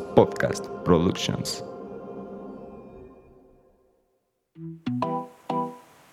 Podcast 0.00 0.66
Productions. 0.84 1.64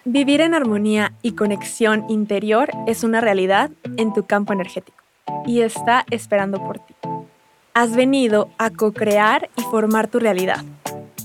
Vivir 0.05 0.41
en 0.41 0.53
armonía 0.53 1.13
y 1.21 1.33
conexión 1.33 2.05
interior 2.09 2.69
es 2.87 3.03
una 3.03 3.21
realidad 3.21 3.69
en 3.97 4.13
tu 4.13 4.25
campo 4.25 4.53
energético 4.53 4.97
y 5.45 5.61
está 5.61 6.05
esperando 6.09 6.57
por 6.57 6.79
ti. 6.79 6.95
Has 7.73 7.95
venido 7.95 8.49
a 8.57 8.71
co-crear 8.71 9.49
y 9.55 9.61
formar 9.61 10.07
tu 10.07 10.19
realidad. 10.19 10.65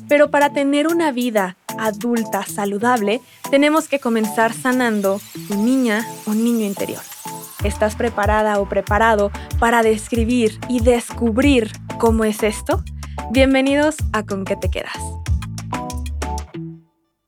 Pero 0.08 0.30
para 0.30 0.52
tener 0.52 0.86
una 0.86 1.12
vida 1.12 1.56
adulta 1.78 2.44
saludable, 2.44 3.20
tenemos 3.50 3.88
que 3.88 3.98
comenzar 3.98 4.52
sanando 4.52 5.20
tu 5.48 5.54
niña 5.56 6.06
o 6.26 6.34
niño 6.34 6.66
interior. 6.66 7.02
¿Estás 7.64 7.96
preparada 7.96 8.60
o 8.60 8.68
preparado 8.68 9.30
para 9.58 9.82
describir 9.82 10.60
y 10.68 10.80
descubrir 10.80 11.72
cómo 11.98 12.24
es 12.24 12.42
esto? 12.42 12.82
Bienvenidos 13.30 13.96
a 14.12 14.24
Con 14.24 14.44
qué 14.44 14.56
te 14.56 14.70
quedas. 14.70 14.96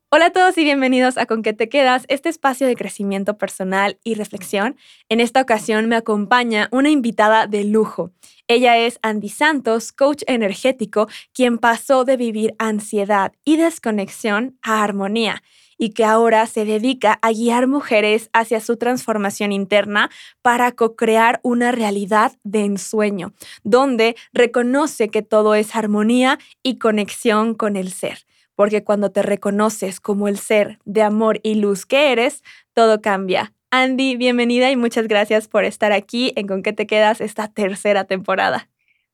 Hola 0.09 0.27
a 0.27 0.31
todos 0.31 0.57
y 0.59 0.65
bienvenidos 0.65 1.19
a 1.19 1.27
Con 1.27 1.43
qué 1.43 1.53
te 1.53 1.69
quedas, 1.69 2.05
este 2.09 2.29
espacio 2.29 2.67
de 2.67 2.75
crecimiento 2.75 3.39
personal 3.39 3.99
y 4.03 4.15
reflexión. 4.15 4.77
En 5.09 5.21
esta 5.21 5.41
ocasión 5.41 5.87
me 5.87 5.97
acompaña 5.97 6.69
una 6.73 6.91
invitada 6.91 7.47
de 7.47 7.65
lujo. 7.65 8.13
Ella 8.49 8.79
es 8.79 8.99
Andy 9.03 9.29
Santos, 9.29 9.93
coach 9.93 10.23
energético, 10.27 11.09
quien 11.33 11.59
pasó 11.59 12.05
de 12.05 12.17
vivir 12.17 12.55
ansiedad 12.59 13.33
y 13.45 13.57
desconexión 13.57 14.59
a 14.63 14.83
armonía 14.83 15.43
y 15.79 15.91
que 15.91 16.05
ahora 16.05 16.47
se 16.47 16.65
dedica 16.65 17.19
a 17.23 17.33
guiar 17.33 17.67
mujeres 17.67 18.31
hacia 18.33 18.61
su 18.61 18.77
transformación 18.77 19.53
interna 19.53 20.11
para 20.43 20.73
co-crear 20.73 21.41
una 21.43 21.73
realidad 21.73 22.33
de 22.45 22.65
ensueño, 22.65 23.33
donde 23.65 24.17
reconoce 24.33 25.09
que 25.09 25.23
todo 25.23 25.55
es 25.55 25.75
armonía 25.77 26.39
y 26.63 26.79
conexión 26.79 27.55
con 27.55 27.77
el 27.77 27.93
ser. 27.93 28.27
Porque 28.55 28.85
cuando 28.85 29.13
te 29.13 29.23
reconoces 29.23 30.01
como 30.01 30.29
el 30.29 30.39
ser 30.39 30.79
de 30.85 31.03
amor 31.03 31.41
y 31.43 31.57
luz 31.57 31.85
que 31.85 32.13
eres, 32.13 32.43
todo 32.73 33.03
cambia. 33.03 33.53
Andy, 33.71 34.17
bienvenida 34.17 34.71
y 34.71 34.77
muchas 34.77 35.09
gracias 35.09 35.49
por 35.49 35.65
estar 35.65 35.93
aquí 35.93 36.33
en 36.37 36.47
Con 36.47 36.63
qué 36.63 36.73
te 36.73 36.87
quedas 36.87 37.21
esta 37.21 37.49
tercera 37.49 38.05
temporada. 38.05 38.69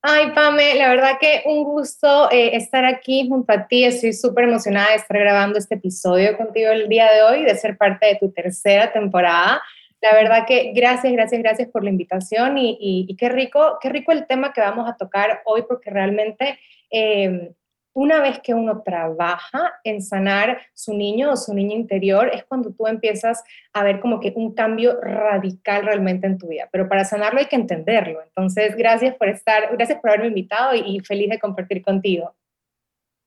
Ay, 0.04 0.32
Pame, 0.34 0.74
la 0.74 0.88
verdad 0.88 1.12
que 1.20 1.42
un 1.46 1.62
gusto 1.62 2.28
eh, 2.32 2.56
estar 2.56 2.84
aquí 2.84 3.28
junto 3.28 3.52
a 3.52 3.68
ti. 3.68 3.84
Estoy 3.84 4.12
súper 4.12 4.48
emocionada 4.48 4.90
de 4.90 4.96
estar 4.96 5.16
grabando 5.16 5.60
este 5.60 5.76
episodio 5.76 6.36
contigo 6.36 6.72
el 6.72 6.88
día 6.88 7.08
de 7.12 7.22
hoy, 7.22 7.44
de 7.44 7.54
ser 7.54 7.76
parte 7.76 8.06
de 8.06 8.16
tu 8.16 8.32
tercera 8.32 8.92
temporada. 8.92 9.62
La 10.00 10.12
verdad 10.12 10.44
que 10.44 10.72
gracias, 10.74 11.12
gracias, 11.12 11.40
gracias 11.40 11.68
por 11.68 11.84
la 11.84 11.90
invitación 11.90 12.58
y, 12.58 13.14
qué 13.16 13.28
rico, 13.28 13.78
qué 13.80 13.90
rico 13.90 14.10
el 14.10 14.26
tema 14.26 14.52
que 14.52 14.60
vamos 14.60 14.90
a 14.90 14.96
tocar 14.96 15.40
hoy 15.44 15.62
porque 15.68 15.90
realmente 15.90 16.58
eh, 16.90 17.52
una 17.94 18.20
vez 18.20 18.40
que 18.40 18.54
uno 18.54 18.82
trabaja 18.82 19.74
en 19.84 20.02
sanar 20.02 20.60
su 20.74 20.94
niño 20.94 21.32
o 21.32 21.36
su 21.36 21.54
niña 21.54 21.74
interior, 21.74 22.30
es 22.32 22.44
cuando 22.44 22.72
tú 22.72 22.86
empiezas 22.86 23.42
a 23.72 23.82
ver 23.82 24.00
como 24.00 24.20
que 24.20 24.32
un 24.34 24.54
cambio 24.54 25.00
radical 25.00 25.84
realmente 25.84 26.26
en 26.26 26.38
tu 26.38 26.48
vida. 26.48 26.68
Pero 26.72 26.88
para 26.88 27.04
sanarlo 27.04 27.40
hay 27.40 27.46
que 27.46 27.56
entenderlo. 27.56 28.22
Entonces, 28.22 28.76
gracias 28.76 29.14
por 29.16 29.28
estar, 29.28 29.74
gracias 29.76 30.00
por 30.00 30.10
haberme 30.10 30.28
invitado 30.28 30.74
y, 30.74 31.00
feliz 31.00 31.30
de 31.30 31.38
compartir 31.38 31.82
contigo. 31.82 32.34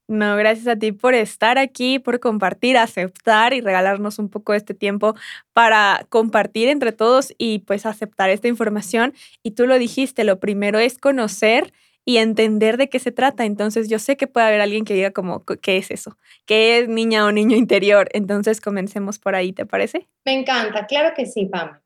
No, 0.08 0.36
gracias 0.36 0.68
a 0.68 0.76
ti 0.76 0.92
por 0.92 1.16
estar 1.16 1.58
aquí, 1.58 1.98
por 1.98 2.20
compartir, 2.20 2.78
aceptar 2.78 3.54
y 3.54 3.62
regalarnos 3.62 4.20
un 4.20 4.30
poco 4.30 4.54
este 4.54 4.76
tiempo 4.76 5.16
para 5.52 6.06
compartir 6.10 6.70
entre 6.70 6.92
todos 6.92 7.34
y 7.40 7.60
pues 7.60 7.88
aceptar 7.88 8.30
esta 8.30 8.48
información. 8.48 9.14
Y 9.42 9.52
tú 9.52 9.66
lo 9.66 9.80
dijiste, 9.80 10.24
lo 10.24 10.40
primero 10.40 10.78
es 10.78 11.00
conocer 11.00 11.74
y 12.06 12.18
entender 12.18 12.78
de 12.78 12.88
qué 12.88 13.00
se 13.00 13.12
trata. 13.12 13.46
Entonces 13.46 13.90
yo 13.90 14.00
sé 14.00 14.16
que 14.16 14.28
puede 14.28 14.48
haber 14.48 14.62
alguien 14.62 14.86
que 14.86 14.94
diga 14.94 15.12
como, 15.12 15.44
¿qué 15.44 15.78
es 15.78 15.92
eso? 15.92 16.18
¿Qué 16.46 16.80
es 16.80 16.88
niña 16.88 17.26
o 17.26 17.32
niño 17.32 17.58
interior? 17.58 18.08
Entonces 18.14 18.62
comencemos 18.62 19.20
por 19.20 19.36
ahí, 19.36 19.52
¿te 19.52 19.66
parece? 19.66 20.08
Me 20.26 20.34
encanta, 20.34 20.86
claro 20.86 21.14
que 21.16 21.26
sí, 21.26 21.48
Pam. 21.48 21.80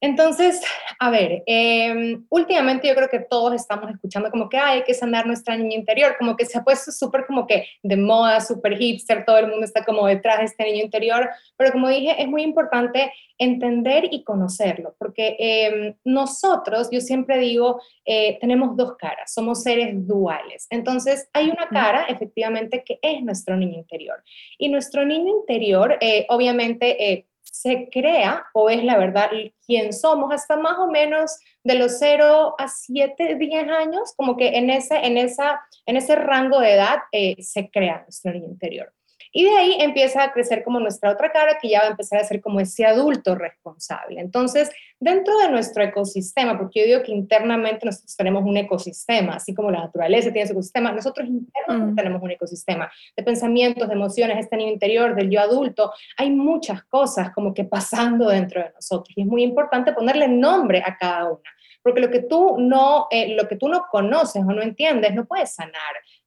Entonces, 0.00 0.60
a 1.00 1.10
ver, 1.10 1.42
em, 1.46 2.24
últimamente 2.30 2.86
yo 2.86 2.94
creo 2.94 3.08
que 3.08 3.18
todos 3.18 3.54
estamos 3.54 3.90
escuchando 3.90 4.30
como 4.30 4.48
que 4.48 4.56
hay 4.56 4.84
que 4.84 4.94
sanar 4.94 5.26
nuestra 5.26 5.56
niña 5.56 5.76
interior, 5.76 6.16
como 6.18 6.36
que 6.36 6.44
se 6.44 6.56
ha 6.56 6.62
puesto 6.62 6.92
súper 6.92 7.26
como 7.26 7.46
que 7.46 7.66
de 7.82 7.96
moda, 7.96 8.40
súper 8.40 8.76
hipster, 8.76 9.24
todo 9.24 9.38
el 9.38 9.48
mundo 9.48 9.64
está 9.64 9.84
como 9.84 10.06
detrás 10.06 10.38
de 10.38 10.44
este 10.44 10.64
niño 10.64 10.84
interior, 10.84 11.28
pero 11.56 11.72
como 11.72 11.88
dije, 11.88 12.14
es 12.20 12.28
muy 12.28 12.42
importante 12.42 13.12
entender 13.38 14.08
y 14.10 14.24
conocerlo, 14.24 14.94
porque 14.98 15.36
em, 15.38 15.94
nosotros, 16.04 16.88
yo 16.90 17.00
siempre 17.00 17.38
digo, 17.38 17.80
eh, 18.04 18.38
tenemos 18.40 18.76
dos 18.76 18.96
caras, 18.96 19.32
somos 19.32 19.62
seres 19.62 20.06
duales. 20.06 20.66
Entonces, 20.70 21.28
hay 21.32 21.48
una 21.48 21.68
cara, 21.68 22.06
efectivamente, 22.08 22.82
que 22.84 22.98
es 23.00 23.22
nuestro 23.22 23.56
niño 23.56 23.78
interior. 23.78 24.22
Y 24.58 24.68
nuestro 24.68 25.04
niño 25.04 25.32
interior, 25.40 25.96
eh, 26.00 26.26
obviamente, 26.28 27.12
eh, 27.12 27.27
se 27.52 27.88
crea 27.90 28.46
o 28.52 28.70
es 28.70 28.84
la 28.84 28.96
verdad 28.98 29.30
quién 29.66 29.92
somos 29.92 30.32
hasta 30.32 30.56
más 30.56 30.78
o 30.78 30.90
menos 30.90 31.38
de 31.64 31.74
los 31.74 31.98
0 31.98 32.54
a 32.58 32.68
7, 32.68 33.36
10 33.36 33.68
años, 33.68 34.14
como 34.16 34.36
que 34.36 34.56
en 34.56 34.70
ese, 34.70 34.96
en 35.06 35.18
esa, 35.18 35.60
en 35.86 35.96
ese 35.96 36.14
rango 36.16 36.60
de 36.60 36.74
edad 36.74 36.98
eh, 37.12 37.42
se 37.42 37.70
crea 37.70 38.02
nuestro 38.02 38.32
niño 38.32 38.48
interior. 38.48 38.92
Y 39.32 39.44
de 39.44 39.56
ahí 39.56 39.76
empieza 39.80 40.22
a 40.22 40.32
crecer 40.32 40.64
como 40.64 40.80
nuestra 40.80 41.10
otra 41.10 41.30
cara, 41.30 41.58
que 41.60 41.68
ya 41.68 41.80
va 41.80 41.86
a 41.86 41.90
empezar 41.90 42.20
a 42.20 42.24
ser 42.24 42.40
como 42.40 42.60
ese 42.60 42.84
adulto 42.84 43.34
responsable. 43.34 44.20
Entonces, 44.20 44.70
dentro 45.00 45.36
de 45.38 45.50
nuestro 45.50 45.82
ecosistema, 45.82 46.58
porque 46.58 46.80
yo 46.80 46.86
digo 46.86 47.02
que 47.02 47.12
internamente 47.12 47.86
nosotros 47.86 48.16
tenemos 48.16 48.44
un 48.44 48.56
ecosistema, 48.56 49.34
así 49.34 49.54
como 49.54 49.70
la 49.70 49.80
naturaleza 49.80 50.32
tiene 50.32 50.46
su 50.46 50.52
ecosistema, 50.52 50.92
nosotros 50.92 51.28
internamente 51.28 51.92
mm. 51.92 51.96
tenemos 51.96 52.22
un 52.22 52.30
ecosistema 52.30 52.90
de 53.16 53.22
pensamientos, 53.22 53.88
de 53.88 53.94
emociones, 53.94 54.38
este 54.38 54.56
niño 54.56 54.72
interior, 54.72 55.14
del 55.14 55.30
yo 55.30 55.40
adulto. 55.40 55.92
Hay 56.16 56.30
muchas 56.30 56.82
cosas 56.84 57.30
como 57.32 57.54
que 57.54 57.64
pasando 57.64 58.28
dentro 58.28 58.62
de 58.62 58.70
nosotros 58.70 59.16
y 59.16 59.22
es 59.22 59.26
muy 59.26 59.42
importante 59.42 59.92
ponerle 59.92 60.28
nombre 60.28 60.82
a 60.84 60.96
cada 60.96 61.26
una 61.26 61.50
porque 61.82 62.00
lo 62.00 62.10
que 62.10 62.20
tú 62.20 62.56
no, 62.58 63.06
eh, 63.10 63.34
lo 63.34 63.48
que 63.48 63.56
tú 63.56 63.68
no 63.68 63.86
conoces 63.90 64.42
o 64.42 64.52
no 64.52 64.62
entiendes, 64.62 65.14
no 65.14 65.24
puedes 65.24 65.54
sanar, 65.54 65.72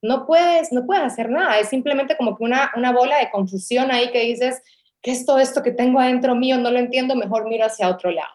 no 0.01 0.25
puedes, 0.25 0.71
no 0.71 0.85
puedes 0.85 1.03
hacer 1.03 1.29
nada, 1.29 1.59
es 1.59 1.69
simplemente 1.69 2.17
como 2.17 2.37
que 2.37 2.43
una, 2.43 2.71
una 2.75 2.91
bola 2.91 3.17
de 3.19 3.29
confusión 3.29 3.91
ahí 3.91 4.11
que 4.11 4.21
dices, 4.21 4.61
¿qué 5.01 5.11
es 5.11 5.25
todo 5.25 5.39
esto 5.39 5.61
que 5.61 5.71
tengo 5.71 5.99
adentro 5.99 6.35
mío? 6.35 6.57
No 6.57 6.71
lo 6.71 6.79
entiendo, 6.79 7.15
mejor 7.15 7.47
miro 7.47 7.65
hacia 7.65 7.89
otro 7.89 8.11
lado. 8.11 8.33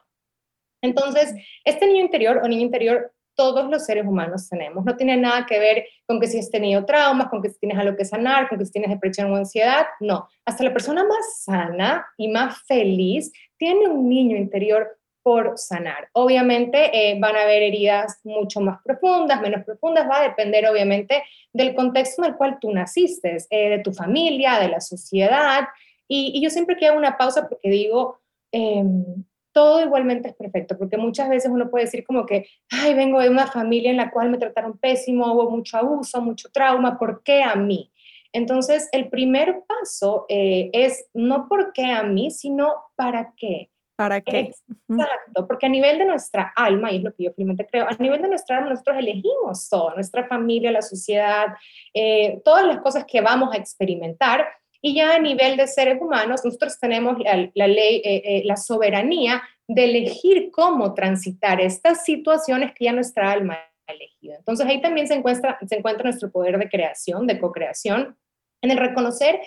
Entonces, 0.82 1.34
este 1.64 1.86
niño 1.86 2.00
interior 2.00 2.40
o 2.42 2.48
niño 2.48 2.62
interior, 2.62 3.12
todos 3.34 3.68
los 3.68 3.84
seres 3.84 4.06
humanos 4.06 4.48
tenemos. 4.48 4.84
No 4.84 4.96
tiene 4.96 5.16
nada 5.16 5.44
que 5.46 5.58
ver 5.58 5.84
con 6.06 6.18
que 6.18 6.26
si 6.26 6.38
has 6.38 6.50
tenido 6.50 6.84
traumas, 6.86 7.28
con 7.28 7.42
que 7.42 7.50
si 7.50 7.58
tienes 7.58 7.78
algo 7.78 7.96
que 7.96 8.04
sanar, 8.04 8.48
con 8.48 8.58
que 8.58 8.64
si 8.64 8.72
tienes 8.72 8.90
depresión 8.90 9.30
o 9.30 9.36
ansiedad. 9.36 9.86
No, 10.00 10.28
hasta 10.44 10.64
la 10.64 10.72
persona 10.72 11.04
más 11.04 11.42
sana 11.42 12.06
y 12.16 12.28
más 12.28 12.62
feliz 12.66 13.32
tiene 13.58 13.88
un 13.88 14.08
niño 14.08 14.36
interior 14.36 14.98
por 15.26 15.58
sanar. 15.58 16.08
Obviamente 16.12 16.78
eh, 16.92 17.18
van 17.18 17.34
a 17.34 17.42
haber 17.42 17.60
heridas 17.64 18.20
mucho 18.22 18.60
más 18.60 18.80
profundas, 18.84 19.40
menos 19.40 19.64
profundas, 19.64 20.08
va 20.08 20.20
a 20.20 20.28
depender 20.28 20.64
obviamente 20.68 21.24
del 21.52 21.74
contexto 21.74 22.22
en 22.22 22.30
el 22.30 22.36
cual 22.36 22.58
tú 22.60 22.70
naciste, 22.70 23.36
eh, 23.50 23.70
de 23.70 23.78
tu 23.80 23.92
familia, 23.92 24.60
de 24.60 24.68
la 24.68 24.80
sociedad. 24.80 25.66
Y, 26.06 26.40
yo 26.40 26.48
siempre 26.48 26.76
quiero 26.76 26.96
una 26.96 27.18
pausa 27.18 27.48
porque 27.48 27.68
digo, 27.68 28.20
em, 28.52 29.24
todo 29.50 29.80
igualmente 29.80 30.28
es 30.28 30.36
perfecto, 30.36 30.78
porque 30.78 30.96
muchas 30.96 31.28
veces 31.28 31.50
uno 31.50 31.70
puede 31.70 31.86
decir 31.86 32.04
como 32.04 32.24
que, 32.24 32.46
ay, 32.70 32.94
vengo 32.94 33.18
de 33.18 33.28
una 33.28 33.48
familia 33.48 33.90
en 33.90 33.96
la 33.96 34.12
cual 34.12 34.30
me 34.30 34.38
trataron 34.38 34.78
pésimo, 34.78 35.32
hubo 35.32 35.50
mucho 35.50 35.76
abuso, 35.76 36.20
mucho 36.20 36.50
trauma, 36.52 37.00
¿por 37.00 37.24
qué 37.24 37.42
a 37.42 37.56
mí? 37.56 37.90
Entonces, 38.32 38.88
el 38.92 39.08
primer 39.08 39.64
paso 39.66 40.24
eh, 40.28 40.70
es 40.72 41.08
no 41.14 41.48
por 41.48 41.72
qué 41.72 41.86
a 41.86 42.04
mí, 42.04 42.30
sino 42.30 42.72
para 42.94 43.34
qué. 43.36 43.70
¿Para 43.96 44.20
qué? 44.20 44.52
Exacto, 44.88 45.46
porque 45.48 45.66
a 45.66 45.70
nivel 45.70 45.98
de 45.98 46.04
nuestra 46.04 46.52
alma, 46.54 46.92
y 46.92 46.98
es 46.98 47.02
lo 47.02 47.14
que 47.14 47.24
yo 47.24 47.32
finalmente 47.34 47.66
creo, 47.66 47.86
a 47.88 47.96
nivel 47.98 48.20
de 48.20 48.28
nuestra 48.28 48.58
alma 48.58 48.70
nosotros 48.70 48.98
elegimos 48.98 49.68
todo, 49.70 49.94
nuestra 49.94 50.26
familia, 50.26 50.70
la 50.70 50.82
sociedad, 50.82 51.46
eh, 51.94 52.40
todas 52.44 52.66
las 52.66 52.78
cosas 52.80 53.06
que 53.06 53.22
vamos 53.22 53.54
a 53.54 53.56
experimentar, 53.56 54.46
y 54.82 54.94
ya 54.94 55.14
a 55.14 55.18
nivel 55.18 55.56
de 55.56 55.66
seres 55.66 56.00
humanos 56.00 56.44
nosotros 56.44 56.78
tenemos 56.78 57.16
la, 57.18 57.66
ley, 57.66 58.02
eh, 58.04 58.22
eh, 58.24 58.42
la 58.44 58.56
soberanía 58.56 59.42
de 59.66 59.84
elegir 59.84 60.50
cómo 60.52 60.94
transitar 60.94 61.60
estas 61.60 62.04
situaciones 62.04 62.72
que 62.74 62.84
ya 62.84 62.92
nuestra 62.92 63.32
alma 63.32 63.54
ha 63.54 63.92
elegido. 63.92 64.36
Entonces 64.36 64.66
ahí 64.66 64.80
también 64.80 65.08
se 65.08 65.14
encuentra, 65.14 65.58
se 65.66 65.76
encuentra 65.76 66.04
nuestro 66.04 66.30
poder 66.30 66.58
de 66.58 66.68
creación, 66.68 67.26
de 67.26 67.40
co-creación, 67.40 68.16
en 68.62 68.70
el 68.70 68.76
reconocer 68.76 69.40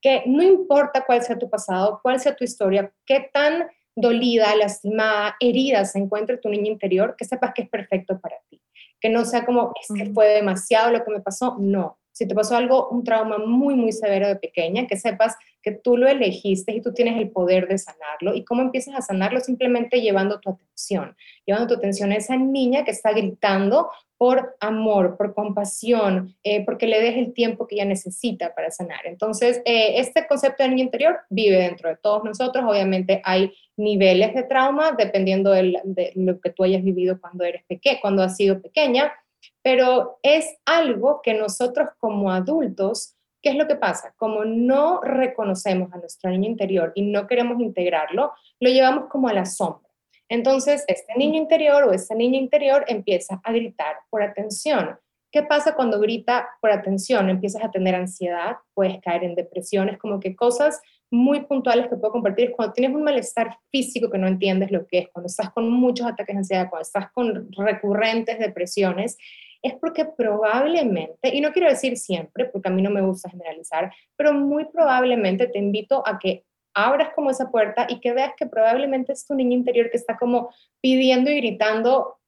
que 0.00 0.22
no 0.26 0.42
importa 0.42 1.04
cuál 1.06 1.22
sea 1.22 1.38
tu 1.38 1.48
pasado, 1.48 1.98
cuál 2.02 2.20
sea 2.20 2.36
tu 2.36 2.44
historia, 2.44 2.92
qué 3.06 3.30
tan 3.32 3.66
dolida, 3.96 4.54
lastimada, 4.56 5.36
herida 5.40 5.84
se 5.84 5.98
encuentre 5.98 6.38
tu 6.38 6.48
niño 6.48 6.72
interior, 6.72 7.14
que 7.16 7.24
sepas 7.24 7.52
que 7.54 7.62
es 7.62 7.68
perfecto 7.68 8.20
para 8.20 8.36
ti. 8.48 8.60
Que 9.00 9.10
no 9.10 9.24
sea 9.24 9.44
como, 9.44 9.72
es 9.80 9.94
que 9.94 10.10
fue 10.12 10.28
demasiado 10.28 10.90
lo 10.90 11.04
que 11.04 11.10
me 11.10 11.20
pasó. 11.20 11.56
No. 11.58 11.98
Si 12.12 12.28
te 12.28 12.34
pasó 12.34 12.56
algo, 12.56 12.88
un 12.90 13.02
trauma 13.02 13.38
muy, 13.38 13.74
muy 13.74 13.92
severo 13.92 14.28
de 14.28 14.36
pequeña, 14.36 14.86
que 14.86 14.96
sepas 14.96 15.36
que 15.62 15.72
tú 15.72 15.96
lo 15.96 16.06
elegiste 16.06 16.72
y 16.72 16.80
tú 16.80 16.92
tienes 16.92 17.20
el 17.20 17.30
poder 17.30 17.66
de 17.66 17.76
sanarlo. 17.76 18.34
¿Y 18.34 18.44
cómo 18.44 18.62
empiezas 18.62 18.94
a 18.94 19.02
sanarlo? 19.02 19.40
Simplemente 19.40 20.00
llevando 20.00 20.38
tu 20.38 20.50
atención, 20.50 21.16
llevando 21.44 21.66
tu 21.66 21.74
atención 21.74 22.12
a 22.12 22.16
esa 22.16 22.36
niña 22.36 22.84
que 22.84 22.92
está 22.92 23.12
gritando 23.12 23.90
por 24.24 24.56
amor, 24.58 25.18
por 25.18 25.34
compasión, 25.34 26.34
eh, 26.44 26.64
porque 26.64 26.86
le 26.86 26.98
des 26.98 27.18
el 27.18 27.34
tiempo 27.34 27.66
que 27.66 27.74
ella 27.74 27.84
necesita 27.84 28.54
para 28.54 28.70
sanar. 28.70 29.00
Entonces, 29.04 29.60
eh, 29.66 29.98
este 29.98 30.26
concepto 30.26 30.62
de 30.62 30.70
niño 30.70 30.84
interior 30.84 31.18
vive 31.28 31.58
dentro 31.58 31.90
de 31.90 31.96
todos 31.96 32.24
nosotros. 32.24 32.64
Obviamente 32.66 33.20
hay 33.22 33.52
niveles 33.76 34.32
de 34.32 34.44
trauma 34.44 34.92
dependiendo 34.92 35.50
de, 35.50 36.12
lo 36.14 36.40
que 36.40 36.48
tú 36.48 36.64
hayas 36.64 36.82
vivido 36.82 37.20
cuando 37.20 37.44
eres 37.44 37.64
pequeña, 37.64 38.00
cuando 38.00 38.22
has 38.22 38.34
sido 38.34 38.62
pequeña, 38.62 39.12
pero 39.60 40.18
es 40.22 40.56
algo 40.64 41.20
que 41.22 41.34
nosotros 41.34 41.90
como 41.98 42.30
adultos 42.30 43.16
¿Qué 43.42 43.50
es 43.50 43.56
lo 43.56 43.66
que 43.66 43.76
pasa? 43.76 44.14
Como 44.16 44.46
no 44.46 45.02
reconocemos 45.02 45.92
a 45.92 45.98
nuestro 45.98 46.30
niño 46.30 46.48
interior 46.48 46.92
y 46.94 47.02
no 47.02 47.26
queremos 47.26 47.60
integrarlo, 47.60 48.32
lo 48.58 48.70
llevamos 48.70 49.10
como 49.10 49.28
a 49.28 49.34
la 49.34 49.44
sombra. 49.44 49.83
Entonces, 50.28 50.84
este 50.88 51.14
niño 51.16 51.38
interior 51.38 51.84
o 51.84 51.92
esta 51.92 52.14
niña 52.14 52.38
interior 52.38 52.84
empieza 52.88 53.40
a 53.44 53.52
gritar 53.52 53.96
por 54.10 54.22
atención. 54.22 54.98
¿Qué 55.30 55.42
pasa 55.42 55.74
cuando 55.74 55.98
grita 55.98 56.48
por 56.60 56.70
atención? 56.70 57.28
Empiezas 57.28 57.64
a 57.64 57.70
tener 57.70 57.94
ansiedad, 57.96 58.56
puedes 58.72 59.00
caer 59.00 59.24
en 59.24 59.34
depresiones, 59.34 59.98
como 59.98 60.20
que 60.20 60.36
cosas 60.36 60.80
muy 61.10 61.40
puntuales 61.40 61.88
que 61.88 61.96
puedo 61.96 62.12
compartir 62.12 62.50
es 62.50 62.56
cuando 62.56 62.72
tienes 62.72 62.94
un 62.94 63.02
malestar 63.02 63.58
físico 63.70 64.10
que 64.10 64.18
no 64.18 64.28
entiendes 64.28 64.70
lo 64.70 64.86
que 64.86 64.98
es, 64.98 65.08
cuando 65.12 65.26
estás 65.26 65.50
con 65.50 65.70
muchos 65.70 66.06
ataques 66.06 66.34
de 66.34 66.38
ansiedad, 66.38 66.70
cuando 66.70 66.82
estás 66.82 67.10
con 67.12 67.50
recurrentes 67.52 68.38
depresiones, 68.38 69.16
es 69.60 69.74
porque 69.74 70.04
probablemente, 70.04 71.34
y 71.34 71.40
no 71.40 71.52
quiero 71.52 71.68
decir 71.68 71.96
siempre, 71.96 72.44
porque 72.44 72.68
a 72.68 72.72
mí 72.72 72.82
no 72.82 72.90
me 72.90 73.00
gusta 73.00 73.30
generalizar, 73.30 73.92
pero 74.16 74.34
muy 74.34 74.66
probablemente 74.66 75.46
te 75.46 75.58
invito 75.58 76.06
a 76.06 76.18
que 76.18 76.44
abras 76.74 77.10
como 77.14 77.30
esa 77.30 77.50
puerta 77.50 77.86
y 77.88 78.00
que 78.00 78.12
veas 78.12 78.32
que 78.36 78.46
probablemente 78.46 79.12
es 79.12 79.26
tu 79.26 79.34
niño 79.34 79.56
interior 79.56 79.90
que 79.90 79.96
está 79.96 80.16
como 80.16 80.50
pidiendo 80.80 81.30
y 81.30 81.36
gritando, 81.36 82.18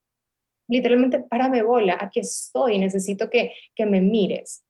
literalmente, 0.68 1.20
párame 1.20 1.62
bola, 1.62 1.98
aquí 2.00 2.20
estoy, 2.20 2.78
necesito 2.78 3.28
que, 3.28 3.52
que 3.74 3.86
me 3.86 4.00
mires. 4.00 4.62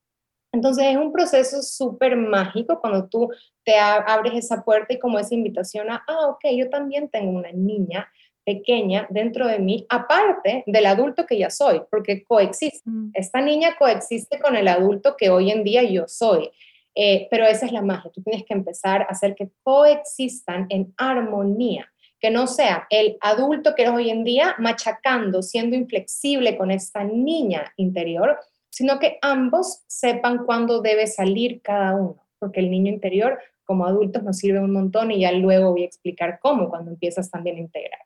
Entonces 0.52 0.86
es 0.86 0.96
un 0.96 1.12
proceso 1.12 1.62
súper 1.62 2.16
mágico 2.16 2.80
cuando 2.80 3.08
tú 3.08 3.30
te 3.64 3.76
abres 3.78 4.32
esa 4.34 4.64
puerta 4.64 4.94
y 4.94 4.98
como 4.98 5.18
esa 5.18 5.34
invitación 5.34 5.90
a, 5.90 6.02
ah, 6.08 6.28
ok, 6.28 6.46
yo 6.56 6.70
también 6.70 7.08
tengo 7.08 7.30
una 7.30 7.52
niña 7.52 8.08
pequeña 8.46 9.06
dentro 9.10 9.48
de 9.48 9.58
mí, 9.58 9.84
aparte 9.88 10.62
del 10.66 10.86
adulto 10.86 11.26
que 11.26 11.36
ya 11.36 11.50
soy, 11.50 11.82
porque 11.90 12.22
coexiste. 12.22 12.88
Mm. 12.88 13.10
Esta 13.12 13.40
niña 13.40 13.76
coexiste 13.76 14.38
con 14.38 14.54
el 14.56 14.68
adulto 14.68 15.16
que 15.18 15.30
hoy 15.30 15.50
en 15.50 15.64
día 15.64 15.82
yo 15.82 16.04
soy. 16.06 16.50
Eh, 16.98 17.28
pero 17.30 17.44
esa 17.44 17.66
es 17.66 17.72
la 17.72 17.82
magia, 17.82 18.10
tú 18.10 18.22
tienes 18.22 18.44
que 18.46 18.54
empezar 18.54 19.02
a 19.02 19.06
hacer 19.06 19.34
que 19.34 19.50
coexistan 19.62 20.66
en 20.70 20.94
armonía, 20.96 21.92
que 22.18 22.30
no 22.30 22.46
sea 22.46 22.86
el 22.88 23.18
adulto 23.20 23.74
que 23.74 23.82
eres 23.82 23.94
hoy 23.94 24.08
en 24.08 24.24
día 24.24 24.56
machacando, 24.58 25.42
siendo 25.42 25.76
inflexible 25.76 26.56
con 26.56 26.70
esta 26.70 27.04
niña 27.04 27.70
interior, 27.76 28.38
sino 28.70 28.98
que 28.98 29.18
ambos 29.20 29.82
sepan 29.86 30.46
cuándo 30.46 30.80
debe 30.80 31.06
salir 31.06 31.60
cada 31.60 31.94
uno, 31.94 32.26
porque 32.38 32.60
el 32.60 32.70
niño 32.70 32.90
interior 32.90 33.38
como 33.66 33.84
adultos 33.84 34.22
nos 34.22 34.38
sirve 34.38 34.60
un 34.60 34.72
montón 34.72 35.10
y 35.10 35.20
ya 35.20 35.32
luego 35.32 35.72
voy 35.72 35.82
a 35.82 35.86
explicar 35.86 36.38
cómo 36.40 36.70
cuando 36.70 36.92
empiezas 36.92 37.30
también 37.30 37.56
a 37.56 37.60
integrar. 37.60 38.00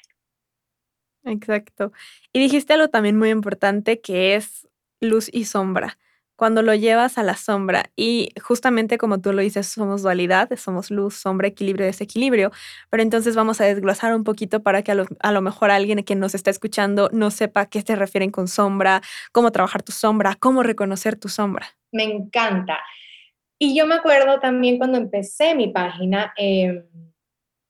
Exacto. 1.25 1.93
Y 2.33 2.41
dijiste 2.41 2.73
algo 2.73 2.89
también 2.89 3.17
muy 3.17 3.31
importante 3.31 4.01
que 4.01 4.35
es 4.35 4.67
luz 5.01 5.29
y 5.33 5.45
sombra. 5.45 5.99
Cuando 6.41 6.63
lo 6.63 6.75
llevas 6.75 7.19
a 7.19 7.23
la 7.23 7.37
sombra 7.37 7.91
y 7.97 8.31
justamente 8.43 8.97
como 8.97 9.21
tú 9.21 9.35
lo 9.35 9.43
dices, 9.43 9.67
somos 9.67 10.01
dualidad, 10.01 10.49
somos 10.57 10.91
luz, 10.91 11.15
sombra, 11.15 11.49
equilibrio, 11.49 11.85
desequilibrio, 11.85 12.51
pero 12.89 13.03
entonces 13.03 13.37
vamos 13.37 13.61
a 13.61 13.67
desglosar 13.67 14.15
un 14.15 14.25
poquito 14.25 14.63
para 14.63 14.81
que 14.81 14.91
a 14.91 15.33
lo, 15.33 15.43
mejor 15.43 15.71
alguien 15.71 16.03
que 16.03 16.15
nos 16.15 16.35
está 16.35 16.49
escuchando 16.49 17.11
no 17.13 17.31
sepa 17.31 17.67
qué 17.67 17.83
se 17.83 17.95
refieren 17.95 18.31
con 18.31 18.49
sombra, 18.49 19.03
cómo 19.33 19.53
trabajar 19.53 19.83
tu 19.83 19.93
sombra, 19.93 20.35
cómo 20.41 20.63
reconocer 20.63 21.15
tu 21.15 21.29
sombra. 21.29 21.67
Me 21.93 22.05
encanta. 22.05 22.79
Y 23.59 23.77
yo 23.77 23.87
me 23.87 23.97
acuerdo 23.97 24.41
también 24.41 24.79
cuando 24.79 24.97
empecé 24.97 25.55
mi 25.55 25.69
página, 25.69 26.33
em, 26.39 26.83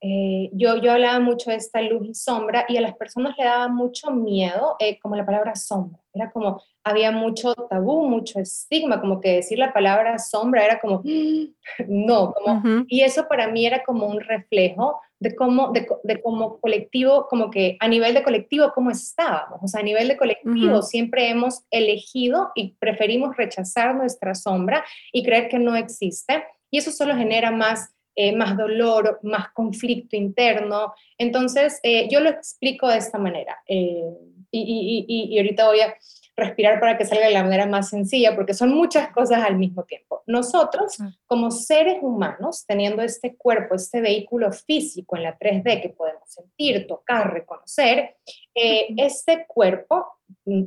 eh, 0.03 0.49
yo, 0.55 0.77
yo 0.77 0.93
hablaba 0.93 1.21
mucho 1.21 1.51
de 1.51 1.57
esta 1.57 1.83
luz 1.83 2.09
y 2.09 2.15
sombra 2.15 2.65
y 2.69 2.79
a 2.79 2.81
las 2.81 2.97
personas 2.97 3.37
le 3.37 3.45
daba 3.45 3.69
mucho 3.69 4.11
miedo, 4.11 4.77
eh, 4.79 4.99
como 4.99 5.15
la 5.15 5.27
palabra 5.27 5.55
sombra. 5.55 6.01
Era 6.15 6.31
como, 6.31 6.63
había 6.83 7.13
mucho 7.13 7.55
tabú, 7.55 8.09
mucho 8.09 8.41
estigma, 8.41 9.01
como 9.01 9.21
que 9.21 9.37
decir 9.37 9.59
la 9.59 9.73
palabra 9.75 10.19
sombra 10.19 10.65
era 10.65 10.81
como, 10.81 11.03
no, 11.87 12.33
como, 12.33 12.85
y 12.89 13.03
eso 13.03 13.27
para 13.29 13.49
mí 13.49 13.67
era 13.67 13.85
como 13.85 14.07
un 14.07 14.21
reflejo 14.21 15.01
de 15.19 15.37
cómo, 15.37 15.71
de, 15.73 15.87
de 16.03 16.23
cómo 16.23 16.59
colectivo, 16.61 17.27
como 17.29 17.51
que 17.51 17.77
a 17.79 17.87
nivel 17.87 18.15
de 18.15 18.23
colectivo, 18.23 18.73
cómo 18.75 18.91
estábamos. 18.91 19.61
O 19.63 19.69
sea, 19.69 19.81
a 19.81 19.85
nivel 19.85 20.09
de 20.09 20.17
colectivo 20.17 20.81
siempre 20.81 21.29
hemos 21.29 21.65
elegido 21.71 22.53
y 22.55 22.75
preferimos 22.79 23.37
rechazar 23.37 23.95
nuestra 23.95 24.35
sombra 24.35 24.83
y 25.13 25.23
creer 25.23 25.49
que 25.51 25.59
no 25.59 25.77
existe. 25.77 26.43
Y 26.71 26.79
eso 26.79 26.91
solo 26.91 27.15
genera 27.17 27.51
más 27.51 27.93
eh, 28.23 28.37
más 28.37 28.55
dolor, 28.55 29.19
más 29.23 29.49
conflicto 29.55 30.15
interno. 30.15 30.93
Entonces, 31.17 31.81
eh, 31.83 32.07
yo 32.11 32.21
lo 32.21 32.29
explico 32.29 32.87
de 32.87 32.99
esta 32.99 33.17
manera. 33.17 33.57
Eh, 33.67 34.05
y, 34.51 35.07
y, 35.09 35.33
y, 35.33 35.39
ahorita 35.39 35.69
voy 35.69 35.81
a 35.81 35.95
respirar 36.37 36.79
para 36.81 36.99
que 36.99 37.07
salga 37.07 37.29
de 37.29 37.33
la 37.33 37.43
manera 37.43 37.65
más 37.65 37.89
sencilla, 37.89 38.37
porque 38.37 38.53
son 38.53 38.75
muchas 38.75 39.09
cosas 39.09 39.43
al 39.43 39.57
mismo 39.57 39.85
tiempo. 39.85 40.23
Nosotros, 40.27 40.99
como 41.25 41.51
seres 41.51 41.97
humanos, 42.03 42.67
teniendo 42.67 43.01
este 43.01 43.37
cuerpo, 43.37 43.75
este 43.75 44.03
vehículo 44.03 44.53
físico 44.53 45.17
en 45.17 45.23
la 45.23 45.39
3D 45.39 45.81
que 45.81 45.89
podemos 45.89 46.29
sentir, 46.29 46.87
tocar, 46.87 47.33
reconocer, 47.33 48.17
este 48.55 49.47
cuerpo, 49.47 50.05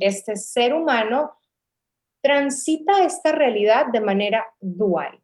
este 0.00 0.34
ser 0.34 0.74
humano, 0.74 1.36
transita 2.20 3.04
esta 3.04 3.30
realidad 3.30 3.86
de 3.92 4.00
manera 4.00 4.44
dual. 4.60 5.20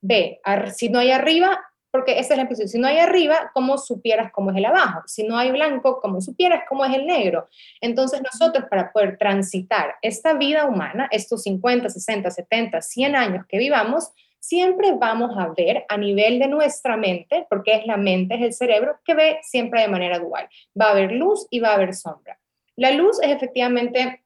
Ve, 0.00 0.40
si 0.74 0.88
no 0.88 0.98
hay 0.98 1.10
arriba, 1.10 1.58
porque 1.90 2.18
esa 2.18 2.34
es 2.34 2.36
la 2.36 2.42
impresión, 2.42 2.68
si 2.68 2.78
no 2.78 2.86
hay 2.86 2.98
arriba, 2.98 3.50
¿cómo 3.54 3.78
supieras 3.78 4.30
cómo 4.32 4.50
es 4.50 4.56
el 4.56 4.66
abajo? 4.66 5.02
Si 5.06 5.24
no 5.24 5.38
hay 5.38 5.50
blanco, 5.50 6.00
¿cómo 6.00 6.20
supieras 6.20 6.64
cómo 6.68 6.84
es 6.84 6.94
el 6.94 7.06
negro? 7.06 7.48
Entonces 7.80 8.20
nosotros 8.22 8.66
para 8.68 8.92
poder 8.92 9.16
transitar 9.16 9.96
esta 10.02 10.34
vida 10.34 10.66
humana, 10.66 11.08
estos 11.10 11.42
50, 11.42 11.88
60, 11.88 12.30
70, 12.30 12.82
100 12.82 13.16
años 13.16 13.46
que 13.48 13.58
vivamos, 13.58 14.12
siempre 14.38 14.92
vamos 14.92 15.36
a 15.36 15.48
ver 15.56 15.84
a 15.88 15.96
nivel 15.96 16.38
de 16.38 16.48
nuestra 16.48 16.96
mente, 16.96 17.46
porque 17.48 17.74
es 17.74 17.86
la 17.86 17.96
mente, 17.96 18.34
es 18.34 18.42
el 18.42 18.52
cerebro, 18.52 18.98
que 19.04 19.14
ve 19.14 19.38
siempre 19.42 19.80
de 19.80 19.88
manera 19.88 20.18
dual. 20.18 20.48
Va 20.80 20.86
a 20.86 20.90
haber 20.90 21.12
luz 21.12 21.46
y 21.50 21.60
va 21.60 21.70
a 21.70 21.74
haber 21.74 21.94
sombra. 21.94 22.38
La 22.76 22.92
luz 22.92 23.18
es 23.22 23.30
efectivamente 23.30 24.22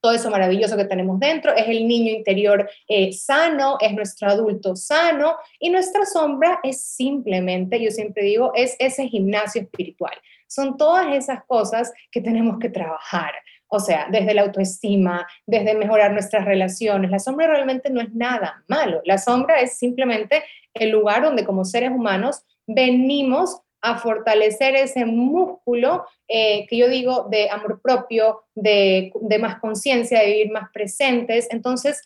todo 0.00 0.12
eso 0.12 0.30
maravilloso 0.30 0.76
que 0.76 0.84
tenemos 0.84 1.20
dentro, 1.20 1.54
es 1.54 1.68
el 1.68 1.86
niño 1.86 2.12
interior 2.12 2.68
eh, 2.88 3.12
sano, 3.12 3.76
es 3.80 3.92
nuestro 3.92 4.28
adulto 4.28 4.76
sano 4.76 5.36
y 5.58 5.70
nuestra 5.70 6.06
sombra 6.06 6.60
es 6.62 6.82
simplemente, 6.84 7.80
yo 7.82 7.90
siempre 7.90 8.24
digo, 8.24 8.52
es 8.54 8.76
ese 8.78 9.06
gimnasio 9.08 9.62
espiritual. 9.62 10.14
Son 10.46 10.76
todas 10.76 11.14
esas 11.14 11.44
cosas 11.44 11.92
que 12.10 12.20
tenemos 12.20 12.58
que 12.58 12.70
trabajar. 12.70 13.32
O 13.68 13.78
sea, 13.78 14.08
desde 14.10 14.34
la 14.34 14.42
autoestima, 14.42 15.26
desde 15.46 15.74
mejorar 15.74 16.12
nuestras 16.12 16.44
relaciones. 16.44 17.10
La 17.10 17.20
sombra 17.20 17.46
realmente 17.46 17.88
no 17.88 18.00
es 18.00 18.12
nada 18.12 18.64
malo. 18.66 19.00
La 19.04 19.16
sombra 19.16 19.60
es 19.60 19.78
simplemente 19.78 20.42
el 20.74 20.90
lugar 20.90 21.22
donde 21.22 21.44
como 21.44 21.64
seres 21.64 21.90
humanos 21.90 22.42
venimos 22.66 23.60
a 23.82 23.98
fortalecer 23.98 24.76
ese 24.76 25.04
músculo 25.04 26.04
eh, 26.28 26.66
que 26.68 26.76
yo 26.76 26.88
digo 26.88 27.28
de 27.30 27.48
amor 27.50 27.80
propio, 27.82 28.44
de, 28.54 29.12
más 29.40 29.58
conciencia, 29.60 30.20
de 30.20 30.26
vivir 30.26 30.52
más 30.52 30.70
presentes. 30.72 31.48
Entonces, 31.50 32.02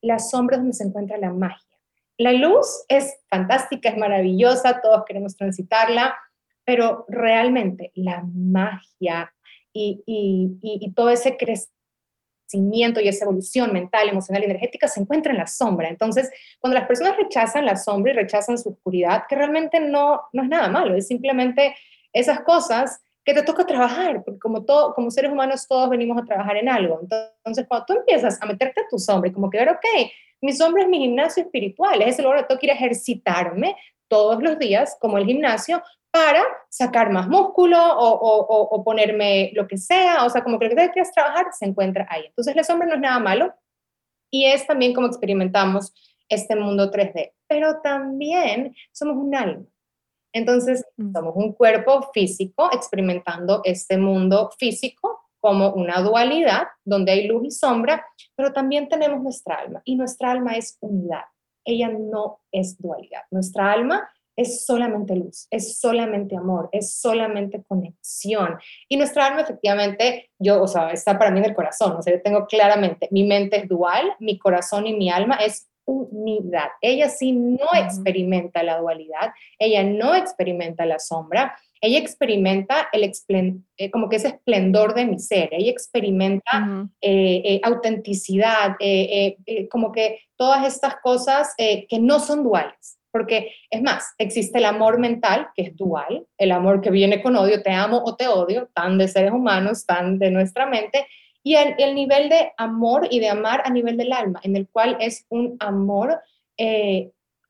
la 0.00 0.18
sombra 0.18 0.56
donde 0.56 0.72
se 0.72 0.84
encuentra 0.84 1.18
la 1.18 1.32
magia. 1.32 1.78
La 2.18 2.32
luz 2.32 2.84
es 2.88 3.16
fantástica, 3.28 3.88
es 3.88 3.96
maravillosa, 3.96 4.80
todos 4.80 5.04
queremos 5.06 5.36
transitarla, 5.36 6.16
pero 6.64 7.04
realmente 7.08 7.90
la 7.94 8.22
magia 8.34 9.32
y, 9.72 10.02
y 10.06 10.92
todo 10.92 11.10
ese 11.10 11.36
crecimiento, 11.36 11.81
y 12.54 13.08
esa 13.08 13.24
evolución 13.24 13.72
mental, 13.72 14.08
emocional 14.08 14.42
y 14.42 14.46
energética 14.46 14.88
se 14.88 15.00
encuentra 15.00 15.32
en 15.32 15.38
la 15.38 15.46
sombra. 15.46 15.88
Entonces, 15.88 16.30
cuando 16.60 16.78
las 16.78 16.86
personas 16.86 17.16
rechazan 17.16 17.64
la 17.64 17.76
sombra 17.76 18.12
y 18.12 18.16
rechazan 18.16 18.58
su 18.58 18.70
oscuridad, 18.70 19.24
que 19.28 19.36
realmente 19.36 19.80
no, 19.80 20.22
no 20.32 20.42
es 20.42 20.48
nada 20.48 20.68
malo, 20.68 20.94
es 20.94 21.06
simplemente 21.06 21.74
esas 22.12 22.40
cosas 22.40 23.02
que 23.24 23.34
te 23.34 23.42
toca 23.42 23.64
trabajar, 23.64 24.22
porque 24.24 24.40
como, 24.40 24.64
todo, 24.64 24.94
como 24.94 25.10
seres 25.10 25.30
humanos 25.30 25.66
todos 25.68 25.88
venimos 25.88 26.20
a 26.20 26.24
trabajar 26.24 26.56
en 26.56 26.68
algo. 26.68 27.00
Entonces, 27.02 27.66
cuando 27.68 27.86
tú 27.86 27.92
empiezas 27.94 28.40
a 28.42 28.46
meterte 28.46 28.80
a 28.80 28.88
tu 28.88 28.98
sombra 28.98 29.30
y 29.30 29.32
como 29.32 29.48
que 29.48 29.58
ver, 29.58 29.68
ok, 29.68 29.84
mi 30.40 30.52
sombra 30.52 30.82
es 30.82 30.88
mi 30.88 30.98
gimnasio 30.98 31.44
espiritual, 31.44 32.02
es 32.02 32.18
el 32.18 32.24
lugar 32.24 32.40
donde 32.40 32.48
tengo 32.48 32.60
que 32.60 32.66
ir 32.66 32.72
ejercitarme 32.72 33.76
todos 34.08 34.42
los 34.42 34.58
días, 34.58 34.96
como 35.00 35.18
el 35.18 35.24
gimnasio, 35.24 35.82
para 36.12 36.44
sacar 36.68 37.10
más 37.10 37.26
músculo 37.26 37.78
o, 37.80 38.84
ponerme 38.84 39.50
lo 39.54 39.66
que 39.66 39.78
sea, 39.78 40.24
o 40.24 40.30
sea, 40.30 40.44
como 40.44 40.58
que 40.58 40.66
lo 40.66 40.76
que 40.76 40.90
quieras 40.90 41.12
trabajar 41.12 41.46
se 41.58 41.64
encuentra 41.64 42.06
ahí. 42.10 42.26
Entonces 42.26 42.54
la 42.54 42.64
sombra 42.64 42.86
no 42.86 42.94
es 42.94 43.00
nada 43.00 43.18
malo 43.18 43.54
y 44.30 44.44
es 44.44 44.66
también 44.66 44.92
como 44.92 45.06
experimentamos 45.06 45.92
este 46.28 46.54
mundo 46.54 46.90
3D, 46.90 47.32
pero 47.48 47.80
también 47.80 48.74
somos 48.92 49.16
un 49.16 49.34
alma. 49.34 49.64
Entonces, 50.34 50.84
mm. 50.96 51.12
somos 51.12 51.34
un 51.36 51.52
cuerpo 51.52 52.10
físico 52.12 52.70
experimentando 52.72 53.60
este 53.64 53.98
mundo 53.98 54.50
físico 54.58 55.20
como 55.40 55.72
una 55.72 56.00
dualidad 56.00 56.68
donde 56.84 57.12
hay 57.12 57.26
luz 57.26 57.44
y 57.44 57.50
sombra, 57.50 58.06
pero 58.36 58.52
también 58.52 58.88
tenemos 58.88 59.20
nuestra 59.22 59.56
alma 59.56 59.82
y 59.84 59.96
nuestra 59.96 60.30
alma 60.30 60.56
es 60.56 60.78
unidad. 60.80 61.24
Ella 61.64 61.88
no 61.88 62.40
es 62.50 62.80
dualidad. 62.80 63.22
Nuestra 63.30 63.72
alma 63.72 64.08
es 64.36 64.64
solamente 64.64 65.16
luz, 65.16 65.46
es 65.50 65.78
solamente 65.78 66.36
amor, 66.36 66.68
es 66.72 66.94
solamente 66.94 67.62
conexión. 67.66 68.58
Y 68.88 68.96
nuestra 68.96 69.26
alma 69.26 69.42
efectivamente, 69.42 70.30
yo, 70.38 70.62
o 70.62 70.68
sea, 70.68 70.90
está 70.90 71.18
para 71.18 71.30
mí 71.30 71.38
en 71.38 71.46
el 71.46 71.54
corazón, 71.54 71.96
o 71.96 72.02
sea, 72.02 72.14
yo 72.14 72.22
tengo 72.22 72.46
claramente, 72.46 73.08
mi 73.10 73.24
mente 73.24 73.58
es 73.58 73.68
dual, 73.68 74.14
mi 74.18 74.38
corazón 74.38 74.86
y 74.86 74.94
mi 74.94 75.10
alma 75.10 75.36
es 75.36 75.68
unidad. 75.84 76.68
Ella 76.80 77.08
sí 77.08 77.32
no 77.32 77.68
experimenta 77.74 78.62
la 78.62 78.78
dualidad, 78.78 79.32
ella 79.58 79.82
no 79.82 80.14
experimenta 80.14 80.86
la 80.86 80.98
sombra, 80.98 81.56
ella 81.80 81.98
experimenta 81.98 82.88
el 82.92 83.10
eh, 83.76 83.90
como 83.90 84.08
que 84.08 84.16
ese 84.16 84.28
esplendor 84.28 84.94
de 84.94 85.04
mi 85.04 85.18
ser, 85.18 85.48
ella 85.50 85.70
experimenta 85.70 86.88
eh, 87.00 87.42
eh, 87.44 87.60
autenticidad, 87.64 88.76
como 89.68 89.90
que 89.90 90.20
todas 90.36 90.64
estas 90.66 90.96
cosas 91.02 91.54
que 91.58 91.98
no 92.00 92.20
son 92.20 92.44
duales. 92.44 92.98
Porque 93.12 93.52
es 93.70 93.82
más, 93.82 94.14
existe 94.18 94.58
el 94.58 94.64
amor 94.64 94.98
mental, 94.98 95.48
que 95.54 95.62
es 95.62 95.76
dual, 95.76 96.26
el 96.38 96.50
amor 96.50 96.80
que 96.80 96.90
viene 96.90 97.22
con 97.22 97.36
odio, 97.36 97.62
te 97.62 97.70
amo 97.70 98.02
o 98.04 98.16
te 98.16 98.26
odio, 98.26 98.68
tan 98.74 98.98
de 98.98 99.06
seres 99.06 99.32
humanos, 99.32 99.86
tan 99.86 100.18
de 100.18 100.30
nuestra 100.30 100.66
mente, 100.66 101.06
y 101.44 101.56
el, 101.56 101.74
el 101.78 101.94
nivel 101.94 102.28
de 102.28 102.52
amor 102.56 103.06
y 103.10 103.20
de 103.20 103.28
amar 103.28 103.62
a 103.64 103.70
nivel 103.70 103.96
del 103.96 104.12
alma, 104.12 104.40
en 104.42 104.56
el 104.56 104.68
cual 104.68 104.96
es 105.00 105.26
un 105.28 105.56
amor 105.60 106.20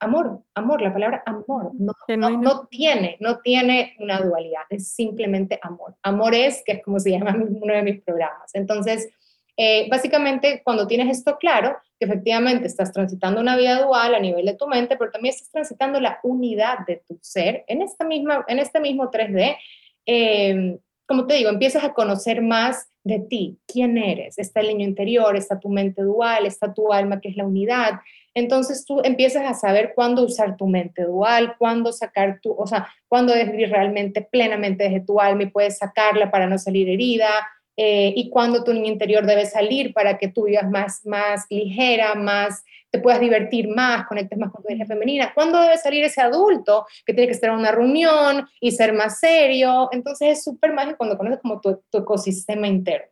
amor, 0.02 0.42
amor, 0.54 0.82
la 0.82 0.92
palabra 0.92 1.22
amor, 1.26 1.70
no, 1.78 1.92
no, 2.08 2.66
tiene, 2.66 3.16
no 3.20 3.38
tiene 3.38 3.94
una 4.00 4.20
dualidad, 4.20 4.62
es 4.68 4.88
simplemente 4.88 5.60
amor. 5.62 5.94
Amor 6.02 6.34
es, 6.34 6.62
que 6.66 6.72
es 6.72 6.82
como 6.82 6.98
se 6.98 7.12
llama 7.12 7.36
uno 7.36 7.72
de 7.72 7.82
mis 7.82 8.02
programas. 8.02 8.50
Entonces, 8.54 9.08
eh, 9.56 9.86
básicamente, 9.90 10.62
cuando 10.64 10.86
tienes 10.86 11.18
esto 11.18 11.36
claro, 11.38 11.76
que 11.98 12.06
efectivamente 12.06 12.66
estás 12.66 12.92
transitando 12.92 13.40
una 13.40 13.56
vida 13.56 13.82
dual 13.82 14.14
a 14.14 14.20
nivel 14.20 14.46
de 14.46 14.54
tu 14.54 14.66
mente, 14.66 14.96
pero 14.96 15.10
también 15.10 15.34
estás 15.34 15.50
transitando 15.50 16.00
la 16.00 16.20
unidad 16.22 16.78
de 16.86 17.02
tu 17.06 17.18
ser 17.20 17.64
en, 17.66 17.82
esta 17.82 18.04
misma, 18.04 18.44
en 18.48 18.58
este 18.58 18.80
mismo 18.80 19.10
3D, 19.10 19.56
eh, 20.06 20.78
como 21.06 21.26
te 21.26 21.34
digo, 21.34 21.50
empiezas 21.50 21.84
a 21.84 21.92
conocer 21.92 22.40
más 22.40 22.88
de 23.04 23.18
ti, 23.18 23.58
quién 23.66 23.98
eres, 23.98 24.38
está 24.38 24.60
el 24.60 24.68
niño 24.68 24.86
interior, 24.86 25.36
está 25.36 25.58
tu 25.58 25.68
mente 25.68 26.02
dual, 26.02 26.46
está 26.46 26.72
tu 26.72 26.92
alma 26.92 27.20
que 27.20 27.28
es 27.28 27.36
la 27.36 27.44
unidad. 27.44 28.00
Entonces 28.34 28.86
tú 28.86 29.02
empiezas 29.04 29.44
a 29.44 29.54
saber 29.54 29.92
cuándo 29.94 30.24
usar 30.24 30.56
tu 30.56 30.66
mente 30.66 31.02
dual, 31.02 31.56
cuándo 31.58 31.92
sacar 31.92 32.38
tu, 32.40 32.52
o 32.52 32.66
sea, 32.66 32.88
cuándo 33.08 33.34
vivir 33.34 33.70
realmente 33.70 34.22
plenamente 34.22 34.84
desde 34.84 35.00
tu 35.00 35.20
alma 35.20 35.42
y 35.42 35.50
puedes 35.50 35.78
sacarla 35.78 36.30
para 36.30 36.46
no 36.46 36.58
salir 36.58 36.88
herida, 36.88 37.28
eh, 37.76 38.12
y 38.14 38.30
cuándo 38.30 38.64
tu 38.64 38.72
niño 38.72 38.92
interior 38.92 39.24
debe 39.24 39.46
salir 39.46 39.92
para 39.94 40.18
que 40.18 40.28
tú 40.28 40.44
vivas 40.44 40.70
más, 40.70 41.04
más 41.06 41.46
ligera, 41.48 42.14
más 42.14 42.64
te 42.90 42.98
puedas 42.98 43.20
divertir 43.20 43.68
más, 43.68 44.06
conectes 44.06 44.38
más 44.38 44.52
con 44.52 44.62
tu 44.62 44.68
energía 44.68 44.86
femenina. 44.86 45.32
¿Cuándo 45.34 45.58
debe 45.58 45.78
salir 45.78 46.04
ese 46.04 46.20
adulto 46.20 46.86
que 47.06 47.14
tiene 47.14 47.26
que 47.26 47.32
estar 47.32 47.50
en 47.50 47.56
una 47.56 47.72
reunión 47.72 48.46
y 48.60 48.70
ser 48.72 48.92
más 48.92 49.18
serio? 49.18 49.88
Entonces 49.92 50.38
es 50.38 50.44
súper 50.44 50.74
mágico 50.74 50.98
cuando 50.98 51.16
conoces 51.16 51.40
como 51.40 51.60
tu, 51.60 51.82
tu 51.90 51.98
ecosistema 51.98 52.68
interno. 52.68 53.10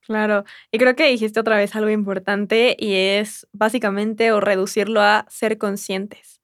Claro, 0.00 0.44
y 0.70 0.78
creo 0.78 0.96
que 0.96 1.04
dijiste 1.04 1.38
otra 1.38 1.58
vez 1.58 1.76
algo 1.76 1.90
importante 1.90 2.74
y 2.78 2.94
es 2.94 3.46
básicamente 3.52 4.32
o 4.32 4.40
reducirlo 4.40 5.02
a 5.02 5.26
ser 5.28 5.58
conscientes. 5.58 6.37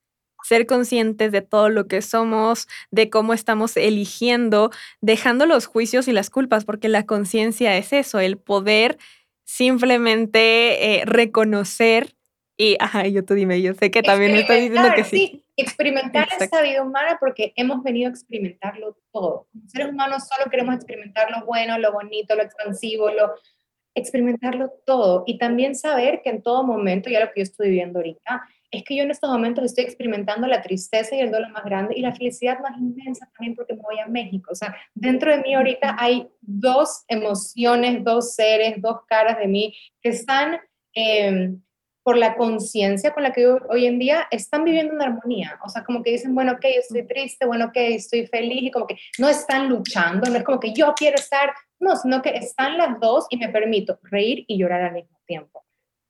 Ser 0.45 0.67
conscientes 0.67 1.33
de 1.33 1.43
todo 1.43 1.71
lo 1.71 1.89
que 1.89 2.03
somos, 2.03 2.69
de 2.91 3.11
cómo 3.11 3.35
estamos 3.35 3.77
eligiendo, 3.77 4.71
dejando 5.01 5.47
los 5.47 5.67
juicios 5.67 6.07
y 6.07 6.13
las 6.13 6.31
culpas, 6.31 6.65
porque 6.65 6.89
la 6.89 7.07
conciencia 7.07 7.77
es 7.77 7.93
eso, 7.93 8.21
el 8.21 8.37
poder 8.37 8.99
simplemente 9.45 11.01
eh, 11.01 11.05
reconocer 11.05 12.15
y, 12.57 12.77
ajá, 12.79 13.07
yo 13.09 13.25
tú 13.25 13.35
dime, 13.35 13.61
yo 13.63 13.75
sé 13.75 13.91
que 13.91 14.03
también 14.03 14.33
me 14.33 14.41
estás 14.41 14.61
diciendo 14.61 14.89
que 14.95 15.05
sí. 15.05 15.17
sí. 15.17 15.41
Experimentar 15.57 16.29
esta 16.39 16.63
vida 16.63 16.83
humana 16.83 17.17
porque 17.21 17.53
hemos 17.57 17.83
venido 17.83 18.09
a 18.09 18.11
experimentarlo 18.11 18.97
todo. 19.13 19.47
Como 19.53 19.69
seres 19.69 19.89
humanos 19.89 20.25
solo 20.29 20.51
queremos 20.51 20.75
experimentar 20.75 21.31
lo 21.31 21.45
bueno, 21.47 21.79
lo 21.79 21.93
bonito, 21.93 22.35
lo 22.35 22.43
expansivo, 22.43 23.11
lo 23.11 23.35
experimentarlo 23.95 24.73
todo 24.85 25.23
y 25.27 25.39
también 25.39 25.77
saber 25.77 26.23
que 26.23 26.31
en 26.31 26.43
todo 26.43 26.65
momento, 26.65 27.09
ya 27.09 27.21
lo 27.21 27.33
que 27.33 27.41
yo 27.41 27.45
estoy 27.45 27.69
viviendo 27.69 28.01
ahorita, 28.01 28.43
es 28.77 28.85
que 28.85 28.97
yo 28.97 29.03
en 29.03 29.11
estos 29.11 29.31
momentos 29.31 29.65
estoy 29.65 29.85
experimentando 29.85 30.47
la 30.47 30.63
tristeza 30.63 31.15
y 31.15 31.21
el 31.21 31.31
dolor 31.31 31.51
más 31.51 31.65
grande 31.65 31.95
y 31.97 32.01
la 32.01 32.15
felicidad 32.15 32.59
más 32.61 32.79
inmensa 32.79 33.29
también 33.37 33.55
porque 33.55 33.75
me 33.75 33.83
voy 33.83 33.99
a 33.99 34.07
México. 34.07 34.51
O 34.53 34.55
sea, 34.55 34.75
dentro 34.95 35.31
de 35.31 35.43
mí 35.43 35.55
ahorita 35.55 35.97
hay 35.99 36.29
dos 36.41 37.05
emociones, 37.09 38.03
dos 38.05 38.35
seres, 38.35 38.81
dos 38.81 39.01
caras 39.07 39.39
de 39.39 39.49
mí 39.49 39.75
que 40.01 40.11
están 40.11 40.61
em, 40.95 41.61
por 42.05 42.19
la 42.19 42.37
conciencia 42.37 43.13
con 43.13 43.23
la 43.23 43.33
que 43.33 43.47
hoy 43.47 43.87
en 43.87 43.99
día 43.99 44.29
están 44.31 44.63
viviendo 44.63 44.95
una 44.95 45.07
armonía. 45.07 45.59
O 45.65 45.69
sea, 45.71 45.83
como 45.85 46.03
que 46.03 46.11
dicen, 46.11 46.35
bueno, 46.35 46.53
ok, 46.53 46.65
estoy 46.65 47.07
triste, 47.07 47.47
bueno, 47.47 47.67
ok, 47.67 47.77
estoy 47.77 48.27
feliz 48.27 48.63
y 48.63 48.71
como 48.71 48.87
que 48.87 48.99
no 49.19 49.29
están 49.29 49.71
luchando, 49.71 50.31
no 50.31 50.37
es 50.37 50.45
como 50.45 50.61
que 50.61 50.75
yo 50.75 50.93
quiero 50.95 51.17
estar, 51.17 51.55
no, 51.81 51.97
sino 51.97 52.21
que 52.21 52.31
están 52.31 52.77
las 52.77 53.01
dos 53.01 53.27
y 53.31 53.39
me 53.39 53.49
permito 53.49 53.99
reír 54.03 54.45
y 54.47 54.59
llorar 54.59 54.83
al 54.83 54.93
mismo 54.93 55.19
tiempo. 55.27 55.64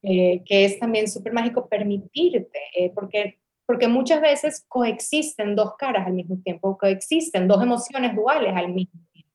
Eh, 0.07 0.43
que 0.45 0.67
es 0.67 0.79
también 0.79 1.09
súper 1.09 1.33
mágico 1.33 1.67
permitirte, 1.67 2.61
eh, 2.77 2.93
porque, 2.95 3.39
porque 3.65 3.89
muchas 3.89 4.21
veces 4.21 4.63
coexisten 4.69 5.57
dos 5.57 5.77
caras 5.79 6.07
al 6.07 6.13
mismo 6.13 6.37
tiempo, 6.45 6.77
coexisten 6.77 7.49
dos 7.49 7.63
emociones 7.63 8.15
duales 8.15 8.53
al 8.55 8.69
mismo 8.69 9.01
tiempo. 9.13 9.31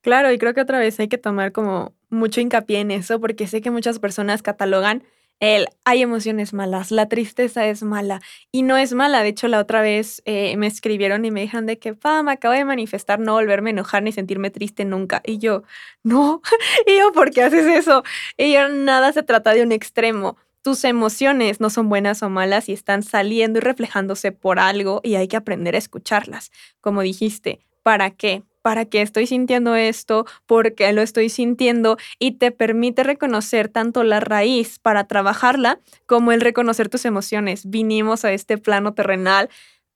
Claro, 0.00 0.32
y 0.32 0.38
creo 0.38 0.54
que 0.54 0.62
otra 0.62 0.78
vez 0.78 0.98
hay 0.98 1.08
que 1.08 1.18
tomar 1.18 1.52
como 1.52 1.92
mucho 2.08 2.40
hincapié 2.40 2.80
en 2.80 2.90
eso, 2.90 3.20
porque 3.20 3.46
sé 3.46 3.60
que 3.60 3.70
muchas 3.70 3.98
personas 3.98 4.40
catalogan 4.40 5.02
el 5.40 5.68
hay 5.84 6.02
emociones 6.02 6.52
malas, 6.52 6.90
la 6.90 7.08
tristeza 7.08 7.66
es 7.66 7.82
mala 7.82 8.20
y 8.50 8.62
no 8.62 8.76
es 8.76 8.92
mala. 8.92 9.22
De 9.22 9.28
hecho, 9.28 9.48
la 9.48 9.60
otra 9.60 9.80
vez 9.82 10.22
eh, 10.24 10.56
me 10.56 10.66
escribieron 10.66 11.24
y 11.24 11.30
me 11.30 11.42
dijeron 11.42 11.66
de 11.66 11.78
que, 11.78 11.94
pa, 11.94 12.22
me 12.22 12.32
acabo 12.32 12.54
de 12.54 12.64
manifestar 12.64 13.20
no 13.20 13.34
volverme 13.34 13.70
a 13.70 13.72
enojar 13.72 14.02
ni 14.02 14.12
sentirme 14.12 14.50
triste 14.50 14.84
nunca. 14.84 15.22
Y 15.24 15.38
yo, 15.38 15.62
no. 16.02 16.42
y 16.86 16.98
yo, 16.98 17.12
¿por 17.12 17.30
qué 17.30 17.42
haces 17.44 17.66
eso? 17.66 18.02
Y 18.36 18.52
yo, 18.52 18.68
nada 18.68 19.12
se 19.12 19.22
trata 19.22 19.54
de 19.54 19.62
un 19.62 19.72
extremo. 19.72 20.36
Tus 20.62 20.84
emociones 20.84 21.60
no 21.60 21.70
son 21.70 21.88
buenas 21.88 22.22
o 22.22 22.28
malas 22.28 22.68
y 22.68 22.72
están 22.72 23.02
saliendo 23.02 23.58
y 23.58 23.62
reflejándose 23.62 24.32
por 24.32 24.58
algo 24.58 25.00
y 25.04 25.14
hay 25.14 25.28
que 25.28 25.36
aprender 25.36 25.74
a 25.76 25.78
escucharlas. 25.78 26.50
Como 26.80 27.02
dijiste, 27.02 27.60
¿para 27.82 28.10
qué? 28.10 28.42
Para 28.62 28.84
qué 28.84 29.02
estoy 29.02 29.26
sintiendo 29.26 29.74
esto, 29.76 30.26
por 30.46 30.74
qué 30.74 30.92
lo 30.92 31.02
estoy 31.02 31.28
sintiendo 31.28 31.96
y 32.18 32.32
te 32.32 32.50
permite 32.50 33.02
reconocer 33.02 33.68
tanto 33.68 34.04
la 34.04 34.20
raíz 34.20 34.78
para 34.78 35.06
trabajarla 35.06 35.80
como 36.06 36.32
el 36.32 36.40
reconocer 36.40 36.88
tus 36.88 37.04
emociones. 37.04 37.68
Vinimos 37.68 38.24
a 38.24 38.32
este 38.32 38.58
plano 38.58 38.94
terrenal 38.94 39.48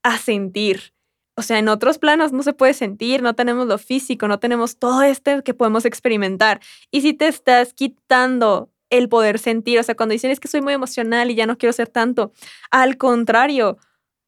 a 0.03 0.19
sentir. 0.19 0.95
O 1.35 1.43
sea, 1.43 1.59
en 1.59 1.69
otros 1.69 1.99
planos 1.99 2.33
no 2.33 2.43
se 2.43 2.53
puede 2.53 2.75
sentir, 2.75 3.23
no 3.23 3.35
tenemos 3.35 3.67
lo 3.67 3.79
físico, 3.79 4.29
no 4.29 4.39
tenemos 4.39 4.79
todo 4.79 5.03
este 5.03 5.43
que 5.43 5.55
podemos 5.55 5.85
experimentar. 5.87 6.61
Y 6.91 7.01
si 7.01 7.15
te 7.15 7.27
estás 7.27 7.73
quitando 7.73 8.71
el 8.91 9.09
poder 9.09 9.39
sentir, 9.39 9.79
o 9.79 9.83
sea, 9.83 9.95
cuando 9.95 10.13
dicen 10.13 10.31
es 10.31 10.41
que 10.41 10.49
soy 10.49 10.61
muy 10.61 10.75
emocional 10.75 11.31
y 11.31 11.35
ya 11.35 11.47
no 11.47 11.57
quiero 11.57 11.73
ser 11.73 11.89
tanto, 11.89 12.33
al 12.71 12.99
contrario, 12.99 13.79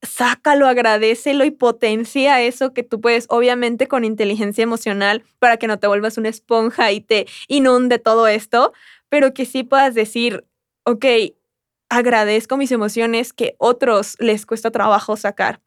sácalo, 0.05 0.67
agradecelo 0.67 1.45
y 1.45 1.51
potencia 1.51 2.41
eso 2.43 2.73
que 2.73 2.83
tú 2.83 3.01
puedes, 3.01 3.27
obviamente 3.29 3.89
con 3.89 4.05
inteligencia 4.05 4.63
emocional, 4.63 5.23
para 5.39 5.57
que 5.57 5.67
no 5.67 5.79
te 5.79 5.87
vuelvas 5.87 6.19
una 6.19 6.29
esponja 6.29 6.93
y 6.93 7.01
te 7.01 7.27
inunde 7.49 7.99
todo 7.99 8.27
esto, 8.27 8.73
pero 9.09 9.35
que 9.35 9.47
sí 9.47 9.63
puedas 9.63 9.95
decir, 9.95 10.45
ok, 10.85 11.05
agradezco 11.89 12.57
mis 12.57 12.73
emociones 12.73 13.33
que 13.33 13.55
otros 13.59 14.17
les 14.19 14.47
cuesta 14.47 14.71
trabajo 14.71 15.17
sacar 15.17 15.61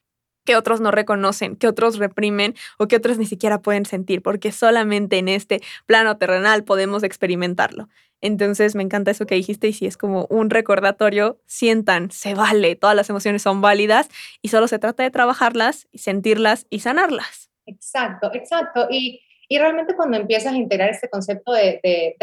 que 0.47 0.55
otros 0.55 0.79
no 0.79 0.91
reconocen, 0.91 1.57
que 1.57 1.67
otros 1.67 1.97
reprimen 1.97 2.55
o 2.77 2.87
que 2.87 2.95
otros 2.95 3.17
ni 3.17 3.25
siquiera 3.25 3.61
pueden 3.61 3.85
sentir, 3.85 4.23
porque 4.23 4.53
solamente 4.53 5.17
en 5.17 5.27
este 5.27 5.61
plano 5.85 6.17
terrenal 6.17 6.63
podemos 6.63 7.03
experimentarlo. 7.03 7.89
Entonces 8.21 8.73
me 8.73 8.81
encanta 8.81 9.11
eso 9.11 9.25
que 9.27 9.35
dijiste 9.35 9.67
y 9.67 9.73
si 9.73 9.85
es 9.85 9.97
como 9.97 10.25
un 10.29 10.49
recordatorio, 10.49 11.37
sientan, 11.45 12.11
se 12.11 12.33
vale, 12.33 12.75
todas 12.77 12.95
las 12.95 13.09
emociones 13.09 13.41
son 13.41 13.59
válidas 13.59 14.07
y 14.41 14.47
solo 14.47 14.69
se 14.69 14.79
trata 14.79 15.03
de 15.03 15.11
trabajarlas 15.11 15.87
sentirlas 15.93 16.65
y 16.69 16.79
sanarlas. 16.79 17.51
Exacto, 17.65 18.31
exacto. 18.33 18.87
Y, 18.89 19.21
y 19.49 19.59
realmente 19.59 19.95
cuando 19.95 20.15
empiezas 20.15 20.53
a 20.53 20.57
integrar 20.57 20.89
este 20.89 21.09
concepto 21.09 21.51
de, 21.51 21.81
de, 21.83 22.15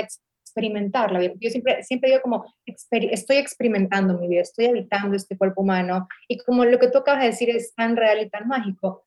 experimentar 0.55 1.11
la 1.11 1.19
vida, 1.19 1.33
yo 1.41 1.51
siempre, 1.51 1.83
siempre 1.83 2.11
digo 2.11 2.23
como, 2.23 2.45
estoy 2.65 3.37
experimentando 3.37 4.19
mi 4.19 4.29
vida, 4.29 4.43
estoy 4.43 4.67
habitando 4.67 5.17
este 5.17 5.37
cuerpo 5.37 5.63
humano 5.63 6.07
y 6.29 6.39
como 6.39 6.65
lo 6.65 6.79
que 6.79 6.89
tú 6.89 6.99
acabas 6.99 7.23
de 7.23 7.31
decir 7.31 7.51
es 7.51 7.75
tan 7.75 7.97
real 7.97 8.21
y 8.21 8.31
tan 8.31 8.47
mágico, 8.47 9.05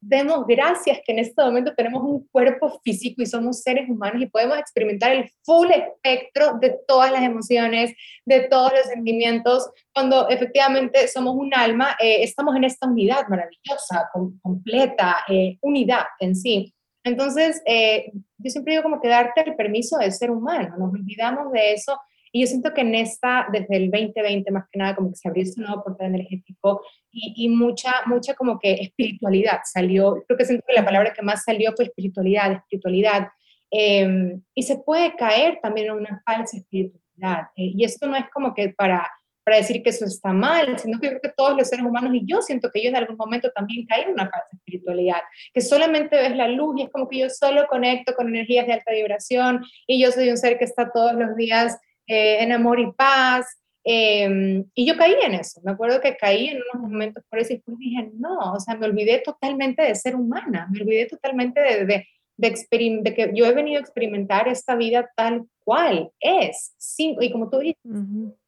demos 0.00 0.46
gracias 0.46 0.98
que 1.04 1.12
en 1.12 1.18
este 1.18 1.42
momento 1.42 1.74
tenemos 1.74 2.02
un 2.02 2.26
cuerpo 2.28 2.80
físico 2.82 3.22
y 3.22 3.26
somos 3.26 3.60
seres 3.60 3.88
humanos 3.88 4.22
y 4.22 4.26
podemos 4.26 4.58
experimentar 4.58 5.12
el 5.12 5.30
full 5.44 5.68
espectro 5.70 6.58
de 6.58 6.78
todas 6.88 7.12
las 7.12 7.22
emociones, 7.22 7.94
de 8.24 8.48
todos 8.48 8.72
los 8.72 8.86
sentimientos. 8.86 9.70
Cuando 9.92 10.28
efectivamente 10.28 11.06
somos 11.08 11.36
un 11.36 11.52
alma, 11.54 11.96
eh, 12.00 12.22
estamos 12.22 12.56
en 12.56 12.64
esta 12.64 12.88
unidad 12.88 13.28
maravillosa, 13.28 14.08
completa, 14.42 15.18
eh, 15.28 15.58
unidad 15.60 16.06
en 16.18 16.34
sí. 16.34 16.74
Entonces, 17.04 17.62
eh, 17.66 18.12
yo 18.38 18.50
siempre 18.50 18.72
digo 18.74 18.82
como 18.82 19.00
que 19.00 19.08
darte 19.08 19.42
el 19.42 19.56
permiso 19.56 19.98
de 19.98 20.10
ser 20.10 20.30
humano, 20.30 20.76
nos 20.78 20.92
olvidamos 20.92 21.50
de 21.52 21.72
eso 21.72 21.98
y 22.32 22.42
yo 22.42 22.46
siento 22.46 22.72
que 22.72 22.82
en 22.82 22.94
esta, 22.94 23.46
desde 23.52 23.76
el 23.76 23.90
2020 23.90 24.50
más 24.52 24.64
que 24.70 24.78
nada, 24.78 24.94
como 24.94 25.10
que 25.10 25.16
se 25.16 25.28
abrió 25.28 25.42
este 25.42 25.60
nuevo 25.60 25.82
portal 25.82 26.08
energético 26.08 26.82
y, 27.10 27.34
y, 27.36 27.48
mucha, 27.48 27.92
mucha 28.06 28.34
como 28.34 28.58
que 28.58 28.72
espiritualidad 28.74 29.60
salió. 29.64 30.22
Creo 30.26 30.38
que 30.38 30.44
siento 30.44 30.64
que 30.66 30.74
la 30.74 30.84
palabra 30.84 31.12
que 31.12 31.22
más 31.22 31.42
salió 31.42 31.72
fue 31.74 31.86
espiritualidad, 31.86 32.52
espiritualidad. 32.52 33.28
Eh, 33.72 34.38
y 34.54 34.62
se 34.62 34.78
puede 34.78 35.16
caer 35.16 35.58
también 35.60 35.88
en 35.88 35.94
una 35.94 36.22
falsa 36.24 36.56
espiritualidad. 36.56 37.48
Eh, 37.56 37.72
y 37.74 37.84
esto 37.84 38.06
no 38.06 38.16
es 38.16 38.28
como 38.32 38.54
que 38.54 38.70
para, 38.70 39.10
para 39.50 39.62
decir 39.62 39.82
que 39.82 39.90
eso 39.90 40.04
está 40.04 40.32
mal, 40.32 40.78
sino 40.78 41.00
que 41.00 41.08
creo 41.08 41.20
que 41.20 41.32
todos 41.36 41.56
los 41.56 41.68
seres 41.68 41.84
humanos, 41.84 42.14
y 42.14 42.24
yo 42.24 42.40
siento 42.40 42.70
que 42.72 42.80
yo 42.80 42.88
en 42.88 42.94
algún 42.94 43.16
momento 43.16 43.50
también 43.50 43.84
caí 43.84 44.02
en 44.02 44.12
una 44.12 44.30
falsa 44.30 44.46
espiritualidad, 44.52 45.18
que 45.52 45.60
solamente 45.60 46.14
ves 46.14 46.36
la 46.36 46.46
luz 46.46 46.78
y 46.78 46.82
es 46.84 46.90
como 46.90 47.08
que 47.08 47.18
yo 47.18 47.28
solo 47.28 47.66
conecto 47.66 48.14
con 48.14 48.28
energías 48.28 48.68
de 48.68 48.74
alta 48.74 48.92
vibración 48.92 49.64
y 49.88 50.00
yo 50.00 50.12
soy 50.12 50.30
un 50.30 50.36
ser 50.36 50.56
que 50.56 50.66
está 50.66 50.92
todos 50.92 51.14
los 51.14 51.34
días 51.34 51.76
eh, 52.06 52.44
en 52.44 52.52
amor 52.52 52.78
y 52.78 52.92
paz. 52.92 53.60
Em, 53.82 54.66
y 54.72 54.86
yo 54.86 54.96
caí 54.96 55.16
en 55.20 55.34
eso, 55.34 55.60
me 55.64 55.72
acuerdo 55.72 56.00
que 56.00 56.16
caí 56.16 56.46
en 56.46 56.62
unos 56.72 56.88
momentos 56.88 57.24
por 57.28 57.40
eso 57.40 57.52
y 57.52 57.56
después 57.56 57.76
dije, 57.76 58.08
no, 58.14 58.52
o 58.52 58.60
sea, 58.60 58.76
me 58.76 58.86
olvidé 58.86 59.18
totalmente 59.18 59.82
de 59.82 59.96
ser 59.96 60.14
humana, 60.14 60.68
me 60.70 60.80
olvidé 60.80 61.06
totalmente 61.06 61.60
de, 61.60 61.86
de, 61.86 62.06
de, 62.36 63.00
de 63.02 63.14
que 63.14 63.32
yo 63.34 63.46
he 63.46 63.52
venido 63.52 63.78
a 63.78 63.82
experimentar 63.82 64.46
esta 64.46 64.76
vida 64.76 65.10
tal 65.16 65.48
cual 65.70 66.10
es, 66.18 66.74
sin, 66.78 67.16
y 67.22 67.30
como 67.30 67.48
tú 67.48 67.60
dices, 67.60 67.80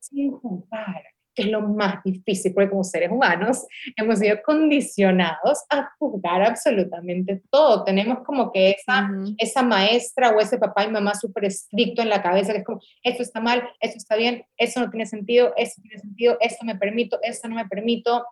sin 0.00 0.32
juzgar, 0.32 1.04
que 1.32 1.42
es 1.42 1.48
lo 1.48 1.60
más 1.60 2.02
difícil, 2.02 2.52
porque 2.52 2.70
como 2.70 2.82
seres 2.82 3.12
humanos 3.12 3.64
hemos 3.96 4.18
sido 4.18 4.38
condicionados 4.44 5.60
a 5.70 5.88
juzgar 6.00 6.42
absolutamente 6.42 7.40
todo. 7.48 7.84
Tenemos 7.84 8.24
como 8.24 8.50
que 8.50 8.70
esa, 8.70 9.08
esa 9.38 9.62
maestra 9.62 10.30
o 10.30 10.40
ese 10.40 10.58
papá 10.58 10.82
y 10.82 10.90
mamá 10.90 11.14
súper 11.14 11.44
estricto 11.44 12.02
en 12.02 12.08
la 12.08 12.20
cabeza, 12.20 12.52
que 12.52 12.58
es 12.58 12.64
como, 12.64 12.80
esto 13.04 13.22
está 13.22 13.40
mal, 13.40 13.70
esto 13.78 13.98
está 13.98 14.16
bien, 14.16 14.44
eso 14.56 14.80
no 14.80 14.90
tiene 14.90 15.06
sentido, 15.06 15.52
eso 15.56 15.80
tiene 15.80 16.00
sentido, 16.00 16.36
esto 16.40 16.64
me 16.64 16.74
permito, 16.74 17.20
esto 17.22 17.48
no 17.48 17.54
me 17.54 17.68
permito. 17.68 18.26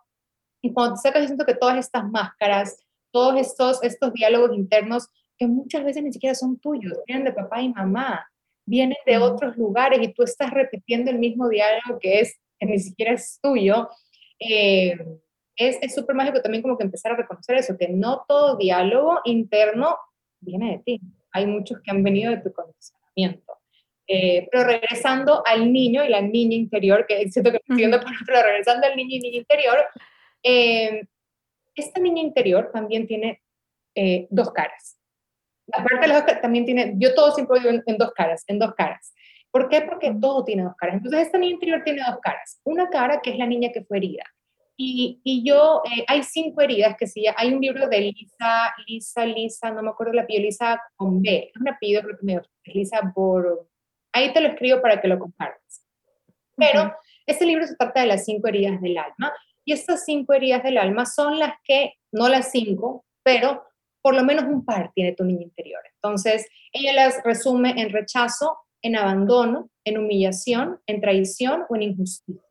Y 0.61 0.73
cuando 0.73 0.95
te 0.95 1.01
sacas, 1.03 1.27
siento 1.27 1.45
que 1.45 1.55
todas 1.55 1.77
estas 1.77 2.03
máscaras, 2.09 2.77
todos 3.13 3.39
estos, 3.39 3.81
estos 3.83 4.11
diálogos 4.11 4.53
internos, 4.53 5.07
que 5.37 5.47
muchas 5.47 5.85
veces 5.85 6.03
ni 6.03 6.11
siquiera 6.11 6.35
son 6.35 6.59
tuyos, 6.59 6.99
vienen 7.07 7.23
de 7.23 7.31
papá 7.31 7.61
y 7.61 7.69
mamá, 7.69 8.27
vienen 8.71 8.97
de 9.05 9.17
otros 9.17 9.57
lugares 9.57 9.99
y 10.01 10.13
tú 10.13 10.23
estás 10.23 10.49
repitiendo 10.51 11.11
el 11.11 11.19
mismo 11.19 11.49
diálogo 11.49 11.99
que 11.99 12.21
es 12.21 12.39
que 12.57 12.65
ni 12.65 12.79
siquiera 12.79 13.13
es 13.13 13.37
tuyo, 13.41 13.89
eh, 14.39 14.95
es 15.57 15.93
súper 15.93 16.15
mágico 16.15 16.41
también 16.41 16.61
como 16.61 16.77
que 16.77 16.85
empezar 16.85 17.11
a 17.11 17.17
reconocer 17.17 17.57
eso, 17.57 17.77
que 17.77 17.89
no 17.89 18.23
todo 18.27 18.55
diálogo 18.55 19.19
interno 19.25 19.97
viene 20.39 20.71
de 20.71 20.79
ti. 20.79 21.01
Hay 21.33 21.45
muchos 21.47 21.81
que 21.81 21.91
han 21.91 22.01
venido 22.01 22.31
de 22.31 22.37
tu 22.37 22.51
condicionamiento. 22.53 23.53
Eh, 24.07 24.47
pero 24.49 24.63
regresando 24.63 25.43
al 25.45 25.71
niño 25.71 26.03
y 26.03 26.09
la 26.09 26.21
niña 26.21 26.55
interior, 26.55 27.05
que 27.07 27.29
siento 27.29 27.51
que 27.51 27.57
estoy 27.57 27.75
viendo 27.75 27.99
por 27.99 28.11
otro, 28.21 28.41
regresando 28.41 28.87
al 28.87 28.95
niño 28.95 29.17
y 29.17 29.19
niña 29.19 29.37
interior, 29.37 29.77
eh, 30.43 31.03
esta 31.75 31.99
niña 31.99 32.21
interior 32.21 32.71
también 32.73 33.05
tiene 33.05 33.41
dos 34.29 34.51
caras. 34.51 35.00
Aparte 35.73 36.07
las 36.07 36.25
dos 36.25 36.41
también 36.41 36.65
tiene, 36.65 36.93
yo 36.97 37.13
todo 37.13 37.31
siempre 37.31 37.59
vivo 37.59 37.81
en 37.85 37.97
dos 37.97 38.11
caras, 38.13 38.43
en 38.47 38.59
dos 38.59 38.73
caras. 38.75 39.13
¿Por 39.51 39.67
qué? 39.67 39.81
Porque 39.81 40.15
todo 40.19 40.43
tiene 40.43 40.63
dos 40.63 40.75
caras. 40.77 40.95
Entonces, 40.95 41.21
esta 41.21 41.37
niña 41.37 41.53
interior 41.53 41.81
tiene 41.83 42.01
dos 42.07 42.19
caras. 42.21 42.61
Una 42.63 42.89
cara 42.89 43.19
que 43.21 43.31
es 43.31 43.37
la 43.37 43.45
niña 43.45 43.69
que 43.73 43.83
fue 43.83 43.97
herida. 43.97 44.23
Y, 44.77 45.19
y 45.23 45.43
yo, 45.43 45.81
eh, 45.85 46.05
hay 46.07 46.23
cinco 46.23 46.61
heridas 46.61 46.95
que 46.97 47.05
sí, 47.05 47.25
hay 47.35 47.53
un 47.53 47.61
libro 47.61 47.87
de 47.87 47.99
Lisa, 48.01 48.73
Lisa, 48.87 49.25
Lisa, 49.25 49.71
no 49.71 49.83
me 49.83 49.89
acuerdo 49.89 50.13
la 50.13 50.23
apellido, 50.23 50.45
Lisa 50.45 50.81
con 50.95 51.21
B, 51.21 51.51
es 51.53 51.61
un 51.61 51.69
apellido 51.69 52.01
creo 52.01 52.17
que 52.17 52.25
me 52.25 52.41
Lisa 52.65 53.11
por... 53.13 53.67
Ahí 54.13 54.33
te 54.33 54.41
lo 54.41 54.47
escribo 54.47 54.81
para 54.81 54.99
que 54.99 55.07
lo 55.07 55.19
compartas. 55.19 55.85
Pero 56.57 56.95
este 57.27 57.45
libro 57.45 57.67
se 57.67 57.75
trata 57.75 58.01
de 58.01 58.07
las 58.07 58.25
cinco 58.25 58.47
heridas 58.47 58.81
del 58.81 58.97
alma, 58.97 59.31
y 59.65 59.73
estas 59.73 60.03
cinco 60.05 60.33
heridas 60.33 60.63
del 60.63 60.77
alma 60.77 61.05
son 61.05 61.37
las 61.37 61.53
que, 61.63 61.93
no 62.11 62.27
las 62.27 62.51
cinco, 62.51 63.05
pero 63.23 63.63
por 64.01 64.15
lo 64.15 64.23
menos 64.23 64.45
un 64.45 64.65
par 64.65 64.91
tiene 64.93 65.13
tu 65.13 65.23
niña 65.23 65.43
interior. 65.43 65.81
Entonces, 65.95 66.47
ella 66.71 66.93
las 66.93 67.23
resume 67.23 67.71
en 67.81 67.89
rechazo, 67.89 68.57
en 68.81 68.95
abandono, 68.95 69.69
en 69.85 69.97
humillación, 69.97 70.79
en 70.87 71.01
traición 71.01 71.65
o 71.69 71.75
en 71.75 71.83
injusticia. 71.83 72.41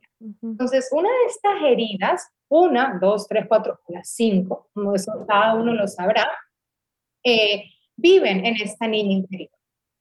Entonces, 0.42 0.88
una 0.92 1.08
de 1.08 1.26
estas 1.28 1.62
heridas, 1.62 2.28
una, 2.48 2.98
dos, 3.00 3.26
tres, 3.26 3.46
cuatro, 3.48 3.80
las 3.88 4.10
cinco, 4.10 4.68
como 4.74 4.94
eso 4.94 5.24
cada 5.26 5.54
uno 5.54 5.72
lo 5.72 5.88
sabrá, 5.88 6.28
eh, 7.24 7.64
viven 7.96 8.44
en 8.44 8.56
esta 8.56 8.86
niña 8.86 9.12
interior. 9.12 9.50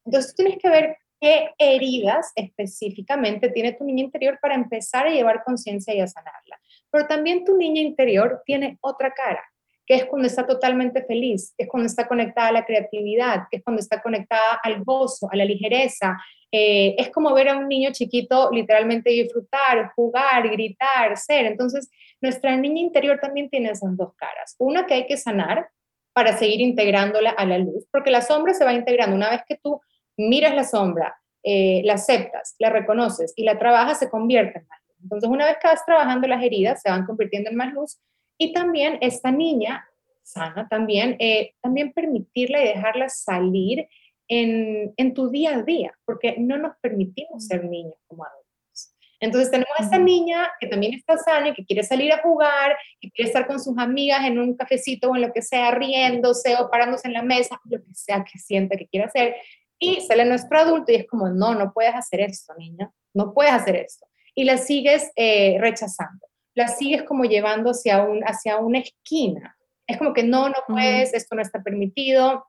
Entonces, 0.06 0.36
tienes 0.36 0.58
que 0.58 0.70
ver 0.70 0.98
qué 1.22 1.52
heridas 1.58 2.32
específicamente 2.36 3.50
tiene 3.50 3.74
tu 3.74 3.84
niña 3.84 4.04
interior 4.04 4.38
para 4.42 4.56
empezar 4.56 5.08
a 5.08 5.12
llevar 5.12 5.44
conciencia 5.44 5.94
y 5.94 6.02
a 6.02 6.08
sanarla. 6.08 6.60
Pero 6.92 7.08
también 7.08 7.46
tu 7.46 7.58
niña 7.58 7.82
interior 7.82 8.42
tiene 8.46 8.78
otra 8.82 9.12
cara 9.12 9.44
que 9.90 9.96
es 9.96 10.06
cuando 10.06 10.28
está 10.28 10.46
totalmente 10.46 11.04
feliz, 11.04 11.56
que 11.58 11.64
es 11.64 11.70
cuando 11.70 11.88
está 11.88 12.08
conectada 12.08 12.50
a 12.50 12.52
la 12.52 12.64
creatividad, 12.64 13.48
que 13.50 13.58
es 13.58 13.64
cuando 13.64 13.80
está 13.80 14.00
conectada 14.04 14.60
al 14.62 14.84
gozo, 14.84 15.28
a 15.32 15.36
la 15.36 15.44
ligereza. 15.44 16.16
Eh, 16.52 16.94
es 17.00 17.10
como 17.10 17.34
ver 17.34 17.50
a 17.50 17.58
un 17.58 17.68
niño 17.68 17.90
chiquito 17.92 18.52
literalmente 18.52 19.10
disfrutar, 19.10 19.92
jugar, 19.96 20.48
gritar, 20.52 21.18
ser. 21.18 21.48
Entonces, 21.48 21.90
nuestra 22.22 22.56
niña 22.56 22.82
interior 22.82 23.18
también 23.20 23.50
tiene 23.50 23.72
esas 23.72 23.98
dos 23.98 24.14
caras. 24.16 24.56
Una 24.60 24.86
que 24.86 24.94
hay 24.94 25.08
que 25.08 25.18
sanar 25.18 25.68
para 26.14 26.38
seguir 26.38 26.62
integrándola 26.62 27.32
a 27.32 27.46
la 27.48 27.58
luz, 27.58 27.88
porque 27.92 28.12
la 28.12 28.22
sombra 28.22 28.54
se 28.54 28.66
va 28.66 28.74
integrando. 28.74 29.16
Una 29.16 29.32
vez 29.32 29.42
que 29.48 29.58
tú 29.58 29.82
miras 30.18 30.54
la 30.54 30.66
sombra, 30.66 31.20
eh, 31.42 31.82
la 31.84 31.94
aceptas, 31.94 32.54
la 32.60 32.70
reconoces 32.70 33.34
y 33.36 33.44
la 33.44 33.58
trabajas, 33.58 33.98
se 33.98 34.12
convierte 34.12 34.60
en 34.60 34.68
más 34.68 34.80
luz. 34.88 34.98
Entonces, 35.02 35.30
una 35.32 35.46
vez 35.48 35.58
que 35.60 35.68
vas 35.68 35.84
trabajando 35.84 36.28
las 36.28 36.44
heridas, 36.44 36.80
se 36.80 36.92
van 36.92 37.08
convirtiendo 37.08 37.50
en 37.50 37.56
más 37.56 37.74
luz 37.74 37.98
y 38.40 38.54
también 38.54 38.98
esta 39.02 39.32
niña 39.32 39.86
sana, 40.24 40.68
también, 40.70 41.16
eh, 41.20 41.54
también 41.62 41.92
permitirla 41.92 42.64
y 42.64 42.68
dejarla 42.68 43.10
salir 43.10 43.88
en, 44.28 44.94
en, 44.96 45.14
tu 45.14 45.30
día 45.30 45.56
a 45.56 45.64
día, 45.64 45.94
porque 46.06 46.36
no 46.38 46.58
nos 46.58 46.78
permitimos 46.82 47.48
ser 47.48 47.66
niños 47.66 47.96
como 48.08 48.24
adultos. 48.24 48.94
Entonces 49.20 49.52
tenemos 49.52 49.74
a 49.78 49.84
esta 49.84 49.98
niña 49.98 50.50
que 50.60 50.68
también 50.68 50.94
está 50.94 51.18
sana 51.18 51.50
y 51.50 51.54
que 51.54 51.66
quiere 51.66 51.84
salir 51.84 52.14
a 52.14 52.22
jugar, 52.22 52.78
que 53.02 53.12
quiere 53.12 53.28
estar 53.28 53.48
con 53.48 53.60
sus 53.60 53.78
amigas 53.78 54.24
en 54.26 54.40
un 54.40 54.56
cafecito 54.56 55.10
o 55.10 55.16
en 55.16 55.24
lo 55.24 55.34
que 55.34 55.42
sea, 55.42 55.72
riéndose 55.72 56.56
o 56.58 56.70
parándose 56.70 57.08
en 57.08 57.16
la 57.16 57.24
mesa, 57.24 57.60
lo 57.66 57.84
que 57.84 57.94
sea 57.94 58.24
que 58.24 58.40
sienta 58.40 58.78
que 58.78 58.88
quiera 58.88 59.08
hacer. 59.08 59.36
Y 59.80 60.02
sale 60.02 60.26
nuestro 60.26 60.58
adulto 60.60 60.92
y 60.92 60.96
es 60.96 61.08
como, 61.08 61.28
no, 61.30 61.56
no 61.56 61.74
puedes 61.74 61.96
hacer 61.96 62.22
esto, 62.22 62.54
niña, 62.58 62.92
no 63.14 63.34
puedes 63.34 63.52
hacer 63.52 63.76
esto. 63.76 64.06
Y 64.36 64.44
la 64.46 64.58
sigues 64.58 65.12
eh, 65.16 65.58
rechazando 65.60 66.29
la 66.56 66.68
sigues 66.68 67.04
como 67.04 67.26
llevando 67.26 67.72
hacia, 67.72 68.04
un, 68.04 68.22
hacia 68.24 68.58
una 68.58 68.80
esquina. 68.80 69.56
Es 69.88 69.98
como 69.98 70.14
que 70.14 70.24
no, 70.24 70.50
no 70.50 70.56
puedes, 70.68 71.14
esto 71.14 71.36
no 71.36 71.42
está 71.42 71.62
permitido. 71.62 72.46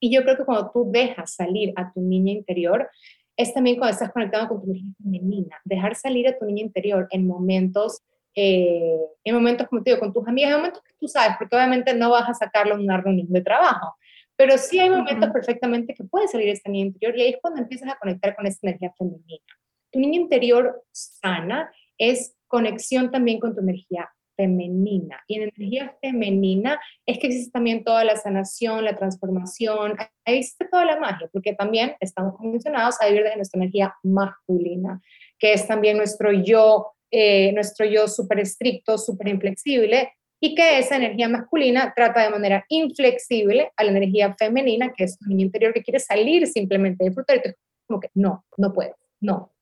Y 0.00 0.14
yo 0.14 0.22
creo 0.22 0.36
que 0.36 0.44
cuando 0.44 0.70
tú 0.70 0.90
dejas 0.90 1.34
salir 1.34 1.72
a 1.76 1.92
tu 1.92 2.00
niña 2.00 2.32
interior, 2.32 2.88
es 3.36 3.54
también 3.54 3.76
cuando 3.76 3.92
estás 3.92 4.12
conectado 4.12 4.48
con 4.48 4.60
tu 4.60 4.72
niña 4.72 4.92
femenina. 5.02 5.60
Dejar 5.64 5.94
salir 5.94 6.28
a 6.28 6.38
tu 6.38 6.44
niña 6.44 6.62
interior 6.62 7.06
en 7.10 7.26
momentos, 7.26 8.02
eh, 8.34 8.98
en 9.24 9.34
momentos, 9.34 9.68
como 9.68 9.82
te 9.82 9.90
digo, 9.90 10.00
con 10.00 10.12
tus 10.12 10.26
amigas, 10.26 10.50
en 10.50 10.56
momentos 10.56 10.82
que 10.82 10.92
tú 10.98 11.08
sabes, 11.08 11.36
porque 11.38 11.54
obviamente 11.54 11.94
no 11.94 12.10
vas 12.10 12.28
a 12.28 12.34
sacarlo 12.34 12.74
en 12.74 12.80
una 12.80 13.00
reunión 13.00 13.28
de 13.30 13.40
trabajo. 13.40 13.96
Pero 14.36 14.56
sí 14.56 14.78
hay 14.78 14.90
momentos 14.90 15.30
perfectamente 15.30 15.94
que 15.94 16.04
puede 16.04 16.28
salir 16.28 16.48
esta 16.48 16.70
niña 16.70 16.86
interior 16.86 17.16
y 17.16 17.22
ahí 17.22 17.30
es 17.30 17.38
cuando 17.40 17.60
empiezas 17.60 17.90
a 17.90 17.98
conectar 17.98 18.36
con 18.36 18.46
esa 18.46 18.58
energía 18.62 18.92
femenina. 18.96 19.44
Tu 19.90 19.98
niña 19.98 20.20
interior 20.20 20.84
sana 20.92 21.72
es 21.96 22.36
conexión 22.48 23.10
también 23.10 23.38
con 23.38 23.54
tu 23.54 23.60
energía 23.60 24.10
femenina. 24.38 25.20
Y 25.26 25.34
en 25.34 25.42
energía 25.42 25.96
femenina 26.00 26.80
es 27.04 27.18
que 27.18 27.26
existe 27.26 27.50
también 27.50 27.82
toda 27.82 28.04
la 28.04 28.16
sanación, 28.16 28.84
la 28.84 28.96
transformación, 28.96 29.96
ahí 30.24 30.38
existe 30.38 30.66
toda 30.70 30.84
la 30.84 30.98
magia, 30.98 31.28
porque 31.32 31.54
también 31.54 31.96
estamos 32.00 32.36
condicionados 32.36 32.96
a 33.00 33.08
vivir 33.08 33.24
de 33.24 33.36
nuestra 33.36 33.60
energía 33.60 33.94
masculina, 34.04 35.00
que 35.38 35.52
es 35.52 35.66
también 35.66 35.96
nuestro 35.96 36.32
yo, 36.32 36.92
eh, 37.10 37.52
nuestro 37.52 37.84
yo 37.84 38.06
súper 38.06 38.38
estricto, 38.40 38.96
súper 38.96 39.28
inflexible, 39.28 40.12
y 40.40 40.54
que 40.54 40.78
esa 40.78 40.96
energía 40.96 41.28
masculina 41.28 41.92
trata 41.96 42.22
de 42.22 42.30
manera 42.30 42.64
inflexible 42.68 43.72
a 43.76 43.82
la 43.82 43.90
energía 43.90 44.36
femenina, 44.38 44.92
que 44.96 45.02
es 45.02 45.18
tu 45.18 45.28
niño 45.28 45.46
interior 45.46 45.74
que 45.74 45.82
quiere 45.82 45.98
salir 45.98 46.46
simplemente 46.46 47.02
de 47.02 47.10
disfrutar, 47.10 47.38
y 47.38 47.40
como 47.88 47.98
que 47.98 48.10
no, 48.14 48.44
no 48.56 48.72
puedo, 48.72 48.94
no, 49.20 49.52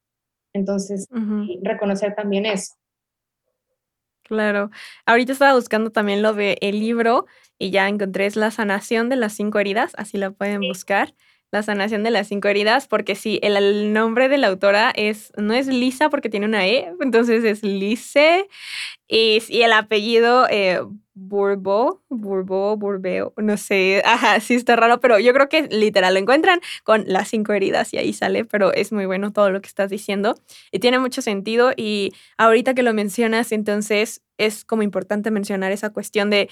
entonces, 0.57 1.07
reconocer 1.63 2.15
también 2.15 2.47
eso. 2.47 2.75
Claro. 4.25 4.71
Ahorita 5.05 5.33
estaba 5.33 5.55
buscando 5.55 5.91
también 5.91 6.21
lo 6.21 6.35
de 6.35 6.59
el 6.61 6.81
libro 6.81 7.27
y 7.59 7.71
ya 7.71 7.89
encontré 7.89 8.27
es 8.27 8.35
La 8.35 8.51
sanación 8.51 9.09
de 9.09 9.17
las 9.17 9.35
cinco 9.35 9.61
heridas, 9.61 9.93
así 9.97 10.19
la 10.19 10.33
pueden 10.33 10.63
buscar. 10.63 11.15
La 11.57 11.63
sanación 11.63 12.03
de 12.03 12.11
las 12.11 12.29
cinco 12.29 12.49
heridas, 12.49 12.87
porque 12.87 13.15
sí, 13.15 13.41
el, 13.43 13.93
nombre 13.95 14.29
de 14.29 14.37
la 14.37 14.49
autora 14.49 14.93
es, 14.95 15.33
no 15.39 15.55
es 15.55 15.67
Lisa 15.67 16.11
porque 16.11 16.29
tiene 16.29 16.45
una 16.45 16.67
E, 16.67 16.93
entonces 17.01 17.45
es 17.45 17.63
Lise, 17.63 18.47
y, 19.09 19.41
el 19.63 19.73
apellido 19.73 20.47
eh, 20.51 20.81
Burbo, 21.15 22.03
Burbo, 22.11 22.77
Burbeo, 22.77 23.33
no 23.39 23.57
sé, 23.57 24.03
ajá, 24.05 24.39
sí 24.41 24.53
está 24.55 24.77
raro, 24.77 25.01
pero 25.01 25.19
yo 25.19 25.33
creo 25.33 25.49
que 25.49 25.63
literal 25.63 26.13
lo 26.13 26.21
encuentran 26.21 26.61
con 26.85 27.05
las 27.07 27.29
cinco 27.29 27.55
heridas 27.55 27.95
y 27.95 27.99
ahí 27.99 28.13
sale, 28.13 28.45
pero 28.45 28.75
es 28.75 28.93
muy 28.93 29.07
bueno 29.07 29.33
todo 29.33 29.51
lo 29.51 29.63
que 29.63 29.69
estás 29.69 29.89
diciendo 29.89 30.35
y 30.71 30.79
tiene 30.79 30.99
mucho 30.99 31.23
sentido 31.23 31.73
y 31.75 32.13
ahorita 32.37 32.75
que 32.75 32.83
lo 32.83 32.93
mencionas, 32.93 33.51
entonces 33.53 34.23
es 34.37 34.67
como 34.67 34.83
importante 34.83 35.31
mencionar 35.31 35.73
esa 35.73 35.89
cuestión 35.89 36.29
de 36.29 36.51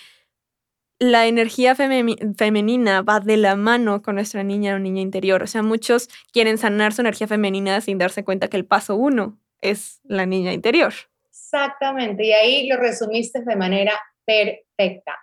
la 0.98 1.26
energía 1.26 1.74
femenina 1.74 3.02
va 3.02 3.20
de 3.20 3.36
la 3.36 3.56
mano 3.56 4.02
con 4.02 4.14
nuestra 4.14 4.42
niña 4.42 4.74
o 4.74 4.78
niña 4.78 5.02
interior. 5.02 5.42
O 5.42 5.46
sea, 5.46 5.62
muchos 5.62 6.08
quieren 6.32 6.58
sanar 6.58 6.92
su 6.92 7.00
energía 7.00 7.26
femenina 7.26 7.80
sin 7.80 7.98
darse 7.98 8.24
cuenta 8.24 8.48
que 8.48 8.56
el 8.56 8.64
paso 8.64 8.96
uno 8.96 9.38
es 9.60 10.00
la 10.04 10.26
niña 10.26 10.52
interior. 10.52 10.92
Exactamente, 11.28 12.24
y 12.24 12.32
ahí 12.32 12.68
lo 12.68 12.76
resumiste 12.76 13.42
de 13.42 13.56
manera 13.56 13.92
perfecta. 14.24 15.18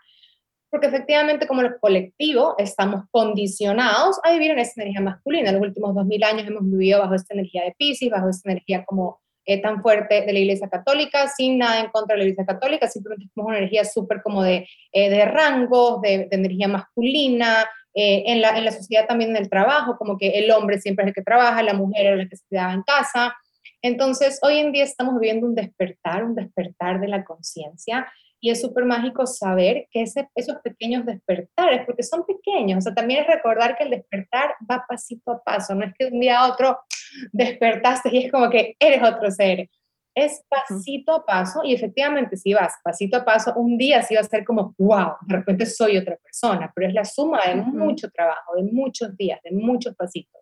Porque 0.70 0.88
efectivamente 0.88 1.48
como 1.48 1.62
el 1.62 1.78
colectivo 1.80 2.56
estamos 2.58 3.04
condicionados 3.12 4.20
a 4.24 4.32
vivir 4.32 4.52
en 4.52 4.60
esta 4.60 4.82
energía 4.82 5.02
masculina. 5.02 5.50
En 5.50 5.56
los 5.56 5.68
últimos 5.68 5.94
2000 5.94 6.24
años 6.24 6.48
hemos 6.48 6.64
vivido 6.64 7.00
bajo 7.00 7.16
esta 7.16 7.34
energía 7.34 7.64
de 7.64 7.76
Pisces, 7.78 8.10
bajo 8.10 8.30
esta 8.30 8.50
energía 8.50 8.86
como 8.86 9.20
eh, 9.46 9.62
tan 9.62 9.82
fuerte 9.82 10.22
de 10.22 10.34
la 10.34 10.40
Iglesia 10.40 10.70
Católica, 10.70 11.28
sin 11.28 11.58
nada 11.58 11.80
en 11.80 11.90
contra 11.90 12.14
de 12.14 12.20
la 12.20 12.24
Iglesia 12.26 12.46
Católica, 12.46 12.88
simplemente 12.88 13.26
es 13.26 13.32
una 13.36 13.58
energía 13.58 13.86
súper 13.86 14.22
como 14.22 14.44
de, 14.44 14.68
eh, 14.92 15.10
de 15.10 15.26
rangos, 15.26 16.02
de, 16.02 16.28
energía 16.30 16.68
masculina, 16.68 17.68
eh, 17.94 18.24
en, 18.28 18.42
la, 18.42 18.58
en 18.58 18.66
la 18.66 18.72
sociedad 18.72 19.08
también 19.08 19.32
en 19.32 19.38
el 19.38 19.50
trabajo, 19.50 19.98
como 19.98 20.18
que 20.18 20.30
el 20.30 20.52
hombre 20.52 20.80
siempre 20.80 21.04
es 21.04 21.10
el 21.10 21.14
que 21.16 21.24
trabaja, 21.24 21.64
la 21.64 21.74
mujer 21.74 22.06
es 22.06 22.18
la 22.18 22.30
que 22.30 22.36
se 22.36 22.46
quedaba 22.50 22.74
en 22.74 22.84
casa. 22.84 23.36
Entonces, 23.82 24.40
hoy 24.44 24.60
en 24.60 24.72
día 24.72 24.84
estamos 24.84 25.20
viviendo 25.20 25.48
un 25.48 25.56
despertar, 25.56 26.24
un 26.24 26.36
despertar 26.36 27.00
de 27.00 27.08
la 27.08 27.26
conciencia, 27.26 28.08
y 28.42 28.50
es 28.50 28.60
súper 28.60 28.86
mágico 28.86 29.26
saber 29.28 29.88
que 29.92 30.02
ese, 30.02 30.28
esos 30.36 30.58
pequeños 30.64 31.06
despertares, 31.06 31.86
porque 31.86 32.04
son 32.04 32.26
pequeños, 32.26 32.80
o 32.80 32.82
sea, 32.82 32.94
también 32.94 33.22
es 33.22 33.28
recordar 33.28 33.78
que 33.78 33.84
el 33.84 33.92
despertar 33.92 34.56
va 34.70 34.84
pasito 34.88 35.32
a 35.32 35.44
paso, 35.44 35.76
no 35.76 35.86
es 35.86 35.94
que 35.98 36.06
de 36.06 36.12
un 36.12 36.20
día 36.20 36.40
a 36.40 36.52
otro 36.52 36.80
despertaste 37.32 38.10
y 38.12 38.26
es 38.26 38.32
como 38.32 38.50
que 38.50 38.76
eres 38.80 39.04
otro 39.04 39.30
ser. 39.32 39.70
Es 40.14 40.44
pasito 40.50 41.14
a 41.14 41.26
paso 41.26 41.62
y 41.64 41.74
efectivamente 41.74 42.36
si 42.36 42.54
vas 42.54 42.74
pasito 42.84 43.16
a 43.18 43.24
paso, 43.24 43.54
un 43.56 43.78
día 43.78 44.02
sí 44.02 44.16
va 44.16 44.22
a 44.22 44.26
ser 44.26 44.44
como, 44.44 44.76
wow, 44.78 45.14
de 45.22 45.38
repente 45.38 45.66
soy 45.66 45.98
otra 45.98 46.18
persona, 46.18 46.70
pero 46.76 46.88
es 46.88 46.94
la 46.94 47.06
suma 47.06 47.40
de 47.48 47.56
mucho 47.56 48.10
trabajo, 48.10 48.56
de 48.58 48.64
muchos 48.64 49.16
días, 49.16 49.40
de 49.44 49.52
muchos 49.52 49.96
pasitos. 49.96 50.42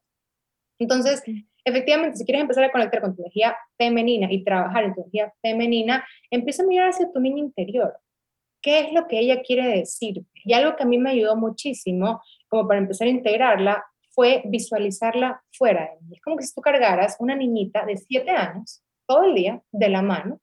Entonces, 0.79 1.21
efectivamente, 1.65 2.17
si 2.17 2.25
quieres 2.25 2.41
empezar 2.41 2.63
a 2.63 2.71
conectar 2.71 3.01
con 3.01 3.15
tu 3.15 3.21
energía 3.21 3.55
femenina 3.77 4.31
y 4.31 4.43
trabajar 4.43 4.85
en 4.85 4.93
tu 4.95 5.01
energía 5.01 5.33
femenina, 5.41 6.05
empieza 6.31 6.63
a 6.63 6.65
mirar 6.65 6.89
hacia 6.89 7.11
tu 7.11 7.19
niña 7.19 7.39
interior. 7.39 7.97
¿Qué 8.61 8.79
es 8.79 8.93
lo 8.93 9.07
que 9.07 9.19
ella 9.19 9.41
quiere 9.41 9.67
decir? 9.67 10.23
Y 10.33 10.53
algo 10.53 10.75
que 10.75 10.83
a 10.83 10.85
mí 10.85 10.97
me 10.97 11.11
ayudó 11.11 11.35
muchísimo, 11.35 12.21
como 12.47 12.67
para 12.67 12.79
empezar 12.79 13.07
a 13.07 13.11
integrarla, 13.11 13.83
fue 14.11 14.41
visualizarla 14.45 15.41
fuera 15.51 15.83
de 15.83 16.01
mí. 16.01 16.15
Es 16.15 16.21
como 16.21 16.37
que 16.37 16.43
si 16.43 16.53
tú 16.53 16.61
cargaras 16.61 17.15
una 17.19 17.35
niñita 17.35 17.85
de 17.85 17.97
7 17.97 18.29
años 18.31 18.81
todo 19.05 19.23
el 19.23 19.35
día 19.35 19.61
de 19.71 19.89
la 19.89 20.01
mano, 20.01 20.39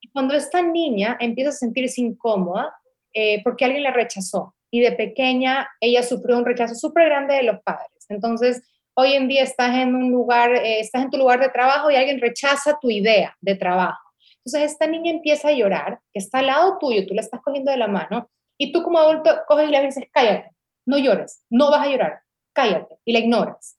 y 0.00 0.08
cuando 0.10 0.34
esta 0.34 0.62
niña 0.62 1.16
empieza 1.20 1.50
a 1.50 1.52
sentirse 1.52 2.00
incómoda 2.00 2.74
eh, 3.12 3.42
porque 3.44 3.64
alguien 3.64 3.82
la 3.82 3.92
rechazó, 3.92 4.54
y 4.70 4.80
de 4.80 4.92
pequeña 4.92 5.68
ella 5.80 6.02
sufrió 6.02 6.38
un 6.38 6.46
rechazo 6.46 6.74
súper 6.74 7.06
grande 7.06 7.34
de 7.34 7.42
los 7.42 7.60
padres. 7.62 8.06
Entonces, 8.08 8.62
hoy 9.00 9.14
en 9.14 9.28
día 9.28 9.42
estás 9.42 9.74
en 9.76 9.94
un 9.94 10.10
lugar, 10.10 10.54
eh, 10.54 10.80
estás 10.80 11.02
en 11.02 11.10
tu 11.10 11.16
lugar 11.16 11.40
de 11.40 11.48
trabajo 11.48 11.90
y 11.90 11.96
alguien 11.96 12.20
rechaza 12.20 12.78
tu 12.80 12.90
idea 12.90 13.36
de 13.40 13.54
trabajo. 13.54 14.10
Entonces 14.44 14.72
esta 14.72 14.86
niña 14.86 15.10
empieza 15.10 15.48
a 15.48 15.52
llorar, 15.52 16.00
que 16.12 16.18
está 16.18 16.40
al 16.40 16.46
lado 16.46 16.78
tuyo, 16.78 17.06
tú 17.06 17.14
la 17.14 17.22
estás 17.22 17.40
cogiendo 17.40 17.70
de 17.70 17.78
la 17.78 17.88
mano 17.88 18.30
y 18.58 18.72
tú 18.72 18.82
como 18.82 18.98
adulto 18.98 19.30
coges 19.48 19.68
y 19.68 19.70
le 19.70 19.82
dices, 19.82 20.04
cállate, 20.12 20.50
no 20.86 20.98
llores, 20.98 21.44
no 21.50 21.70
vas 21.70 21.86
a 21.86 21.90
llorar, 21.90 22.20
cállate, 22.52 22.98
y 23.04 23.12
la 23.12 23.20
ignoras. 23.20 23.78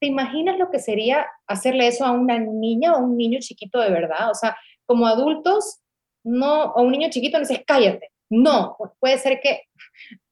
¿Te 0.00 0.06
imaginas 0.06 0.58
lo 0.58 0.70
que 0.70 0.80
sería 0.80 1.26
hacerle 1.46 1.86
eso 1.86 2.04
a 2.04 2.10
una 2.10 2.38
niña 2.38 2.92
o 2.92 2.96
a 2.96 2.98
un 2.98 3.16
niño 3.16 3.38
chiquito 3.40 3.80
de 3.80 3.90
verdad? 3.90 4.30
O 4.30 4.34
sea, 4.34 4.56
como 4.84 5.06
adultos, 5.06 5.80
no, 6.24 6.72
o 6.72 6.82
un 6.82 6.92
niño 6.92 7.08
chiquito 7.10 7.38
le 7.38 7.46
dices, 7.46 7.62
cállate. 7.66 8.10
No, 8.28 8.76
puede 8.98 9.18
ser 9.18 9.40
que 9.40 9.62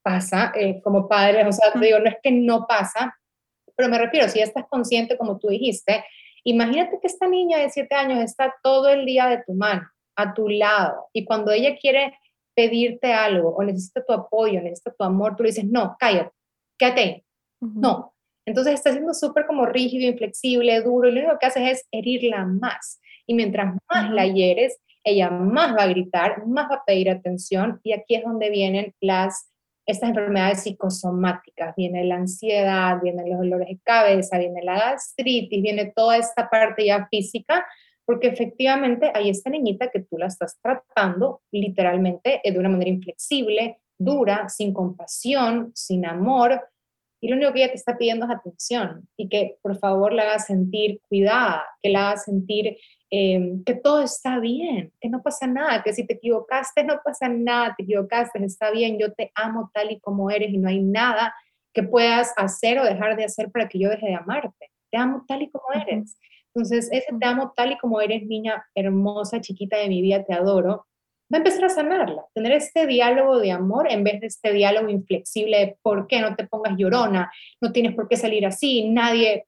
pasa 0.02 0.52
eh, 0.54 0.80
como 0.82 1.06
padres, 1.08 1.46
o 1.46 1.52
sea, 1.52 1.72
te 1.72 1.78
digo, 1.78 1.98
no 1.98 2.08
es 2.08 2.16
que 2.22 2.32
no 2.32 2.66
pasa, 2.66 3.14
pero 3.80 3.90
me 3.90 3.98
refiero, 3.98 4.28
si 4.28 4.40
ya 4.40 4.44
estás 4.44 4.66
consciente, 4.68 5.16
como 5.16 5.38
tú 5.38 5.48
dijiste, 5.48 6.04
imagínate 6.44 6.98
que 7.00 7.06
esta 7.06 7.26
niña 7.26 7.56
de 7.58 7.70
7 7.70 7.94
años 7.94 8.18
está 8.20 8.54
todo 8.62 8.90
el 8.90 9.06
día 9.06 9.26
de 9.28 9.42
tu 9.42 9.54
mano, 9.54 9.88
a 10.16 10.34
tu 10.34 10.50
lado, 10.50 11.08
y 11.14 11.24
cuando 11.24 11.50
ella 11.50 11.78
quiere 11.80 12.18
pedirte 12.54 13.10
algo 13.10 13.56
o 13.56 13.62
necesita 13.62 14.04
tu 14.04 14.12
apoyo, 14.12 14.60
necesita 14.60 14.92
tu 14.92 15.02
amor, 15.02 15.34
tú 15.34 15.44
le 15.44 15.48
dices, 15.48 15.64
no, 15.64 15.96
cállate, 15.98 16.30
quédate 16.78 17.24
No. 17.60 18.12
Entonces 18.46 18.74
está 18.74 18.92
siendo 18.92 19.14
súper 19.14 19.46
como 19.46 19.64
rígido, 19.64 20.10
inflexible, 20.10 20.82
duro, 20.82 21.08
y 21.08 21.12
lo 21.12 21.20
único 21.20 21.38
que 21.38 21.46
haces 21.46 21.70
es 21.70 21.88
herirla 21.90 22.44
más. 22.44 23.00
Y 23.26 23.32
mientras 23.32 23.74
más 23.88 24.10
la 24.10 24.26
hieres, 24.26 24.78
ella 25.04 25.30
más 25.30 25.74
va 25.74 25.84
a 25.84 25.88
gritar, 25.88 26.46
más 26.46 26.70
va 26.70 26.76
a 26.76 26.84
pedir 26.84 27.08
atención, 27.08 27.80
y 27.82 27.92
aquí 27.94 28.16
es 28.16 28.24
donde 28.24 28.50
vienen 28.50 28.94
las 29.00 29.49
estas 29.90 30.10
enfermedades 30.10 30.62
psicosomáticas, 30.62 31.74
viene 31.76 32.04
la 32.04 32.16
ansiedad, 32.16 33.00
vienen 33.02 33.30
los 33.30 33.38
dolores 33.38 33.68
de 33.68 33.78
cabeza, 33.82 34.38
viene 34.38 34.62
la 34.62 34.78
gastritis, 34.78 35.62
viene 35.62 35.92
toda 35.94 36.16
esta 36.16 36.48
parte 36.48 36.86
ya 36.86 37.06
física, 37.10 37.66
porque 38.04 38.28
efectivamente 38.28 39.10
hay 39.14 39.30
esta 39.30 39.50
niñita 39.50 39.90
que 39.90 40.00
tú 40.00 40.18
la 40.18 40.26
estás 40.26 40.58
tratando 40.60 41.42
literalmente 41.52 42.40
de 42.44 42.58
una 42.58 42.68
manera 42.68 42.90
inflexible, 42.90 43.78
dura, 43.98 44.48
sin 44.48 44.72
compasión, 44.72 45.72
sin 45.74 46.06
amor, 46.06 46.60
y 47.20 47.28
lo 47.28 47.36
único 47.36 47.52
que 47.52 47.62
ella 47.62 47.72
te 47.72 47.76
está 47.76 47.98
pidiendo 47.98 48.24
es 48.24 48.32
atención 48.32 49.06
y 49.16 49.28
que 49.28 49.58
por 49.62 49.78
favor 49.78 50.12
la 50.12 50.22
haga 50.22 50.38
sentir 50.38 51.00
cuidada, 51.08 51.64
que 51.82 51.90
la 51.90 52.08
haga 52.08 52.16
sentir 52.16 52.78
Em, 53.12 53.64
que 53.64 53.74
todo 53.74 54.02
está 54.02 54.38
bien, 54.38 54.92
que 55.00 55.08
no 55.08 55.20
pasa 55.20 55.48
nada, 55.48 55.82
que 55.82 55.92
si 55.92 56.06
te 56.06 56.14
equivocaste, 56.14 56.84
no 56.84 57.00
pasa 57.04 57.28
nada, 57.28 57.74
te 57.76 57.82
equivocaste, 57.82 58.38
está 58.44 58.70
bien, 58.70 58.98
yo 59.00 59.12
te 59.12 59.32
amo 59.34 59.68
tal 59.74 59.90
y 59.90 59.98
como 59.98 60.30
eres 60.30 60.50
y 60.50 60.58
no 60.58 60.68
hay 60.68 60.80
nada 60.80 61.34
que 61.74 61.82
puedas 61.82 62.32
hacer 62.36 62.78
o 62.78 62.84
dejar 62.84 63.16
de 63.16 63.24
hacer 63.24 63.50
para 63.50 63.68
que 63.68 63.80
yo 63.80 63.90
deje 63.90 64.06
de 64.06 64.14
amarte. 64.14 64.70
Te 64.92 64.98
amo 64.98 65.24
tal 65.26 65.42
y 65.42 65.50
como 65.50 65.64
eres. 65.74 66.18
Entonces, 66.54 66.88
ese 66.92 67.12
te 67.18 67.26
amo 67.26 67.52
tal 67.56 67.72
y 67.72 67.78
como 67.78 68.00
eres, 68.00 68.24
niña 68.26 68.64
hermosa, 68.74 69.40
chiquita 69.40 69.76
de 69.76 69.88
mi 69.88 70.02
vida, 70.02 70.24
te 70.24 70.32
adoro, 70.32 70.86
va 71.32 71.36
a 71.36 71.38
empezar 71.38 71.64
a 71.64 71.68
sanarla, 71.68 72.26
tener 72.34 72.52
este 72.52 72.86
diálogo 72.86 73.38
de 73.38 73.52
amor 73.52 73.90
en 73.90 74.02
vez 74.02 74.20
de 74.20 74.26
este 74.26 74.52
diálogo 74.52 74.88
inflexible 74.88 75.58
de 75.58 75.78
por 75.82 76.08
qué 76.08 76.20
no 76.20 76.34
te 76.34 76.46
pongas 76.46 76.76
llorona, 76.76 77.32
no 77.60 77.72
tienes 77.72 77.94
por 77.94 78.08
qué 78.08 78.16
salir 78.16 78.46
así, 78.46 78.88
nadie, 78.88 79.46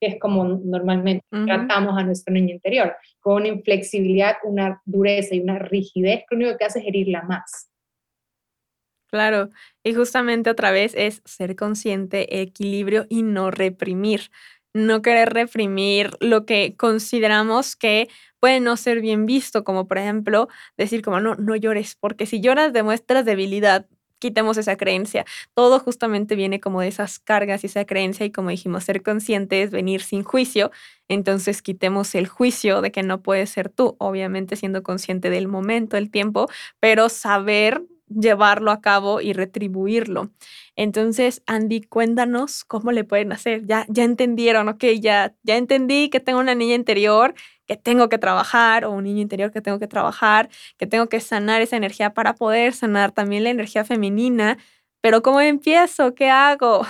que 0.00 0.08
es 0.08 0.20
como 0.20 0.44
normalmente 0.44 1.24
tratamos 1.30 1.98
a 1.98 2.04
nuestro 2.04 2.32
niño 2.34 2.54
interior, 2.54 2.94
con 3.20 3.36
una 3.36 3.48
inflexibilidad, 3.48 4.36
una 4.44 4.80
dureza 4.84 5.34
y 5.34 5.40
una 5.40 5.58
rigidez 5.58 6.24
que 6.28 6.36
lo 6.36 6.44
único 6.44 6.58
que 6.58 6.64
hace 6.64 6.80
es 6.80 6.86
herirla 6.86 7.22
más. 7.22 7.68
Claro, 9.10 9.48
y 9.82 9.94
justamente 9.94 10.50
otra 10.50 10.70
vez 10.70 10.92
es 10.94 11.22
ser 11.24 11.56
consciente, 11.56 12.42
equilibrio 12.42 13.06
y 13.08 13.22
no 13.22 13.50
reprimir. 13.50 14.30
No 14.74 15.00
querer 15.00 15.32
reprimir 15.32 16.10
lo 16.20 16.44
que 16.44 16.76
consideramos 16.76 17.74
que 17.74 18.08
puede 18.38 18.60
no 18.60 18.76
ser 18.76 19.00
bien 19.00 19.24
visto, 19.24 19.64
como 19.64 19.88
por 19.88 19.96
ejemplo 19.96 20.48
decir 20.76 21.00
como 21.02 21.20
no, 21.20 21.36
no 21.36 21.56
llores, 21.56 21.96
porque 21.98 22.26
si 22.26 22.40
lloras 22.42 22.74
demuestras 22.74 23.24
debilidad, 23.24 23.86
quitemos 24.18 24.56
esa 24.58 24.76
creencia. 24.76 25.24
Todo 25.54 25.78
justamente 25.80 26.34
viene 26.36 26.60
como 26.60 26.80
de 26.80 26.88
esas 26.88 27.18
cargas 27.18 27.64
y 27.64 27.66
esa 27.68 27.84
creencia 27.84 28.26
y 28.26 28.32
como 28.32 28.50
dijimos, 28.50 28.84
ser 28.84 29.02
consciente 29.02 29.62
es 29.62 29.70
venir 29.70 30.02
sin 30.02 30.22
juicio. 30.24 30.70
Entonces 31.08 31.62
quitemos 31.62 32.14
el 32.14 32.26
juicio 32.28 32.80
de 32.82 32.92
que 32.92 33.02
no 33.02 33.22
puedes 33.22 33.50
ser 33.50 33.68
tú, 33.70 33.96
obviamente 33.98 34.56
siendo 34.56 34.82
consciente 34.82 35.30
del 35.30 35.48
momento, 35.48 35.96
el 35.96 36.10
tiempo, 36.10 36.48
pero 36.80 37.08
saber 37.08 37.82
llevarlo 38.08 38.70
a 38.70 38.80
cabo 38.80 39.20
y 39.20 39.32
retribuirlo. 39.32 40.30
Entonces, 40.76 41.42
Andy, 41.46 41.82
cuéntanos 41.82 42.64
cómo 42.64 42.92
le 42.92 43.04
pueden 43.04 43.32
hacer. 43.32 43.66
Ya, 43.66 43.86
ya 43.88 44.04
entendieron, 44.04 44.68
ok, 44.68 44.84
ya, 45.00 45.34
ya 45.42 45.56
entendí 45.56 46.10
que 46.10 46.20
tengo 46.20 46.38
una 46.40 46.54
niña 46.54 46.74
interior 46.74 47.34
que 47.66 47.76
tengo 47.76 48.08
que 48.08 48.18
trabajar 48.18 48.84
o 48.84 48.92
un 48.92 49.04
niño 49.04 49.20
interior 49.20 49.52
que 49.52 49.60
tengo 49.60 49.78
que 49.78 49.86
trabajar, 49.86 50.48
que 50.78 50.86
tengo 50.86 51.08
que 51.08 51.20
sanar 51.20 51.60
esa 51.60 51.76
energía 51.76 52.14
para 52.14 52.34
poder 52.34 52.72
sanar 52.72 53.12
también 53.12 53.44
la 53.44 53.50
energía 53.50 53.84
femenina. 53.84 54.56
Pero 55.02 55.22
¿cómo 55.22 55.40
empiezo? 55.40 56.14
¿Qué 56.14 56.30
hago? 56.30 56.82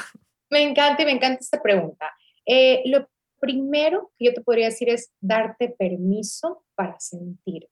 Me 0.50 0.62
encanta 0.62 1.02
y 1.02 1.06
me 1.06 1.12
encanta 1.12 1.40
esta 1.40 1.60
pregunta. 1.60 2.10
Eh, 2.46 2.82
lo 2.86 3.08
primero 3.40 4.12
que 4.18 4.26
yo 4.26 4.34
te 4.34 4.40
podría 4.40 4.66
decir 4.66 4.88
es 4.88 5.12
darte 5.20 5.68
permiso 5.68 6.64
para 6.74 6.98
sentir. 6.98 7.68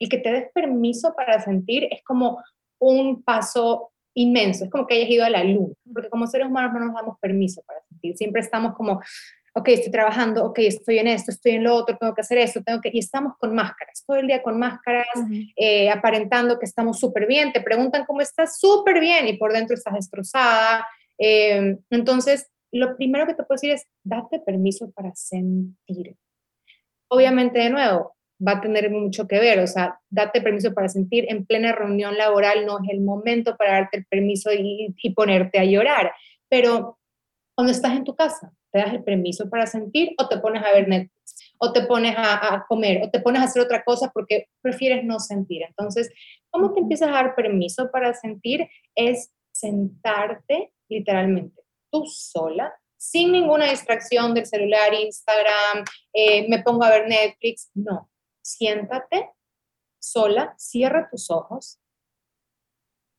Y 0.00 0.08
que 0.08 0.18
te 0.18 0.32
des 0.32 0.50
permiso 0.52 1.14
para 1.14 1.40
sentir 1.40 1.84
es 1.90 2.02
como 2.04 2.42
un 2.78 3.22
paso 3.22 3.92
inmenso, 4.14 4.64
es 4.64 4.70
como 4.70 4.86
que 4.86 4.94
hayas 4.94 5.10
ido 5.10 5.24
a 5.24 5.30
la 5.30 5.44
luna, 5.44 5.74
porque 5.92 6.08
como 6.08 6.26
seres 6.26 6.48
humanos 6.48 6.72
no 6.72 6.86
nos 6.86 6.94
damos 6.94 7.18
permiso 7.20 7.62
para 7.66 7.80
sentir, 7.88 8.16
siempre 8.16 8.40
estamos 8.42 8.74
como, 8.74 9.00
ok, 9.54 9.68
estoy 9.68 9.92
trabajando, 9.92 10.44
ok, 10.44 10.58
estoy 10.60 10.98
en 10.98 11.06
esto, 11.06 11.30
estoy 11.30 11.52
en 11.52 11.64
lo 11.64 11.74
otro, 11.74 11.96
tengo 11.96 12.14
que 12.14 12.20
hacer 12.22 12.38
esto, 12.38 12.62
tengo 12.62 12.80
que, 12.80 12.90
y 12.92 12.98
estamos 12.98 13.34
con 13.38 13.54
máscaras, 13.54 14.04
todo 14.06 14.16
el 14.16 14.26
día 14.26 14.42
con 14.42 14.58
máscaras, 14.58 15.06
eh, 15.56 15.90
aparentando 15.90 16.58
que 16.58 16.66
estamos 16.66 16.98
súper 16.98 17.26
bien, 17.26 17.52
te 17.52 17.60
preguntan 17.60 18.04
cómo 18.06 18.20
estás, 18.20 18.58
súper 18.58 19.00
bien, 19.00 19.28
y 19.28 19.36
por 19.36 19.52
dentro 19.52 19.74
estás 19.74 19.94
destrozada. 19.94 20.86
Eh, 21.18 21.76
entonces, 21.90 22.50
lo 22.72 22.96
primero 22.96 23.26
que 23.26 23.34
te 23.34 23.42
puedo 23.42 23.56
decir 23.56 23.70
es, 23.70 23.86
date 24.04 24.40
permiso 24.40 24.90
para 24.90 25.14
sentir. 25.14 26.16
Obviamente, 27.08 27.58
de 27.58 27.70
nuevo, 27.70 28.16
va 28.46 28.52
a 28.52 28.60
tener 28.60 28.90
mucho 28.90 29.26
que 29.26 29.38
ver, 29.38 29.58
o 29.60 29.66
sea, 29.66 29.98
date 30.10 30.40
permiso 30.40 30.72
para 30.72 30.88
sentir, 30.88 31.26
en 31.28 31.44
plena 31.44 31.72
reunión 31.72 32.16
laboral 32.16 32.64
no 32.66 32.78
es 32.82 32.90
el 32.90 33.00
momento 33.00 33.56
para 33.56 33.72
darte 33.72 33.98
el 33.98 34.06
permiso 34.06 34.52
y, 34.52 34.94
y 34.96 35.10
ponerte 35.10 35.58
a 35.58 35.64
llorar, 35.64 36.12
pero 36.48 36.98
cuando 37.54 37.72
estás 37.72 37.96
en 37.96 38.04
tu 38.04 38.14
casa, 38.14 38.52
te 38.70 38.78
das 38.78 38.92
el 38.92 39.02
permiso 39.02 39.48
para 39.50 39.66
sentir 39.66 40.14
o 40.18 40.28
te 40.28 40.38
pones 40.38 40.62
a 40.64 40.72
ver 40.72 40.88
Netflix, 40.88 41.54
o 41.58 41.72
te 41.72 41.82
pones 41.82 42.14
a, 42.16 42.64
comer, 42.68 43.02
o 43.02 43.10
te 43.10 43.20
pones 43.20 43.42
a 43.42 43.46
hacer 43.46 43.62
otra 43.62 43.82
cosa 43.82 44.10
porque 44.12 44.48
prefieres 44.60 45.04
no 45.04 45.18
sentir. 45.18 45.62
Entonces, 45.66 46.10
¿cómo 46.50 46.72
te 46.72 46.80
empiezas 46.80 47.08
a 47.08 47.12
dar 47.12 47.34
permiso 47.34 47.90
para 47.90 48.14
sentir? 48.14 48.68
Es 48.94 49.32
sentarte 49.52 50.72
literalmente 50.88 51.62
tú 51.90 52.04
sola, 52.06 52.72
sin 52.96 53.32
ninguna 53.32 53.70
distracción 53.70 54.34
del 54.34 54.46
celular, 54.46 54.92
Instagram, 54.92 55.84
eh, 56.12 56.46
me 56.48 56.62
pongo 56.62 56.84
a 56.84 56.90
ver 56.90 57.08
Netflix. 57.08 57.70
No, 57.74 58.10
siéntate 58.48 59.30
sola, 60.00 60.54
cierra 60.56 61.08
tus 61.10 61.30
ojos. 61.30 61.80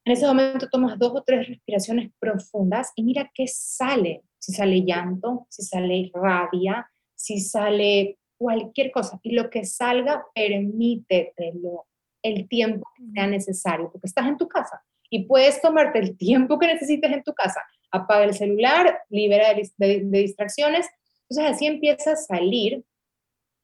En 0.05 0.13
ese 0.13 0.25
momento 0.25 0.69
tomas 0.69 0.97
dos 0.97 1.13
o 1.15 1.23
tres 1.23 1.47
respiraciones 1.47 2.11
profundas 2.19 2.91
y 2.95 3.03
mira 3.03 3.29
qué 3.33 3.47
sale. 3.47 4.23
Si 4.39 4.53
sale 4.53 4.83
llanto, 4.83 5.45
si 5.49 5.63
sale 5.63 6.09
rabia, 6.13 6.89
si 7.13 7.39
sale 7.39 8.17
cualquier 8.37 8.91
cosa. 8.91 9.19
Y 9.21 9.33
lo 9.33 9.49
que 9.49 9.65
salga, 9.65 10.25
permítetelo 10.33 11.85
el 12.23 12.47
tiempo 12.47 12.87
que 12.95 13.03
sea 13.13 13.27
necesario, 13.27 13.91
porque 13.91 14.07
estás 14.07 14.27
en 14.27 14.37
tu 14.37 14.47
casa 14.47 14.81
y 15.09 15.25
puedes 15.25 15.61
tomarte 15.61 15.99
el 15.99 16.17
tiempo 16.17 16.57
que 16.57 16.67
necesites 16.67 17.11
en 17.11 17.23
tu 17.23 17.33
casa. 17.33 17.61
Apaga 17.91 18.25
el 18.25 18.33
celular, 18.33 19.01
libera 19.09 19.53
de, 19.53 20.05
distracciones. 20.05 20.87
Entonces 21.29 21.55
así 21.55 21.65
empieza 21.65 22.13
a 22.13 22.15
salir 22.15 22.83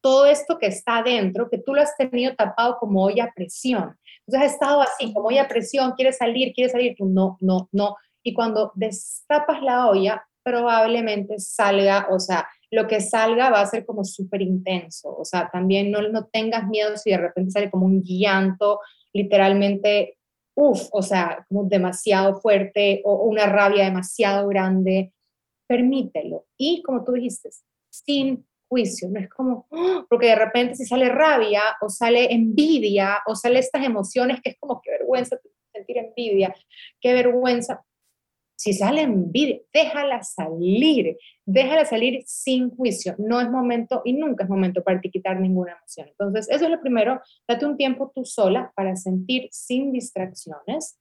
todo 0.06 0.28
esto 0.28 0.60
que 0.60 0.68
está 0.68 0.98
adentro, 0.98 1.50
que 1.50 1.58
tú 1.58 1.74
lo 1.74 1.82
has 1.82 1.98
tenido 1.98 2.36
tapado 2.36 2.78
como 2.80 3.06
olla 3.06 3.24
a 3.24 3.34
presión. 3.34 3.98
Entonces 4.20 4.50
has 4.50 4.54
estado 4.54 4.82
así, 4.82 5.12
como 5.12 5.30
olla 5.30 5.46
a 5.46 5.48
presión, 5.48 5.94
quieres 5.94 6.18
salir, 6.18 6.54
quieres 6.54 6.74
salir, 6.74 6.94
tú 6.96 7.08
no, 7.08 7.40
no, 7.42 7.70
no. 7.72 7.96
Y 8.22 8.36
cuando 8.36 8.72
destapas 8.76 9.64
la 9.64 9.88
olla, 9.88 10.24
probablemente 10.44 11.40
salga, 11.40 12.08
o 12.12 12.20
sea, 12.20 12.48
lo 12.70 12.86
que 12.86 13.02
salga 13.02 13.50
va 13.50 13.62
a 13.62 13.66
ser 13.66 13.84
como 13.84 14.04
súper 14.04 14.44
intenso. 14.44 15.10
O 15.18 15.26
sea, 15.26 15.50
también 15.52 15.90
no, 15.90 16.08
no 16.10 16.28
tengas 16.28 16.68
miedo 16.68 16.96
si 16.98 17.10
de 17.10 17.18
repente 17.18 17.50
sale 17.50 17.72
como 17.72 17.88
un 17.88 18.04
llanto, 18.04 18.82
literalmente, 19.12 20.20
uff, 20.54 20.88
o 20.92 21.02
sea, 21.02 21.44
como 21.50 21.64
demasiado 21.64 22.40
fuerte 22.42 23.02
o 23.06 23.24
una 23.24 23.48
rabia 23.48 23.86
demasiado 23.86 24.48
grande. 24.50 25.14
Permítelo. 25.66 26.46
Y 26.58 26.84
como 26.84 27.04
tú 27.04 27.14
dijiste, 27.14 27.50
sin 27.90 28.46
juicio, 28.68 29.10
no 29.10 29.20
es 29.20 29.30
como, 29.30 29.68
¡ah! 29.72 30.06
porque 30.10 30.28
de 30.28 30.36
repente 30.36 30.76
si 30.76 30.86
sale 30.86 31.10
rabia 31.10 31.62
o 31.82 31.90
sale 31.90 32.34
envidia 32.34 33.20
o 33.28 33.36
sale 33.36 33.60
estas 33.60 33.84
emociones 33.84 34.42
que 34.42 34.52
es 34.52 34.58
como, 34.60 34.82
qué 34.82 34.92
vergüenza 34.92 35.38
sentir 35.76 35.98
envidia, 35.98 36.56
qué 37.02 37.14
vergüenza. 37.14 37.86
Si 38.58 38.72
sale 38.72 39.02
envidia, 39.02 39.60
déjala 39.74 40.24
salir, 40.24 41.18
déjala 41.46 41.84
salir 41.86 42.24
sin 42.26 42.70
juicio. 42.70 43.16
No 43.18 43.42
es 43.42 43.50
momento 43.50 44.02
y 44.06 44.14
nunca 44.14 44.46
es 44.46 44.50
momento 44.50 44.82
para 44.82 45.02
ti 45.02 45.12
quitar 45.12 45.40
ninguna 45.40 45.74
emoción. 45.74 46.08
Entonces, 46.08 46.50
eso 46.50 46.66
es 46.66 46.72
lo 46.72 46.80
primero, 46.80 47.22
date 47.48 47.66
un 47.66 47.76
tiempo 47.76 48.12
tú 48.16 48.24
sola 48.24 48.72
para 48.76 48.96
sentir 48.96 49.50
sin 49.52 49.92
distracciones. 49.92 50.98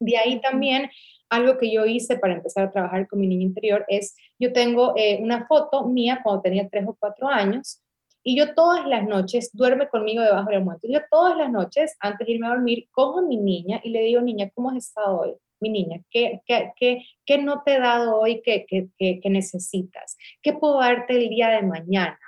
De 0.00 0.16
ahí 0.16 0.40
también 0.40 0.88
algo 1.30 1.58
que 1.58 1.70
yo 1.70 1.86
hice 1.86 2.18
para 2.18 2.34
empezar 2.34 2.64
a 2.64 2.70
trabajar 2.70 3.06
con 3.06 3.20
mi 3.20 3.26
niño 3.26 3.42
interior 3.42 3.84
es, 3.88 4.16
yo 4.38 4.52
tengo 4.52 4.94
eh, 4.96 5.18
una 5.22 5.46
foto 5.46 5.86
mía 5.86 6.20
cuando 6.22 6.42
tenía 6.42 6.68
tres 6.68 6.84
o 6.86 6.96
cuatro 6.98 7.28
años 7.28 7.82
y 8.22 8.36
yo 8.36 8.54
todas 8.54 8.86
las 8.86 9.06
noches 9.06 9.50
duerme 9.52 9.88
conmigo 9.88 10.22
debajo 10.22 10.50
del 10.50 10.58
almohada. 10.58 10.80
Yo 10.82 11.00
todas 11.10 11.36
las 11.36 11.50
noches, 11.50 11.96
antes 12.00 12.26
de 12.26 12.34
irme 12.34 12.46
a 12.46 12.50
dormir, 12.50 12.86
cojo 12.90 13.20
a 13.20 13.22
mi 13.22 13.36
niña 13.36 13.80
y 13.82 13.90
le 13.90 14.02
digo, 14.02 14.20
niña, 14.20 14.50
¿cómo 14.54 14.70
has 14.70 14.76
estado 14.76 15.20
hoy? 15.20 15.34
Mi 15.60 15.70
niña, 15.70 16.00
¿qué, 16.10 16.40
qué, 16.46 16.72
qué, 16.76 17.04
qué 17.24 17.38
no 17.38 17.62
te 17.64 17.74
he 17.74 17.80
dado 17.80 18.20
hoy 18.20 18.42
que, 18.42 18.66
que, 18.66 18.90
que, 18.98 19.30
necesitas? 19.30 20.16
¿Qué 20.42 20.52
puedo 20.52 20.78
darte 20.78 21.16
el 21.16 21.30
día 21.30 21.48
de 21.48 21.62
mañana? 21.62 22.18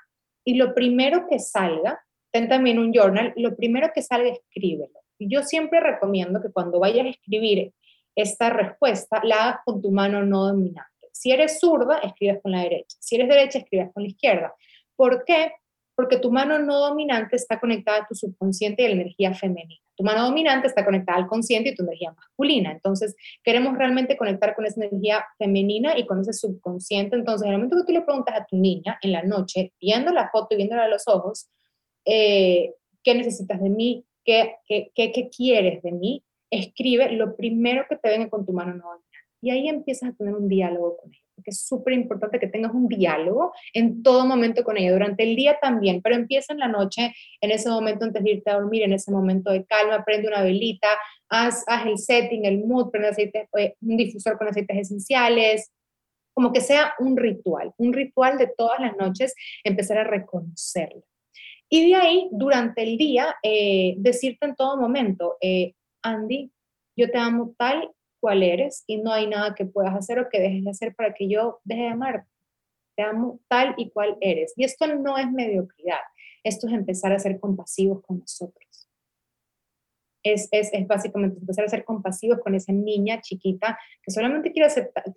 Y 0.44 0.54
lo 0.54 0.74
primero 0.74 1.26
que 1.28 1.38
salga, 1.38 2.00
ten 2.32 2.48
también 2.48 2.78
un 2.78 2.92
journal, 2.92 3.32
lo 3.36 3.54
primero 3.54 3.90
que 3.94 4.02
salga, 4.02 4.30
escríbelo. 4.30 5.00
Yo 5.18 5.42
siempre 5.42 5.80
recomiendo 5.80 6.40
que 6.40 6.50
cuando 6.50 6.80
vayas 6.80 7.06
a 7.06 7.10
escribir 7.10 7.72
esta 8.14 8.50
respuesta 8.50 9.20
la 9.24 9.42
hagas 9.42 9.60
con 9.64 9.80
tu 9.80 9.90
mano 9.90 10.24
no 10.24 10.46
dominante. 10.46 10.90
Si 11.12 11.30
eres 11.32 11.58
zurda, 11.60 11.98
escribes 11.98 12.40
con 12.42 12.52
la 12.52 12.62
derecha. 12.62 12.96
Si 13.00 13.16
eres 13.16 13.28
derecha, 13.28 13.58
escribes 13.58 13.90
con 13.92 14.02
la 14.02 14.08
izquierda. 14.08 14.54
¿Por 14.96 15.24
qué? 15.24 15.52
Porque 15.94 16.18
tu 16.18 16.30
mano 16.30 16.58
no 16.58 16.78
dominante 16.78 17.36
está 17.36 17.60
conectada 17.60 17.98
a 17.98 18.06
tu 18.06 18.14
subconsciente 18.14 18.82
y 18.82 18.86
a 18.86 18.88
la 18.88 18.94
energía 18.94 19.34
femenina. 19.34 19.80
Tu 19.96 20.04
mano 20.04 20.24
dominante 20.24 20.66
está 20.66 20.82
conectada 20.82 21.18
al 21.18 21.26
consciente 21.26 21.70
y 21.70 21.74
tu 21.74 21.82
energía 21.82 22.12
masculina. 22.12 22.72
Entonces, 22.72 23.14
queremos 23.44 23.76
realmente 23.76 24.16
conectar 24.16 24.54
con 24.54 24.64
esa 24.64 24.82
energía 24.82 25.26
femenina 25.36 25.98
y 25.98 26.06
con 26.06 26.20
ese 26.20 26.32
subconsciente. 26.32 27.16
Entonces, 27.16 27.46
en 27.46 27.52
el 27.52 27.58
momento 27.58 27.76
que 27.76 27.84
tú 27.84 27.92
le 27.92 28.00
preguntas 28.00 28.34
a 28.34 28.46
tu 28.46 28.56
niña 28.56 28.98
en 29.02 29.12
la 29.12 29.22
noche, 29.22 29.74
viendo 29.78 30.10
la 30.10 30.30
foto 30.30 30.54
y 30.54 30.56
viéndola 30.56 30.84
a 30.84 30.88
los 30.88 31.06
ojos, 31.06 31.50
eh, 32.06 32.76
¿qué 33.02 33.14
necesitas 33.14 33.60
de 33.60 33.68
mí? 33.68 34.06
¿Qué, 34.24 34.56
qué, 34.66 34.90
qué, 34.94 35.12
qué 35.12 35.28
quieres 35.28 35.82
de 35.82 35.92
mí? 35.92 36.24
Escribe 36.50 37.12
lo 37.12 37.36
primero 37.36 37.84
que 37.88 37.96
te 37.96 38.08
venga 38.08 38.28
con 38.28 38.44
tu 38.44 38.52
mano 38.52 38.74
no 38.74 38.84
Y 39.40 39.50
ahí 39.50 39.68
empiezas 39.68 40.10
a 40.10 40.12
tener 40.14 40.34
un 40.34 40.48
diálogo 40.48 40.96
con 40.98 41.10
ella, 41.12 41.22
porque 41.34 41.50
es 41.50 41.60
súper 41.60 41.94
importante 41.94 42.38
que 42.38 42.48
tengas 42.48 42.72
un 42.74 42.88
diálogo 42.88 43.52
en 43.72 44.02
todo 44.02 44.26
momento 44.26 44.62
con 44.64 44.76
ella, 44.76 44.92
durante 44.92 45.22
el 45.22 45.36
día 45.36 45.58
también, 45.60 46.02
pero 46.02 46.16
empieza 46.16 46.52
en 46.52 46.58
la 46.58 46.68
noche, 46.68 47.14
en 47.40 47.50
ese 47.50 47.68
momento 47.68 48.04
antes 48.04 48.22
de 48.22 48.30
irte 48.30 48.50
a 48.50 48.58
dormir, 48.58 48.82
en 48.82 48.92
ese 48.92 49.10
momento 49.10 49.50
de 49.50 49.64
calma, 49.64 50.04
prende 50.04 50.28
una 50.28 50.42
velita, 50.42 50.88
haz, 51.28 51.64
haz 51.66 51.86
el 51.86 51.98
setting, 51.98 52.44
el 52.44 52.64
mood, 52.64 52.90
prende 52.90 53.08
aceite, 53.08 53.48
eh, 53.56 53.74
un 53.80 53.96
difusor 53.96 54.36
con 54.36 54.48
aceites 54.48 54.76
esenciales, 54.76 55.70
como 56.34 56.52
que 56.52 56.60
sea 56.60 56.94
un 56.98 57.16
ritual, 57.16 57.72
un 57.76 57.92
ritual 57.92 58.38
de 58.38 58.50
todas 58.56 58.80
las 58.80 58.96
noches, 58.96 59.34
empezar 59.64 59.98
a 59.98 60.04
reconocerla. 60.04 61.02
Y 61.68 61.88
de 61.88 61.94
ahí, 61.94 62.28
durante 62.32 62.82
el 62.82 62.96
día, 62.96 63.36
eh, 63.42 63.94
decirte 63.98 64.46
en 64.46 64.56
todo 64.56 64.76
momento, 64.76 65.36
eh, 65.40 65.74
Andy, 66.02 66.52
yo 66.96 67.10
te 67.10 67.18
amo 67.18 67.54
tal 67.58 67.90
cual 68.20 68.42
eres 68.42 68.84
y 68.86 68.98
no 68.98 69.12
hay 69.12 69.26
nada 69.26 69.54
que 69.54 69.64
puedas 69.64 69.94
hacer 69.94 70.18
o 70.18 70.28
que 70.28 70.40
dejes 70.40 70.64
de 70.64 70.70
hacer 70.70 70.94
para 70.94 71.14
que 71.14 71.28
yo 71.28 71.60
deje 71.64 71.82
de 71.82 71.88
amarte. 71.88 72.28
Te 72.96 73.02
amo 73.02 73.40
tal 73.48 73.74
y 73.78 73.90
cual 73.90 74.16
eres. 74.20 74.52
Y 74.56 74.64
esto 74.64 74.86
no 74.94 75.16
es 75.16 75.30
mediocridad, 75.30 76.00
esto 76.44 76.66
es 76.66 76.74
empezar 76.74 77.12
a 77.12 77.18
ser 77.18 77.40
compasivos 77.40 78.02
con 78.02 78.18
nosotros. 78.18 78.88
Es, 80.22 80.48
es, 80.50 80.68
es, 80.72 80.86
básicamente 80.86 81.38
empezar 81.38 81.64
a 81.64 81.68
ser 81.68 81.82
compasivos 81.84 82.40
con 82.40 82.54
esa 82.54 82.72
niña 82.72 83.22
chiquita 83.22 83.78
que 84.02 84.10
solamente 84.10 84.52
quiere, 84.52 84.68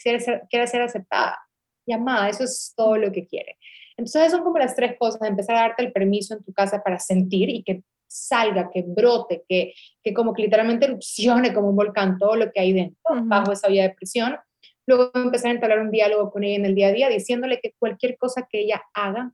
quiere, 0.02 0.20
ser, 0.22 0.44
quiere 0.50 0.66
ser 0.66 0.82
aceptada 0.82 1.38
y 1.86 1.92
amada, 1.92 2.30
eso 2.30 2.46
es 2.46 2.74
todo 2.76 2.96
lo 2.96 3.12
que 3.12 3.28
quiere. 3.28 3.58
Entonces 3.98 4.32
son 4.32 4.44
como 4.44 4.58
las 4.58 4.76
tres 4.76 4.98
cosas, 4.98 5.22
empezar 5.24 5.58
a 5.58 5.62
darte 5.62 5.84
el 5.84 5.92
permiso 5.92 6.36
en 6.36 6.44
tu 6.44 6.54
casa 6.54 6.82
para 6.82 7.00
sentir 7.00 7.50
y 7.50 7.64
que 7.64 7.84
salga, 8.14 8.70
que 8.72 8.84
brote, 8.86 9.44
que, 9.48 9.74
que 10.04 10.14
como 10.14 10.34
que 10.34 10.44
literalmente 10.44 10.86
erupcione 10.86 11.54
como 11.54 11.70
un 11.70 11.76
volcán 11.76 12.18
todo 12.18 12.36
lo 12.36 12.52
que 12.52 12.60
hay 12.60 12.74
dentro, 12.74 13.02
bajo 13.24 13.52
esa 13.52 13.68
vía 13.68 13.84
de 13.84 13.96
presión. 13.96 14.38
Luego 14.86 15.12
empezar 15.16 15.52
a 15.52 15.54
entablar 15.56 15.80
un 15.80 15.92
diálogo 15.92 16.32
con 16.32 16.44
ella 16.44 16.56
en 16.56 16.66
el 16.66 16.76
día 16.76 16.88
a 16.88 16.92
día, 16.92 17.10
diciéndole 17.10 17.60
que 17.60 17.74
cualquier 17.80 18.18
cosa 18.18 18.48
que 18.50 18.62
ella 18.62 18.82
haga, 18.94 19.34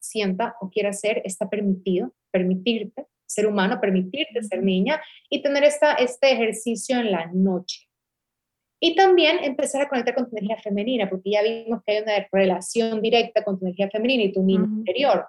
sienta 0.00 0.54
o 0.60 0.70
quiera 0.70 0.90
hacer 0.90 1.22
está 1.24 1.48
permitido, 1.48 2.12
permitirte 2.30 3.06
ser 3.26 3.46
humano, 3.46 3.80
permitirte 3.80 4.42
ser 4.42 4.62
niña 4.62 5.00
y 5.30 5.42
tener 5.42 5.64
esta, 5.64 5.94
este 5.94 6.30
ejercicio 6.32 6.98
en 6.98 7.10
la 7.10 7.26
noche. 7.32 7.88
Y 8.80 8.94
también 8.94 9.42
empezar 9.42 9.82
a 9.82 9.88
conectar 9.88 10.14
con 10.14 10.28
tu 10.28 10.36
energía 10.36 10.58
femenina, 10.62 11.08
porque 11.08 11.30
ya 11.30 11.42
vimos 11.42 11.80
que 11.84 11.96
hay 11.96 12.02
una 12.02 12.28
relación 12.30 13.00
directa 13.00 13.42
con 13.42 13.58
tu 13.58 13.64
energía 13.64 13.88
femenina 13.90 14.24
y 14.24 14.32
tu 14.32 14.42
niño 14.42 14.64
interior. 14.64 15.26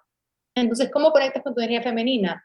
Entonces, 0.56 0.90
¿cómo 0.92 1.12
conectas 1.12 1.42
con 1.42 1.56
tu 1.56 1.62
energía 1.62 1.82
femenina? 1.82 2.44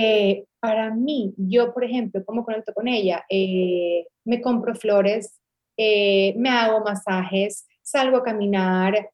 Eh, 0.00 0.44
para 0.60 0.94
mí, 0.94 1.34
yo, 1.36 1.72
por 1.74 1.84
ejemplo, 1.84 2.24
¿cómo 2.24 2.44
conecto 2.44 2.72
con 2.72 2.88
ella? 2.88 3.24
Eh, 3.28 4.06
me 4.24 4.40
compro 4.40 4.74
flores, 4.74 5.40
eh, 5.76 6.34
me 6.36 6.50
hago 6.50 6.80
masajes, 6.84 7.66
salgo 7.82 8.18
a 8.18 8.22
caminar, 8.22 9.10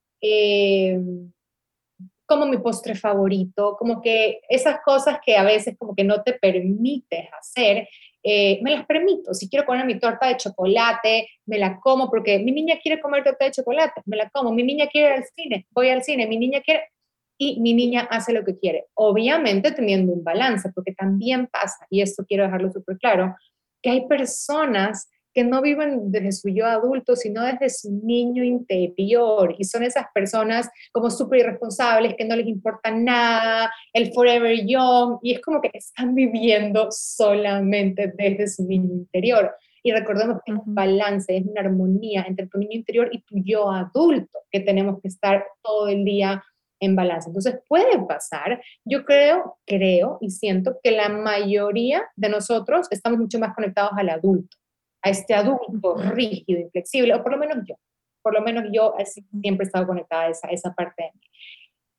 como 2.26 2.46
mi 2.46 2.58
postre 2.58 2.94
favorito, 2.94 3.76
como 3.78 4.00
que 4.00 4.40
esas 4.48 4.80
cosas 4.84 5.18
que 5.24 5.36
a 5.36 5.44
veces 5.44 5.76
como 5.78 5.94
que 5.94 6.04
no 6.04 6.22
te 6.22 6.32
permites 6.34 7.28
hacer, 7.38 7.88
eh, 8.22 8.58
me 8.62 8.70
las 8.70 8.86
permito. 8.86 9.34
Si 9.34 9.48
quiero 9.50 9.66
comer 9.66 9.84
mi 9.84 9.98
torta 9.98 10.28
de 10.28 10.38
chocolate, 10.38 11.28
me 11.46 11.58
la 11.58 11.78
como 11.78 12.10
porque 12.10 12.38
mi 12.38 12.52
niña 12.52 12.78
quiere 12.82 13.00
comer 13.00 13.22
torta 13.22 13.44
de 13.44 13.50
chocolate, 13.50 14.00
me 14.06 14.16
la 14.16 14.30
como. 14.30 14.50
Mi 14.52 14.62
niña 14.62 14.86
quiere 14.86 15.08
ir 15.08 15.14
al 15.14 15.24
cine, 15.36 15.66
voy 15.70 15.90
al 15.90 16.02
cine. 16.02 16.26
Mi 16.26 16.38
niña 16.38 16.62
quiere 16.62 16.88
y 17.38 17.60
mi 17.60 17.74
niña 17.74 18.06
hace 18.10 18.32
lo 18.32 18.44
que 18.44 18.58
quiere. 18.58 18.86
Obviamente 18.94 19.72
teniendo 19.72 20.12
un 20.12 20.24
balance, 20.24 20.70
porque 20.74 20.92
también 20.92 21.46
pasa, 21.48 21.86
y 21.90 22.00
esto 22.00 22.24
quiero 22.26 22.44
dejarlo 22.44 22.72
súper 22.72 22.98
claro, 22.98 23.34
que 23.82 23.90
hay 23.90 24.06
personas 24.06 25.08
que 25.34 25.44
no 25.44 25.60
viven 25.60 26.12
desde 26.12 26.32
su 26.32 26.48
yo 26.48 26.64
adulto, 26.64 27.16
sino 27.16 27.42
desde 27.42 27.68
su 27.68 27.90
niño 27.90 28.44
interior. 28.44 29.54
Y 29.58 29.64
son 29.64 29.82
esas 29.82 30.06
personas 30.14 30.70
como 30.92 31.10
súper 31.10 31.40
irresponsables, 31.40 32.14
que 32.16 32.24
no 32.24 32.36
les 32.36 32.46
importa 32.46 32.92
nada, 32.92 33.70
el 33.92 34.12
forever 34.12 34.64
young, 34.64 35.18
y 35.22 35.32
es 35.32 35.40
como 35.40 35.60
que 35.60 35.70
están 35.74 36.14
viviendo 36.14 36.86
solamente 36.90 38.12
desde 38.16 38.46
su 38.46 38.64
niño 38.64 38.94
interior. 38.94 39.52
Y 39.82 39.92
recordemos 39.92 40.38
que 40.46 40.52
es 40.52 40.58
un 40.64 40.74
balance, 40.74 41.36
es 41.36 41.44
una 41.44 41.60
armonía 41.60 42.24
entre 42.26 42.46
tu 42.46 42.58
niño 42.58 42.78
interior 42.78 43.08
y 43.12 43.20
tu 43.22 43.34
yo 43.44 43.70
adulto, 43.70 44.38
que 44.50 44.60
tenemos 44.60 45.00
que 45.02 45.08
estar 45.08 45.44
todo 45.62 45.88
el 45.88 46.04
día 46.04 46.42
en 46.80 46.96
balance. 46.96 47.28
Entonces 47.28 47.60
puede 47.68 47.98
pasar, 48.06 48.62
yo 48.84 49.04
creo, 49.04 49.58
creo 49.66 50.18
y 50.20 50.30
siento 50.30 50.78
que 50.82 50.90
la 50.90 51.08
mayoría 51.08 52.04
de 52.16 52.28
nosotros 52.28 52.86
estamos 52.90 53.18
mucho 53.18 53.38
más 53.38 53.54
conectados 53.54 53.92
al 53.96 54.10
adulto 54.10 54.56
a 55.04 55.10
este 55.10 55.34
adulto 55.34 55.96
rígido, 55.96 56.60
inflexible, 56.60 57.14
o 57.14 57.22
por 57.22 57.32
lo 57.32 57.38
menos 57.38 57.58
yo, 57.68 57.76
por 58.22 58.32
lo 58.32 58.40
menos 58.40 58.64
yo 58.72 58.94
siempre 59.42 59.64
he 59.64 59.66
estado 59.66 59.86
conectada 59.86 60.24
a 60.24 60.28
esa, 60.30 60.48
esa 60.48 60.74
parte 60.74 61.04
de 61.04 61.10
mí. 61.12 61.20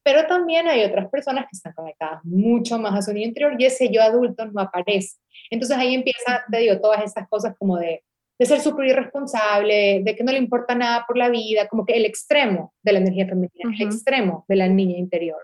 Pero 0.03 0.27
también 0.27 0.67
hay 0.67 0.83
otras 0.83 1.09
personas 1.09 1.45
que 1.45 1.55
están 1.55 1.73
conectadas 1.73 2.23
mucho 2.25 2.77
más 2.79 2.95
a 2.95 3.01
su 3.01 3.13
niño 3.13 3.27
interior 3.27 3.55
y 3.57 3.65
ese 3.65 3.91
yo 3.91 4.01
adulto 4.01 4.45
no 4.47 4.59
aparece. 4.59 5.17
Entonces 5.49 5.77
ahí 5.77 5.93
empieza, 5.93 6.43
te 6.51 6.57
digo, 6.59 6.79
todas 6.79 7.03
estas 7.03 7.27
cosas 7.29 7.55
como 7.57 7.77
de, 7.77 8.03
de 8.37 8.45
ser 8.45 8.59
súper 8.59 8.87
irresponsable, 8.87 10.01
de 10.03 10.15
que 10.15 10.23
no 10.23 10.31
le 10.31 10.37
importa 10.37 10.75
nada 10.75 11.05
por 11.07 11.17
la 11.17 11.29
vida, 11.29 11.67
como 11.67 11.85
que 11.85 11.93
el 11.93 12.05
extremo 12.05 12.73
de 12.83 12.93
la 12.93 12.99
energía 12.99 13.25
femenina, 13.25 13.73
el 13.79 13.87
extremo 13.87 14.45
de 14.47 14.55
la 14.55 14.67
niña 14.67 14.97
interior. 14.97 15.39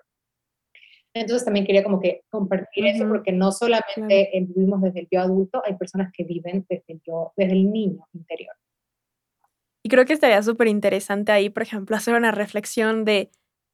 Entonces 1.13 1.43
también 1.43 1.65
quería 1.65 1.83
como 1.83 1.99
que 1.99 2.23
compartir 2.29 2.85
eso 2.87 3.07
porque 3.07 3.31
no 3.31 3.51
solamente 3.51 4.29
vivimos 4.33 4.81
desde 4.81 5.01
el 5.01 5.07
yo 5.11 5.19
adulto, 5.19 5.61
hay 5.65 5.75
personas 5.75 6.11
que 6.13 6.23
viven 6.23 6.65
desde 6.69 6.85
el 6.87 7.01
yo, 7.05 7.33
desde 7.35 7.53
el 7.53 7.71
niño 7.71 8.07
interior. 8.13 8.55
Y 9.83 9.89
creo 9.89 10.05
que 10.05 10.13
estaría 10.13 10.41
súper 10.43 10.67
interesante 10.67 11.31
ahí, 11.31 11.49
por 11.49 11.63
ejemplo, 11.63 11.95
hacer 11.95 12.13
una 12.13 12.31
reflexión 12.31 13.03
de 13.03 13.29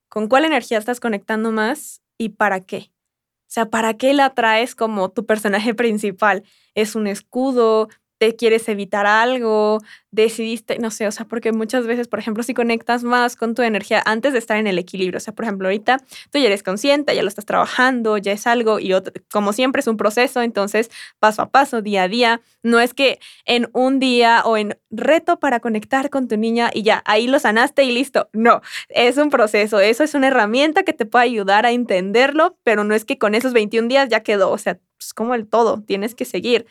con 0.09 0.29
cuál 0.29 0.45
energía 0.45 0.77
estás 0.77 0.99
conectando 0.99 1.51
más 1.51 2.01
y 2.17 2.29
para 2.29 2.61
qué. 2.61 2.91
O 3.47 3.49
sea, 3.49 3.69
¿para 3.69 3.93
qué 3.95 4.13
la 4.13 4.33
traes 4.33 4.73
como 4.73 5.09
tu 5.09 5.25
personaje 5.25 5.73
principal? 5.75 6.43
¿Es 6.73 6.95
un 6.95 7.07
escudo? 7.07 7.89
Te 8.17 8.35
quieres 8.35 8.67
evitar 8.69 9.05
algo, 9.05 9.79
decidiste, 10.11 10.79
no 10.79 10.89
sé, 10.89 11.07
o 11.07 11.11
sea, 11.11 11.25
porque 11.25 11.51
muchas 11.51 11.85
veces, 11.85 12.07
por 12.07 12.19
ejemplo, 12.19 12.41
si 12.43 12.53
conectas 12.53 13.03
más 13.03 13.35
con 13.35 13.53
tu 13.53 13.61
energía 13.61 14.01
antes 14.05 14.33
de 14.33 14.39
estar 14.39 14.57
en 14.57 14.67
el 14.67 14.79
equilibrio, 14.79 15.17
o 15.17 15.19
sea, 15.19 15.33
por 15.33 15.45
ejemplo, 15.45 15.67
ahorita 15.67 15.97
tú 16.31 16.39
ya 16.39 16.47
eres 16.47 16.63
consciente, 16.63 17.15
ya 17.15 17.21
lo 17.21 17.27
estás 17.27 17.45
trabajando, 17.45 18.17
ya 18.17 18.31
es 18.31 18.47
algo 18.47 18.79
y 18.79 18.93
como 19.31 19.53
siempre 19.53 19.81
es 19.81 19.87
un 19.87 19.97
proceso, 19.97 20.41
entonces 20.41 20.89
paso 21.19 21.41
a 21.43 21.49
paso, 21.51 21.81
día 21.81 22.03
a 22.03 22.07
día, 22.07 22.41
no 22.63 22.79
es 22.79 22.93
que 22.93 23.19
en 23.45 23.69
un 23.73 23.99
día 23.99 24.41
o 24.45 24.57
en 24.57 24.77
reto 24.89 25.39
para 25.39 25.59
conectar 25.59 26.09
con 26.09 26.27
tu 26.27 26.37
niña 26.37 26.71
y 26.73 26.83
ya, 26.83 27.03
ahí 27.05 27.27
lo 27.27 27.39
sanaste 27.39 27.83
y 27.83 27.91
listo, 27.91 28.29
no, 28.33 28.61
es 28.89 29.17
un 29.17 29.29
proceso, 29.29 29.79
eso 29.79 30.03
es 30.03 30.13
una 30.15 30.27
herramienta 30.27 30.83
que 30.83 30.93
te 30.93 31.05
puede 31.05 31.25
ayudar 31.25 31.65
a 31.65 31.71
entenderlo, 31.71 32.57
pero 32.63 32.83
no 32.83 32.95
es 32.95 33.05
que 33.05 33.17
con 33.17 33.35
esos 33.35 33.53
21 33.53 33.87
días 33.87 34.09
ya 34.09 34.21
quedó, 34.21 34.49
o 34.51 34.57
sea, 34.57 34.79
es 34.99 35.05
pues, 35.05 35.13
como 35.13 35.35
el 35.35 35.47
todo, 35.47 35.83
tienes 35.83 36.15
que 36.15 36.25
seguir. 36.25 36.65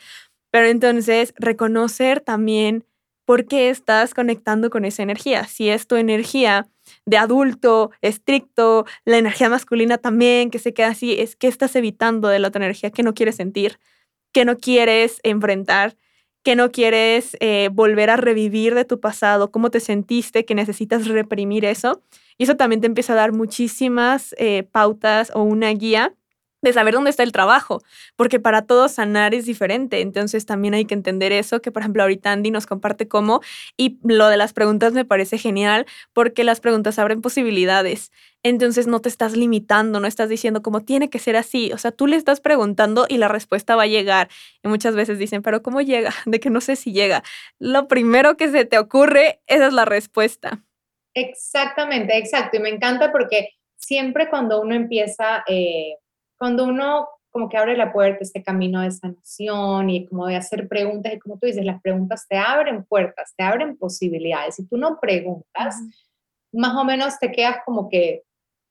Pero 0.51 0.67
entonces, 0.67 1.33
reconocer 1.37 2.21
también 2.21 2.85
por 3.25 3.45
qué 3.45 3.69
estás 3.69 4.13
conectando 4.13 4.69
con 4.69 4.85
esa 4.85 5.03
energía. 5.03 5.45
Si 5.45 5.69
es 5.69 5.85
tu 5.85 5.97
energía 5.97 6.69
de 7.05 7.17
adulto, 7.17 7.91
estricto, 8.01 8.85
la 9.03 9.17
energía 9.17 9.49
masculina 9.49 9.97
también, 9.97 10.49
que 10.49 10.59
se 10.59 10.73
queda 10.73 10.87
así, 10.87 11.19
es 11.19 11.35
que 11.35 11.47
estás 11.47 11.75
evitando 11.75 12.29
de 12.29 12.39
la 12.39 12.47
otra 12.47 12.63
energía 12.63 12.89
que 12.89 13.03
no 13.03 13.13
quieres 13.13 13.35
sentir, 13.35 13.79
que 14.31 14.45
no 14.45 14.57
quieres 14.57 15.19
enfrentar, 15.23 15.97
que 16.41 16.55
no 16.55 16.71
quieres 16.71 17.35
eh, 17.41 17.69
volver 17.73 18.09
a 18.09 18.15
revivir 18.15 18.73
de 18.73 18.85
tu 18.85 19.01
pasado, 19.01 19.51
cómo 19.51 19.69
te 19.71 19.81
sentiste, 19.81 20.45
que 20.45 20.55
necesitas 20.55 21.07
reprimir 21.07 21.65
eso. 21.65 22.01
Y 22.37 22.43
eso 22.43 22.55
también 22.55 22.79
te 22.79 22.87
empieza 22.87 23.11
a 23.11 23.17
dar 23.17 23.33
muchísimas 23.33 24.33
eh, 24.37 24.63
pautas 24.71 25.33
o 25.35 25.43
una 25.43 25.69
guía 25.71 26.13
de 26.67 26.73
saber 26.73 26.93
dónde 26.93 27.09
está 27.09 27.23
el 27.23 27.31
trabajo, 27.31 27.81
porque 28.15 28.39
para 28.39 28.61
todos 28.63 28.91
sanar 28.93 29.33
es 29.33 29.45
diferente. 29.45 30.01
Entonces 30.01 30.45
también 30.45 30.73
hay 30.73 30.85
que 30.85 30.93
entender 30.93 31.31
eso, 31.31 31.61
que 31.61 31.71
por 31.71 31.81
ejemplo 31.81 32.03
ahorita 32.03 32.31
Andy 32.31 32.51
nos 32.51 32.65
comparte 32.65 33.07
cómo, 33.07 33.41
y 33.75 33.97
lo 34.03 34.27
de 34.27 34.37
las 34.37 34.53
preguntas 34.53 34.93
me 34.93 35.05
parece 35.05 35.37
genial, 35.37 35.85
porque 36.13 36.43
las 36.43 36.59
preguntas 36.59 36.99
abren 36.99 37.21
posibilidades. 37.21 38.11
Entonces 38.43 38.87
no 38.87 39.01
te 39.01 39.09
estás 39.09 39.35
limitando, 39.35 39.99
no 39.99 40.07
estás 40.07 40.29
diciendo 40.29 40.61
como 40.61 40.81
tiene 40.81 41.09
que 41.09 41.19
ser 41.19 41.35
así. 41.35 41.71
O 41.73 41.77
sea, 41.77 41.91
tú 41.91 42.07
le 42.07 42.15
estás 42.15 42.39
preguntando 42.39 43.05
y 43.09 43.17
la 43.17 43.27
respuesta 43.27 43.75
va 43.75 43.83
a 43.83 43.87
llegar. 43.87 44.29
Y 44.63 44.67
muchas 44.67 44.95
veces 44.95 45.19
dicen, 45.19 45.41
pero 45.41 45.61
¿cómo 45.61 45.81
llega? 45.81 46.13
De 46.25 46.39
que 46.39 46.49
no 46.49 46.61
sé 46.61 46.75
si 46.75 46.93
llega. 46.93 47.23
Lo 47.59 47.87
primero 47.87 48.37
que 48.37 48.49
se 48.49 48.65
te 48.65 48.77
ocurre, 48.77 49.41
esa 49.47 49.67
es 49.67 49.73
la 49.73 49.85
respuesta. 49.85 50.63
Exactamente, 51.13 52.17
exacto. 52.17 52.57
Y 52.57 52.59
me 52.59 52.69
encanta 52.69 53.11
porque 53.11 53.49
siempre 53.75 54.29
cuando 54.29 54.61
uno 54.61 54.75
empieza... 54.75 55.43
Eh, 55.47 55.95
cuando 56.37 56.65
uno 56.65 57.07
como 57.29 57.49
que 57.49 57.57
abre 57.57 57.77
la 57.77 57.93
puerta, 57.93 58.19
este 58.21 58.41
camino 58.41 58.81
de 58.81 58.89
sanación 58.89 59.89
y 59.91 60.07
como 60.07 60.25
de 60.25 60.35
hacer 60.35 60.67
preguntas, 60.67 61.13
y 61.13 61.19
como 61.19 61.37
tú 61.37 61.45
dices, 61.45 61.63
las 61.63 61.81
preguntas 61.81 62.25
te 62.27 62.35
abren 62.35 62.83
puertas, 62.83 63.33
te 63.37 63.43
abren 63.43 63.77
posibilidades. 63.77 64.55
Si 64.55 64.65
tú 64.65 64.75
no 64.77 64.99
preguntas, 64.99 65.75
más 66.51 66.75
o 66.75 66.83
menos 66.83 67.19
te 67.19 67.31
quedas 67.31 67.57
como 67.63 67.89
que 67.89 68.23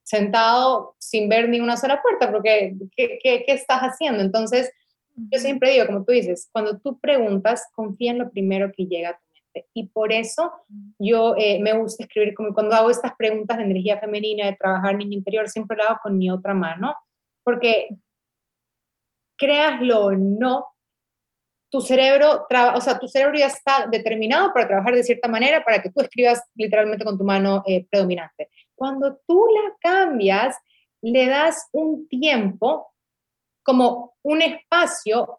sentado 0.03 0.97
sin 0.99 1.29
ver 1.29 1.49
ni 1.49 1.61
una 1.61 1.77
sola 1.77 2.03
puerta, 2.03 2.31
porque 2.31 2.75
¿qué, 2.97 3.19
qué, 3.23 3.45
qué 3.47 3.53
estás 3.53 3.83
haciendo? 3.83 4.23
Entonces, 4.23 4.73
yo 5.15 5.39
siempre 5.39 5.71
digo, 5.73 5.87
como 5.87 6.05
tú 6.05 6.13
dices, 6.13 6.49
cuando 6.53 6.79
tú 6.79 6.99
preguntas, 6.99 7.69
confía 7.73 8.11
en 8.11 8.19
lo 8.19 8.31
primero 8.31 8.73
que 8.73 8.87
llega 8.87 9.11
a 9.11 9.13
tu 9.15 9.23
mente. 9.33 9.69
Y 9.75 9.87
por 9.89 10.13
eso 10.13 10.53
yo 10.99 11.35
eh, 11.39 11.61
me 11.61 11.73
gusta 11.73 12.05
escribir, 12.05 12.35
como 12.35 12.53
cuando 12.53 12.75
hago 12.75 12.91
estas 12.91 13.15
preguntas 13.17 13.59
de 13.59 13.65
energía 13.65 13.99
femenina, 13.99 14.47
de 14.47 14.57
trabajar 14.57 14.97
niño 14.97 15.19
interior, 15.19 15.49
siempre 15.49 15.77
lo 15.77 15.85
hago 15.85 16.01
con 16.03 16.19
mi 16.19 16.31
otra 16.31 16.53
mano 16.53 16.97
porque 17.47 17.89
créaslo 19.39 20.07
o 20.07 20.13
no, 20.13 20.67
tu 21.71 21.81
cerebro, 21.81 22.45
o 22.75 22.81
sea, 22.81 22.99
tu 22.99 23.07
cerebro 23.07 23.39
ya 23.39 23.47
está 23.47 23.87
determinado 23.89 24.53
para 24.53 24.67
trabajar 24.67 24.95
de 24.95 25.05
cierta 25.05 25.29
manera 25.29 25.65
para 25.65 25.81
que 25.81 25.91
tú 25.91 26.01
escribas 26.01 26.43
literalmente 26.57 27.05
con 27.05 27.17
tu 27.17 27.23
mano 27.23 27.63
eh, 27.65 27.87
predominante. 27.89 28.51
Cuando 28.75 29.21
tú 29.29 29.47
la 29.47 29.77
cambias, 29.79 30.57
le 31.03 31.29
das 31.29 31.69
un 31.71 32.09
tiempo, 32.09 32.93
como 33.63 34.17
un 34.23 34.43
espacio 34.43 35.39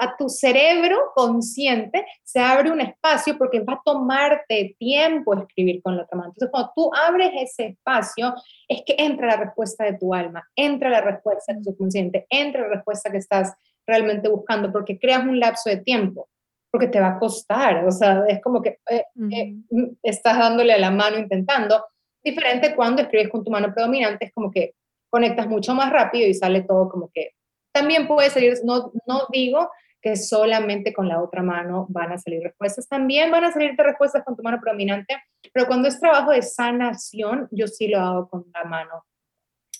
a 0.00 0.16
tu 0.16 0.28
cerebro 0.28 1.12
consciente 1.14 2.06
se 2.24 2.40
abre 2.40 2.70
un 2.70 2.80
espacio 2.80 3.36
porque 3.36 3.60
va 3.60 3.74
a 3.74 3.82
tomarte 3.84 4.74
tiempo 4.78 5.34
escribir 5.34 5.82
con 5.82 5.96
la 5.96 6.04
otra 6.04 6.16
mano. 6.16 6.30
Entonces, 6.30 6.50
cuando 6.50 6.72
tú 6.74 6.90
abres 6.94 7.30
ese 7.36 7.66
espacio, 7.66 8.34
es 8.66 8.82
que 8.84 8.96
entra 8.98 9.26
la 9.26 9.36
respuesta 9.36 9.84
de 9.84 9.98
tu 9.98 10.14
alma, 10.14 10.48
entra 10.56 10.88
la 10.88 11.02
respuesta 11.02 11.52
de 11.52 11.58
tu 11.58 11.70
subconsciente, 11.70 12.26
entra 12.30 12.62
la 12.62 12.76
respuesta 12.76 13.10
que 13.10 13.18
estás 13.18 13.54
realmente 13.86 14.28
buscando, 14.28 14.72
porque 14.72 14.98
creas 14.98 15.22
un 15.22 15.38
lapso 15.38 15.68
de 15.68 15.78
tiempo, 15.78 16.28
porque 16.70 16.86
te 16.86 17.00
va 17.00 17.08
a 17.08 17.18
costar, 17.18 17.84
o 17.84 17.90
sea, 17.90 18.24
es 18.26 18.40
como 18.40 18.62
que 18.62 18.78
eh, 18.88 19.04
eh, 19.30 19.54
estás 20.02 20.38
dándole 20.38 20.72
a 20.72 20.78
la 20.78 20.90
mano 20.90 21.18
intentando. 21.18 21.84
Diferente 22.22 22.74
cuando 22.74 23.02
escribes 23.02 23.28
con 23.28 23.44
tu 23.44 23.50
mano 23.50 23.72
predominante, 23.74 24.26
es 24.26 24.32
como 24.32 24.50
que 24.50 24.74
conectas 25.10 25.46
mucho 25.46 25.74
más 25.74 25.90
rápido 25.90 26.26
y 26.28 26.34
sale 26.34 26.62
todo 26.62 26.88
como 26.88 27.10
que 27.12 27.32
también 27.72 28.06
puede 28.06 28.30
salir, 28.30 28.54
no, 28.64 28.92
no 29.06 29.22
digo 29.30 29.70
que 30.00 30.16
solamente 30.16 30.92
con 30.92 31.08
la 31.08 31.22
otra 31.22 31.42
mano 31.42 31.86
van 31.88 32.12
a 32.12 32.18
salir 32.18 32.42
respuestas. 32.42 32.88
También 32.88 33.30
van 33.30 33.44
a 33.44 33.52
salirte 33.52 33.82
respuestas 33.82 34.24
con 34.24 34.36
tu 34.36 34.42
mano 34.42 34.60
predominante, 34.60 35.22
pero 35.52 35.66
cuando 35.66 35.88
es 35.88 36.00
trabajo 36.00 36.30
de 36.32 36.42
sanación, 36.42 37.48
yo 37.50 37.66
sí 37.66 37.88
lo 37.88 38.00
hago 38.00 38.28
con 38.28 38.46
la 38.54 38.64
mano. 38.64 39.04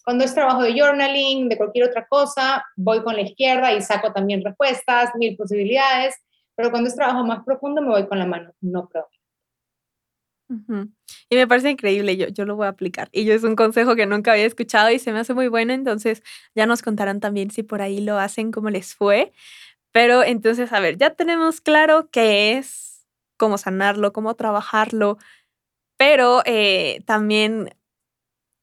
Cuando 0.05 0.25
es 0.25 0.35
trabajo 0.35 0.63
de 0.63 0.79
journaling, 0.79 1.49
de 1.49 1.57
cualquier 1.57 1.89
otra 1.89 2.07
cosa, 2.07 2.65
voy 2.77 3.03
con 3.03 3.15
la 3.15 3.23
izquierda 3.23 3.73
y 3.73 3.83
saco 3.83 4.13
también 4.13 4.45
respuestas, 4.45 5.11
mil 5.15 5.37
posibilidades, 5.37 6.17
pero 6.55 6.71
cuando 6.71 6.89
es 6.89 6.97
trabajo 6.97 7.25
más 7.25 7.45
profundo, 7.45 7.81
me 7.81 7.89
voy 7.89 8.07
con 8.07 8.19
la 8.19 8.27
mano 8.27 8.53
no 8.61 8.89
predominante. 8.89 9.21
Y 11.29 11.37
me 11.37 11.47
parece 11.47 11.71
increíble, 11.71 12.17
yo, 12.17 12.27
yo 12.29 12.45
lo 12.45 12.57
voy 12.57 12.67
a 12.67 12.71
aplicar. 12.71 13.09
Y 13.13 13.25
yo 13.25 13.35
es 13.35 13.45
un 13.45 13.55
consejo 13.55 13.95
que 13.95 14.07
nunca 14.07 14.33
había 14.33 14.47
escuchado 14.47 14.91
y 14.91 14.99
se 14.99 15.13
me 15.13 15.21
hace 15.21 15.33
muy 15.33 15.47
bueno, 15.49 15.73
entonces 15.73 16.23
ya 16.57 16.67
nos 16.67 16.83
contarán 16.83 17.21
también 17.21 17.51
si 17.51 17.63
por 17.63 17.83
ahí 17.83 18.01
lo 18.01 18.19
hacen, 18.19 18.51
cómo 18.51 18.69
les 18.69 18.95
fue. 18.95 19.33
Pero 19.93 20.23
entonces, 20.23 20.73
a 20.73 20.81
ver, 20.81 20.99
ya 20.99 21.11
tenemos 21.11 21.61
claro 21.61 22.09
qué 22.11 22.59
es, 22.59 23.07
cómo 23.37 23.59
sanarlo, 23.59 24.13
cómo 24.13 24.35
trabajarlo, 24.35 25.19
pero 25.99 26.43
eh, 26.47 27.03
también 27.07 27.71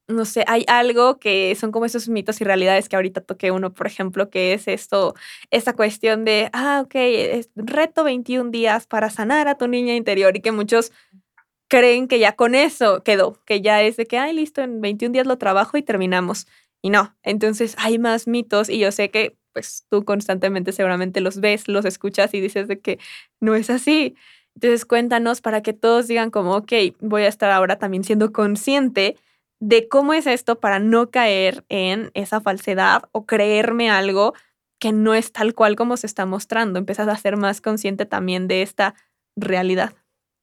no 0.08 0.24
sé, 0.24 0.42
hay 0.48 0.64
algo 0.68 1.18
que 1.18 1.54
son 1.54 1.70
como 1.70 1.84
esos 1.84 2.08
mitos 2.08 2.40
y 2.40 2.44
realidades 2.44 2.88
que 2.88 2.96
ahorita 2.96 3.20
toqué 3.20 3.50
uno, 3.50 3.74
por 3.74 3.86
ejemplo, 3.86 4.30
que 4.30 4.54
es 4.54 4.66
esto, 4.66 5.14
esta 5.50 5.74
cuestión 5.74 6.24
de, 6.24 6.48
ah, 6.54 6.82
ok, 6.84 6.94
es 6.94 7.50
reto 7.56 8.04
21 8.04 8.50
días 8.50 8.86
para 8.86 9.10
sanar 9.10 9.48
a 9.48 9.56
tu 9.58 9.68
niña 9.68 9.94
interior 9.94 10.34
y 10.36 10.40
que 10.40 10.52
muchos 10.52 10.92
creen 11.68 12.08
que 12.08 12.18
ya 12.18 12.36
con 12.36 12.54
eso 12.54 13.02
quedó, 13.04 13.42
que 13.46 13.62
ya 13.62 13.82
es 13.82 13.96
de 13.98 14.06
que, 14.06 14.18
ay, 14.18 14.34
listo, 14.34 14.62
en 14.62 14.80
21 14.80 15.12
días 15.14 15.26
lo 15.26 15.38
trabajo 15.38 15.78
y 15.78 15.82
terminamos. 15.82 16.46
Y 16.82 16.90
no, 16.90 17.16
entonces 17.22 17.76
hay 17.78 17.98
más 17.98 18.28
mitos 18.28 18.70
y 18.70 18.78
yo 18.78 18.92
sé 18.92 19.10
que 19.10 19.37
pues 19.58 19.84
tú 19.90 20.04
constantemente 20.04 20.70
seguramente 20.70 21.20
los 21.20 21.40
ves, 21.40 21.66
los 21.66 21.84
escuchas 21.84 22.32
y 22.32 22.40
dices 22.40 22.68
de 22.68 22.78
que 22.78 23.00
no 23.40 23.56
es 23.56 23.70
así. 23.70 24.14
Entonces 24.54 24.84
cuéntanos 24.84 25.40
para 25.40 25.62
que 25.62 25.72
todos 25.72 26.06
digan 26.06 26.30
como, 26.30 26.54
ok, 26.54 26.72
voy 27.00 27.22
a 27.22 27.28
estar 27.28 27.50
ahora 27.50 27.76
también 27.76 28.04
siendo 28.04 28.32
consciente 28.32 29.16
de 29.58 29.88
cómo 29.88 30.14
es 30.14 30.28
esto 30.28 30.60
para 30.60 30.78
no 30.78 31.10
caer 31.10 31.64
en 31.68 32.12
esa 32.14 32.40
falsedad 32.40 33.02
o 33.10 33.26
creerme 33.26 33.90
algo 33.90 34.32
que 34.78 34.92
no 34.92 35.12
es 35.12 35.32
tal 35.32 35.56
cual 35.56 35.74
como 35.74 35.96
se 35.96 36.06
está 36.06 36.24
mostrando. 36.24 36.78
Empiezas 36.78 37.08
a 37.08 37.16
ser 37.16 37.36
más 37.36 37.60
consciente 37.60 38.06
también 38.06 38.46
de 38.46 38.62
esta 38.62 38.94
realidad. 39.34 39.92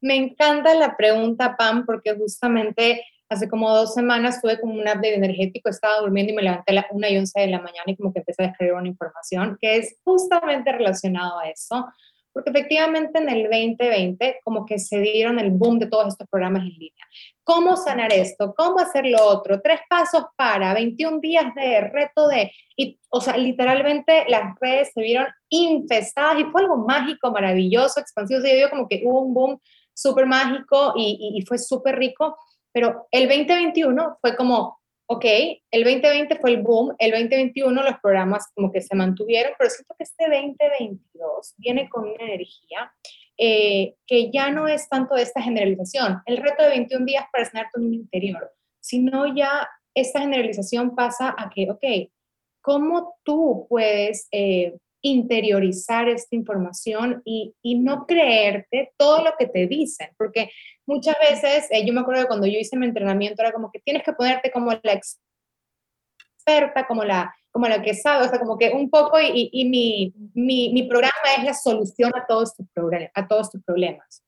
Me 0.01 0.17
encanta 0.17 0.75
la 0.75 0.97
pregunta, 0.97 1.55
Pam, 1.55 1.85
porque 1.85 2.13
justamente 2.17 3.01
hace 3.29 3.49
como 3.49 3.73
dos 3.73 3.93
semanas 3.93 4.41
tuve 4.41 4.59
como 4.59 4.73
un 4.73 4.81
update 4.81 5.15
energético, 5.15 5.69
estaba 5.69 5.99
durmiendo 5.99 6.33
y 6.33 6.35
me 6.35 6.43
levanté 6.43 6.71
a 6.71 6.75
las 6.75 6.85
1 6.91 7.07
y 7.07 7.17
11 7.17 7.39
de 7.41 7.47
la 7.47 7.59
mañana 7.59 7.83
y 7.87 7.95
como 7.95 8.13
que 8.13 8.19
empecé 8.19 8.43
a 8.43 8.47
escribir 8.47 8.73
una 8.73 8.87
información 8.87 9.57
que 9.59 9.77
es 9.77 9.97
justamente 10.03 10.71
relacionado 10.71 11.39
a 11.39 11.49
eso, 11.49 11.87
porque 12.31 12.49
efectivamente 12.49 13.17
en 13.17 13.29
el 13.29 13.43
2020 13.43 14.41
como 14.43 14.65
que 14.65 14.77
se 14.77 14.99
dieron 14.99 15.39
el 15.39 15.51
boom 15.51 15.79
de 15.79 15.87
todos 15.87 16.09
estos 16.09 16.27
programas 16.27 16.63
en 16.63 16.69
línea. 16.69 17.05
¿Cómo 17.43 17.77
sanar 17.77 18.11
esto? 18.11 18.53
¿Cómo 18.55 18.79
hacer 18.79 19.05
lo 19.05 19.23
otro? 19.25 19.61
Tres 19.61 19.79
pasos 19.89 20.25
para, 20.35 20.73
21 20.73 21.19
días 21.19 21.55
de 21.55 21.81
reto 21.81 22.27
de, 22.27 22.51
y, 22.75 22.99
o 23.09 23.21
sea, 23.21 23.37
literalmente 23.37 24.25
las 24.27 24.53
redes 24.59 24.91
se 24.93 25.01
vieron 25.01 25.27
infestadas 25.49 26.39
y 26.39 26.43
fue 26.45 26.61
algo 26.61 26.77
mágico, 26.77 27.31
maravilloso, 27.31 27.99
expansivo, 28.01 28.41
se 28.41 28.55
dio 28.55 28.69
como 28.69 28.87
que 28.87 29.01
hubo 29.05 29.21
un 29.21 29.33
boom 29.33 29.59
súper 29.93 30.25
mágico 30.25 30.93
y, 30.95 31.37
y 31.37 31.45
fue 31.45 31.57
súper 31.57 31.95
rico, 31.95 32.35
pero 32.75 33.07
el 33.09 33.29
2021 33.29 34.17
fue 34.19 34.35
como, 34.35 34.81
ok, 35.07 35.23
el 35.71 35.85
2020 35.85 36.35
fue 36.39 36.49
el 36.49 36.61
boom, 36.61 36.93
el 36.99 37.11
2021 37.11 37.81
los 37.81 37.95
programas 38.03 38.51
como 38.53 38.69
que 38.69 38.81
se 38.81 38.93
mantuvieron, 38.97 39.53
pero 39.57 39.69
siento 39.69 39.95
que 39.97 40.03
este 40.03 40.25
2022 40.25 41.53
viene 41.55 41.87
con 41.87 42.03
una 42.09 42.25
energía 42.25 42.91
eh, 43.37 43.95
que 44.05 44.29
ya 44.29 44.51
no 44.51 44.67
es 44.67 44.89
tanto 44.89 45.15
de 45.15 45.21
esta 45.21 45.41
generalización, 45.41 46.21
el 46.25 46.35
reto 46.35 46.63
de 46.63 46.69
21 46.71 47.05
días 47.05 47.23
para 47.31 47.45
sanar 47.45 47.67
tu 47.73 47.79
niño 47.79 48.01
interior, 48.01 48.51
sino 48.81 49.33
ya 49.33 49.69
esta 49.93 50.19
generalización 50.19 50.95
pasa 50.95 51.33
a 51.37 51.49
que, 51.49 51.71
ok, 51.71 52.11
¿cómo 52.59 53.15
tú 53.23 53.67
puedes 53.69 54.27
eh, 54.33 54.75
interiorizar 55.01 56.09
esta 56.09 56.35
información 56.35 57.21
y, 57.23 57.55
y, 57.61 57.79
no 57.79 58.05
creerte 58.05 58.91
todo 58.97 59.23
lo 59.23 59.31
que 59.39 59.47
te 59.47 59.65
dicen? 59.65 60.09
Porque 60.17 60.49
muchas 60.85 61.15
veces, 61.19 61.67
eh, 61.71 61.85
yo 61.85 61.93
me 61.93 62.01
acuerdo 62.01 62.21
de 62.21 62.27
cuando 62.27 62.47
yo 62.47 62.59
hice 62.59 62.77
mi 62.77 62.85
entrenamiento, 62.85 63.41
era 63.41 63.51
como 63.51 63.71
que 63.71 63.79
tienes 63.79 64.03
que 64.03 64.13
ponerte 64.13 64.51
como 64.51 64.71
la 64.71 64.93
experta, 64.93 66.87
como 66.87 67.03
la, 67.03 67.35
como 67.51 67.67
la 67.67 67.81
que 67.81 67.93
sabe, 67.93 68.25
o 68.25 68.29
sea, 68.29 68.39
como 68.39 68.57
que 68.57 68.69
un 68.69 68.89
poco, 68.89 69.19
y, 69.19 69.49
y 69.51 69.65
mi, 69.65 70.13
mi, 70.33 70.73
mi, 70.73 70.83
programa 70.83 71.13
es 71.37 71.43
la 71.43 71.53
solución 71.53 72.11
a 72.15 72.25
todos, 72.27 72.55
tus 72.55 72.67
a 73.13 73.27
todos 73.27 73.51
tus 73.51 73.63
problemas. 73.63 74.23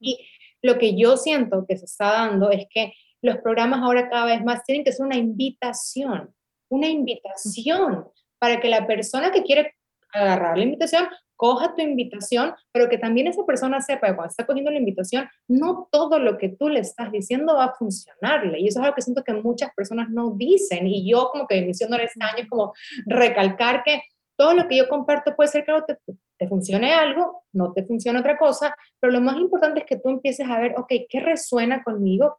Y 0.00 0.18
lo 0.62 0.78
que 0.78 0.96
yo 0.96 1.16
siento 1.16 1.66
que 1.68 1.76
se 1.76 1.84
está 1.84 2.12
dando 2.12 2.50
es 2.50 2.66
que 2.70 2.92
los 3.22 3.38
programas 3.38 3.80
ahora 3.82 4.08
cada 4.08 4.26
vez 4.26 4.42
más 4.44 4.64
tienen 4.64 4.84
que 4.84 4.92
ser 4.92 5.04
una 5.04 5.16
invitación, 5.16 6.34
una 6.70 6.88
invitación 6.88 8.08
para 8.38 8.60
que 8.60 8.68
la 8.68 8.86
persona 8.86 9.30
que 9.30 9.42
quiere 9.42 9.74
agarrar 10.12 10.56
la 10.56 10.64
invitación 10.64 11.08
coja 11.40 11.74
tu 11.74 11.80
invitación, 11.80 12.54
pero 12.70 12.90
que 12.90 12.98
también 12.98 13.26
esa 13.26 13.46
persona 13.46 13.80
sepa 13.80 14.08
que 14.08 14.14
cuando 14.14 14.28
está 14.28 14.44
cogiendo 14.44 14.70
la 14.70 14.76
invitación, 14.76 15.26
no 15.48 15.88
todo 15.90 16.18
lo 16.18 16.36
que 16.36 16.50
tú 16.50 16.68
le 16.68 16.80
estás 16.80 17.10
diciendo 17.10 17.54
va 17.54 17.64
a 17.64 17.72
funcionarle. 17.72 18.60
Y 18.60 18.68
eso 18.68 18.78
es 18.78 18.84
algo 18.84 18.94
que 18.94 19.00
siento 19.00 19.24
que 19.24 19.32
muchas 19.32 19.72
personas 19.74 20.10
no 20.10 20.34
dicen. 20.36 20.86
Y 20.86 21.10
yo 21.10 21.30
como 21.32 21.46
que 21.46 21.62
mi 21.62 21.68
misión 21.68 21.92
de 21.92 22.04
este 22.04 22.22
año 22.22 22.42
es 22.42 22.48
como 22.50 22.74
recalcar 23.06 23.82
que 23.84 24.02
todo 24.36 24.52
lo 24.52 24.68
que 24.68 24.76
yo 24.76 24.86
comparto 24.86 25.34
puede 25.34 25.48
ser 25.48 25.64
que 25.64 25.72
te, 25.86 25.96
te 26.36 26.46
funcione 26.46 26.92
algo, 26.92 27.44
no 27.54 27.72
te 27.72 27.86
funcione 27.86 28.20
otra 28.20 28.36
cosa, 28.36 28.76
pero 29.00 29.10
lo 29.10 29.22
más 29.22 29.38
importante 29.38 29.80
es 29.80 29.86
que 29.86 29.96
tú 29.96 30.10
empieces 30.10 30.46
a 30.46 30.60
ver, 30.60 30.74
ok, 30.76 30.92
¿qué 31.08 31.20
resuena 31.20 31.82
conmigo? 31.82 32.38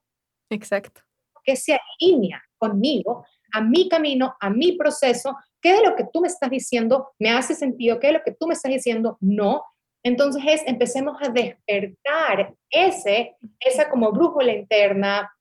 Exacto. 0.52 1.02
¿Qué 1.44 1.56
se 1.56 1.76
alinea 2.00 2.40
conmigo, 2.60 3.26
a 3.52 3.62
mi 3.62 3.90
camino, 3.90 4.36
a 4.40 4.52
mi 4.52 4.74
proceso, 4.74 5.36
¿Qué 5.62 5.74
de 5.74 5.84
lo 5.84 5.96
que 5.96 6.06
tú 6.12 6.22
me 6.22 6.28
estás 6.28 6.50
diciendo 6.50 7.12
me 7.20 7.30
hace 7.30 7.56
sentido? 7.56 8.00
¿Qué 8.00 8.08
de 8.08 8.14
lo 8.14 8.24
que 8.24 8.34
tú 8.34 8.48
me 8.48 8.54
estás 8.54 8.72
diciendo 8.72 9.18
no? 9.22 9.64
Entonces 10.04 10.42
es, 10.46 10.62
empecemos 10.66 11.18
a 11.22 11.30
despertar 11.30 12.54
ese, 12.70 13.36
esa 13.60 13.90
como 13.90 14.12
brújula 14.12 14.54
interna 14.54 15.32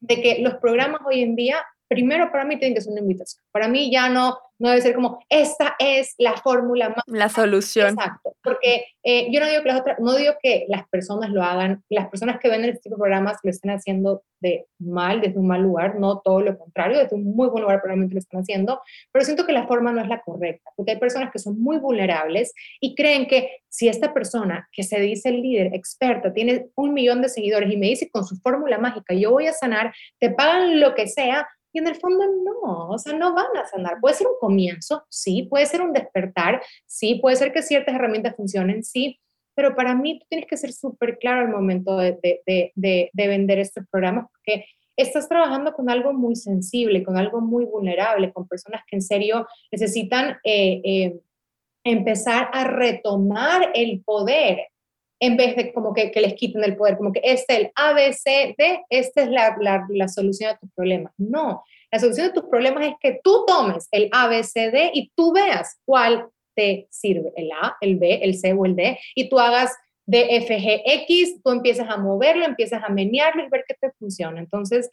de 0.00 0.20
que 0.20 0.38
los 0.40 0.54
programas 0.56 1.00
hoy 1.04 1.22
en 1.22 1.34
día, 1.34 1.64
primero 1.88 2.30
para 2.30 2.44
mí 2.44 2.58
tienen 2.58 2.74
que 2.74 2.80
ser 2.80 2.92
una 2.92 3.00
invitación. 3.00 3.42
Para 3.52 3.68
mí 3.68 3.90
ya 3.90 4.08
no, 4.08 4.38
no 4.58 4.68
debe 4.68 4.82
ser 4.82 4.94
como, 4.94 5.18
esta 5.28 5.74
es 5.78 6.14
la 6.18 6.36
fórmula 6.36 6.90
más... 6.90 7.04
La 7.06 7.28
solución. 7.28 7.90
Exacto, 7.90 8.36
porque 8.42 8.86
eh, 9.02 9.28
yo 9.30 9.40
no 9.40 9.46
digo 9.46 9.62
que 9.62 9.68
las 9.68 9.80
otras, 9.80 9.98
no 9.98 10.14
digo 10.14 10.34
que 10.42 10.66
las 10.68 10.88
personas 10.88 11.30
lo 11.30 11.42
hagan, 11.42 11.82
las 11.88 12.08
personas 12.08 12.38
que 12.40 12.48
ven 12.48 12.64
este 12.64 12.82
tipo 12.82 12.96
de 12.96 13.00
programas 13.00 13.38
lo 13.42 13.50
estén 13.50 13.72
haciendo 13.72 14.22
de 14.40 14.66
mal, 14.78 15.20
desde 15.20 15.38
un 15.38 15.46
mal 15.46 15.62
lugar, 15.62 15.98
no 15.98 16.20
todo 16.20 16.40
lo 16.40 16.56
contrario, 16.58 16.98
desde 16.98 17.16
un 17.16 17.24
muy 17.34 17.48
buen 17.48 17.62
lugar 17.62 17.80
probablemente 17.80 18.14
lo 18.14 18.20
están 18.20 18.40
haciendo, 18.40 18.80
pero 19.10 19.24
siento 19.24 19.46
que 19.46 19.52
la 19.52 19.66
forma 19.66 19.90
no 19.90 20.00
es 20.00 20.08
la 20.08 20.20
correcta, 20.20 20.70
porque 20.76 20.92
hay 20.92 20.98
personas 20.98 21.30
que 21.32 21.38
son 21.38 21.58
muy 21.58 21.78
vulnerables 21.78 22.52
y 22.80 22.94
creen 22.94 23.26
que 23.26 23.62
si 23.68 23.88
esta 23.88 24.12
persona 24.14 24.68
que 24.70 24.82
se 24.82 25.00
dice 25.00 25.30
líder, 25.30 25.74
experta, 25.74 26.32
tiene 26.32 26.66
un 26.74 26.94
millón 26.94 27.22
de 27.22 27.28
seguidores 27.28 27.72
y 27.72 27.76
me 27.76 27.88
dice 27.88 28.08
con 28.10 28.24
su 28.24 28.36
fórmula 28.36 28.78
mágica, 28.78 29.14
yo 29.14 29.30
voy 29.32 29.46
a 29.46 29.52
sanar, 29.52 29.92
te 30.20 30.30
pagan 30.30 30.78
lo 30.78 30.94
que 30.94 31.08
sea, 31.08 31.48
y 31.74 31.80
en 31.80 31.88
el 31.88 31.96
fondo 31.96 32.24
no, 32.24 32.88
o 32.88 32.98
sea, 32.98 33.12
no 33.14 33.34
van 33.34 33.56
a 33.56 33.66
sanar. 33.66 33.98
Puede 34.00 34.14
ser 34.14 34.28
un 34.28 34.38
comienzo, 34.40 35.04
sí, 35.08 35.42
puede 35.50 35.66
ser 35.66 35.82
un 35.82 35.92
despertar, 35.92 36.62
sí, 36.86 37.16
puede 37.16 37.34
ser 37.34 37.52
que 37.52 37.62
ciertas 37.62 37.96
herramientas 37.96 38.36
funcionen, 38.36 38.84
sí, 38.84 39.20
pero 39.56 39.74
para 39.74 39.94
mí 39.96 40.20
tú 40.20 40.26
tienes 40.28 40.48
que 40.48 40.56
ser 40.56 40.72
súper 40.72 41.18
claro 41.18 41.40
al 41.40 41.48
momento 41.48 41.96
de, 41.96 42.18
de, 42.22 42.72
de, 42.76 43.10
de, 43.12 43.28
vender 43.28 43.58
estos 43.58 43.84
programas 43.90 44.26
porque 44.30 44.66
estás 44.96 45.28
trabajando 45.28 45.72
con 45.72 45.90
algo 45.90 46.12
muy 46.12 46.36
sensible, 46.36 47.02
con 47.02 47.16
algo 47.16 47.40
muy 47.40 47.64
vulnerable, 47.64 48.32
con 48.32 48.46
personas 48.46 48.82
que 48.86 48.94
en 48.94 49.02
serio 49.02 49.46
necesitan 49.72 50.38
eh, 50.44 50.80
eh, 50.84 51.20
empezar 51.82 52.50
a 52.52 52.64
retomar 52.64 53.72
el 53.74 54.00
poder 54.04 54.68
en 55.20 55.36
vez 55.36 55.56
de 55.56 55.72
como 55.72 55.94
que, 55.94 56.12
les 56.14 56.34
quiten 56.34 56.64
el 56.64 56.76
poder, 56.76 56.96
como 56.96 57.12
que 57.12 57.20
este 57.22 57.54
es 57.54 57.60
el 57.60 57.72
ABCD, 57.74 58.84
esta 58.90 59.22
es 59.22 59.28
la, 59.30 59.56
la, 59.60 59.86
la, 59.88 60.08
solución 60.08 60.50
a 60.50 60.58
tus 60.58 60.70
problemas. 60.72 61.12
No, 61.16 61.62
la 61.90 61.98
solución 61.98 62.30
a 62.30 62.32
tus 62.32 62.44
problemas 62.44 62.86
es 62.86 62.94
que 63.00 63.20
tú 63.22 63.44
tomes 63.46 63.88
el 63.92 64.08
ABCD 64.12 64.90
y 64.92 65.12
tú 65.14 65.32
veas 65.32 65.78
cuál 65.84 66.28
te 66.54 66.86
sirve, 66.90 67.32
el 67.36 67.50
A, 67.52 67.76
el 67.80 67.96
B, 67.96 68.20
el 68.22 68.34
C 68.34 68.52
o 68.52 68.64
el 68.64 68.76
D, 68.76 68.98
y 69.14 69.28
tú 69.28 69.38
hagas 69.38 69.74
de 70.06 70.40
FGX, 70.42 71.42
tú 71.42 71.50
empiezas 71.50 71.88
a 71.88 71.96
moverlo, 71.96 72.44
empiezas 72.44 72.82
a 72.82 72.88
menearlo 72.90 73.44
y 73.44 73.48
ver 73.48 73.64
qué 73.66 73.74
te 73.80 73.90
funciona. 73.92 74.38
Entonces, 74.38 74.90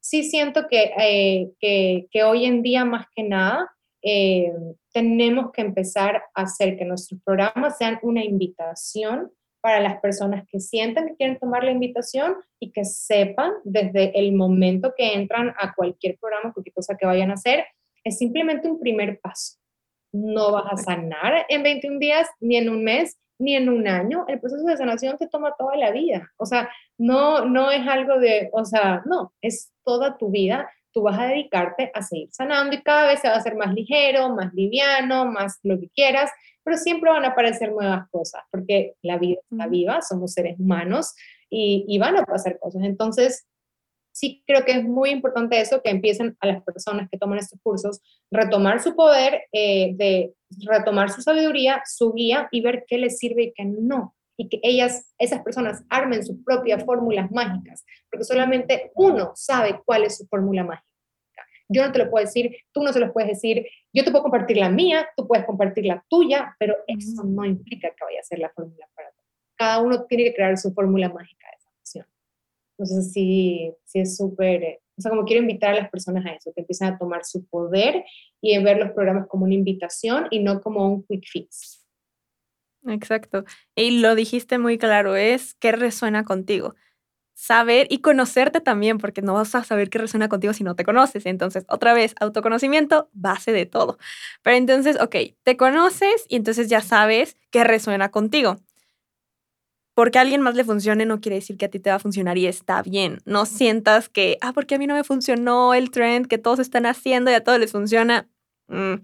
sí 0.00 0.22
siento 0.22 0.66
que, 0.68 0.92
eh, 0.98 1.50
que, 1.60 2.06
que 2.10 2.24
hoy 2.24 2.46
en 2.46 2.62
día 2.62 2.84
más 2.84 3.06
que 3.14 3.22
nada 3.22 3.70
eh, 4.02 4.52
tenemos 4.92 5.50
que 5.50 5.62
empezar 5.62 6.22
a 6.34 6.42
hacer 6.42 6.76
que 6.76 6.84
nuestros 6.84 7.20
programas 7.24 7.78
sean 7.78 7.98
una 8.02 8.22
invitación 8.22 9.32
para 9.64 9.80
las 9.80 9.98
personas 9.98 10.44
que 10.46 10.60
sientan 10.60 11.06
que 11.06 11.16
quieren 11.16 11.38
tomar 11.38 11.64
la 11.64 11.70
invitación 11.70 12.36
y 12.60 12.70
que 12.70 12.84
sepan 12.84 13.50
desde 13.64 14.12
el 14.18 14.34
momento 14.34 14.92
que 14.94 15.14
entran 15.14 15.54
a 15.58 15.72
cualquier 15.74 16.18
programa, 16.18 16.52
cualquier 16.52 16.74
cosa 16.74 16.98
que 16.98 17.06
vayan 17.06 17.30
a 17.30 17.34
hacer, 17.34 17.64
es 18.04 18.18
simplemente 18.18 18.70
un 18.70 18.78
primer 18.78 19.18
paso. 19.22 19.56
No 20.12 20.52
vas 20.52 20.70
a 20.70 20.76
sanar 20.76 21.46
en 21.48 21.62
21 21.62 21.98
días, 21.98 22.28
ni 22.40 22.58
en 22.58 22.68
un 22.68 22.84
mes, 22.84 23.16
ni 23.38 23.56
en 23.56 23.70
un 23.70 23.88
año. 23.88 24.26
El 24.28 24.38
proceso 24.38 24.66
de 24.66 24.76
sanación 24.76 25.16
te 25.16 25.28
toma 25.28 25.54
toda 25.58 25.76
la 25.76 25.92
vida. 25.92 26.30
O 26.36 26.44
sea, 26.44 26.68
no, 26.98 27.46
no 27.46 27.70
es 27.70 27.88
algo 27.88 28.18
de, 28.18 28.50
o 28.52 28.66
sea, 28.66 29.00
no, 29.06 29.32
es 29.40 29.72
toda 29.82 30.18
tu 30.18 30.30
vida. 30.30 30.70
Tú 30.92 31.00
vas 31.00 31.18
a 31.18 31.28
dedicarte 31.28 31.90
a 31.94 32.02
seguir 32.02 32.28
sanando 32.32 32.76
y 32.76 32.82
cada 32.82 33.06
vez 33.06 33.20
se 33.20 33.28
va 33.28 33.34
a 33.36 33.38
hacer 33.38 33.56
más 33.56 33.72
ligero, 33.72 34.28
más 34.28 34.52
liviano, 34.52 35.24
más 35.24 35.58
lo 35.62 35.80
que 35.80 35.88
quieras, 35.88 36.30
pero 36.64 36.76
siempre 36.76 37.10
van 37.10 37.24
a 37.24 37.28
aparecer 37.28 37.72
nuevas 37.72 38.08
cosas, 38.10 38.42
porque 38.50 38.94
la 39.02 39.18
vida 39.18 39.38
está 39.50 39.66
viva, 39.68 40.02
somos 40.02 40.32
seres 40.32 40.58
humanos 40.58 41.14
y, 41.50 41.84
y 41.86 41.98
van 41.98 42.16
a 42.16 42.24
pasar 42.24 42.58
cosas. 42.58 42.82
Entonces, 42.82 43.46
sí 44.14 44.42
creo 44.46 44.64
que 44.64 44.72
es 44.72 44.84
muy 44.84 45.10
importante 45.10 45.60
eso, 45.60 45.82
que 45.82 45.90
empiecen 45.90 46.36
a 46.40 46.46
las 46.46 46.62
personas 46.62 47.08
que 47.10 47.18
toman 47.18 47.38
estos 47.38 47.60
cursos, 47.62 48.00
retomar 48.30 48.80
su 48.80 48.94
poder, 48.94 49.42
eh, 49.52 49.92
de 49.96 50.32
retomar 50.66 51.10
su 51.10 51.20
sabiduría, 51.20 51.82
su 51.84 52.12
guía 52.12 52.48
y 52.52 52.60
ver 52.60 52.84
qué 52.86 52.96
les 52.96 53.18
sirve 53.18 53.42
y 53.42 53.52
qué 53.52 53.64
no. 53.64 54.14
Y 54.36 54.48
que 54.48 54.60
ellas, 54.62 55.12
esas 55.18 55.42
personas, 55.42 55.84
armen 55.88 56.24
sus 56.24 56.36
propias 56.44 56.84
fórmulas 56.84 57.30
mágicas, 57.30 57.84
porque 58.10 58.24
solamente 58.24 58.92
uno 58.94 59.32
sabe 59.34 59.80
cuál 59.84 60.04
es 60.04 60.16
su 60.16 60.26
fórmula 60.26 60.64
mágica. 60.64 60.93
Yo 61.68 61.84
no 61.84 61.92
te 61.92 61.98
lo 61.98 62.10
puedo 62.10 62.24
decir, 62.24 62.56
tú 62.72 62.82
no 62.82 62.92
se 62.92 63.00
los 63.00 63.12
puedes 63.12 63.30
decir, 63.30 63.66
yo 63.92 64.04
te 64.04 64.10
puedo 64.10 64.22
compartir 64.22 64.58
la 64.58 64.68
mía, 64.68 65.08
tú 65.16 65.26
puedes 65.26 65.46
compartir 65.46 65.86
la 65.86 66.04
tuya, 66.08 66.54
pero 66.58 66.76
eso 66.86 67.24
no 67.24 67.44
implica 67.44 67.88
que 67.90 68.04
vaya 68.04 68.20
a 68.20 68.24
ser 68.24 68.38
la 68.38 68.50
fórmula 68.50 68.88
para 68.94 69.10
todos. 69.10 69.24
Cada 69.56 69.80
uno 69.80 70.04
tiene 70.04 70.24
que 70.24 70.34
crear 70.34 70.58
su 70.58 70.72
fórmula 70.72 71.08
mágica 71.08 71.46
de 71.50 71.62
sanación. 71.62 72.06
Entonces 72.76 73.12
sí, 73.12 73.72
sí 73.84 74.00
es 74.00 74.16
súper, 74.16 74.80
o 74.96 75.00
sea, 75.00 75.10
como 75.10 75.24
quiero 75.24 75.42
invitar 75.42 75.74
a 75.74 75.80
las 75.80 75.90
personas 75.90 76.26
a 76.26 76.30
eso, 76.30 76.52
que 76.52 76.60
empiecen 76.60 76.88
a 76.88 76.98
tomar 76.98 77.24
su 77.24 77.46
poder 77.46 78.04
y 78.40 78.58
ver 78.62 78.78
los 78.78 78.92
programas 78.92 79.26
como 79.28 79.44
una 79.44 79.54
invitación 79.54 80.26
y 80.30 80.40
no 80.40 80.60
como 80.60 80.86
un 80.86 81.04
quick 81.04 81.24
fix. 81.26 81.84
Exacto. 82.86 83.44
Y 83.74 84.00
lo 84.00 84.14
dijiste 84.14 84.58
muy 84.58 84.76
claro, 84.76 85.16
es 85.16 85.54
qué 85.54 85.72
resuena 85.72 86.24
contigo. 86.24 86.74
Saber 87.34 87.88
y 87.90 87.98
conocerte 87.98 88.60
también, 88.60 88.98
porque 88.98 89.20
no 89.20 89.34
vas 89.34 89.54
a 89.56 89.64
saber 89.64 89.90
qué 89.90 89.98
resuena 89.98 90.28
contigo 90.28 90.52
si 90.52 90.62
no 90.64 90.76
te 90.76 90.84
conoces. 90.84 91.26
Entonces, 91.26 91.64
otra 91.68 91.92
vez, 91.92 92.14
autoconocimiento, 92.20 93.08
base 93.12 93.52
de 93.52 93.66
todo. 93.66 93.98
Pero 94.42 94.56
entonces, 94.56 95.00
ok, 95.00 95.16
te 95.42 95.56
conoces 95.56 96.26
y 96.28 96.36
entonces 96.36 96.68
ya 96.68 96.80
sabes 96.80 97.36
qué 97.50 97.64
resuena 97.64 98.10
contigo. 98.10 98.58
Porque 99.94 100.18
a 100.18 100.22
alguien 100.22 100.40
más 100.40 100.56
le 100.56 100.64
funcione 100.64 101.06
no 101.06 101.20
quiere 101.20 101.36
decir 101.36 101.56
que 101.56 101.66
a 101.66 101.70
ti 101.70 101.78
te 101.78 101.90
va 101.90 101.96
a 101.96 101.98
funcionar 102.00 102.36
y 102.36 102.46
está 102.46 102.82
bien. 102.82 103.20
No 103.26 103.46
sientas 103.46 104.08
que, 104.08 104.38
ah, 104.40 104.52
porque 104.52 104.74
a 104.74 104.78
mí 104.78 104.86
no 104.88 104.94
me 104.94 105.04
funcionó 105.04 105.72
el 105.74 105.90
trend 105.90 106.26
que 106.26 106.38
todos 106.38 106.58
están 106.58 106.86
haciendo 106.86 107.30
y 107.30 107.34
a 107.34 107.44
todos 107.44 107.60
les 107.60 107.70
funciona. 107.72 108.28
Mm, 108.68 108.94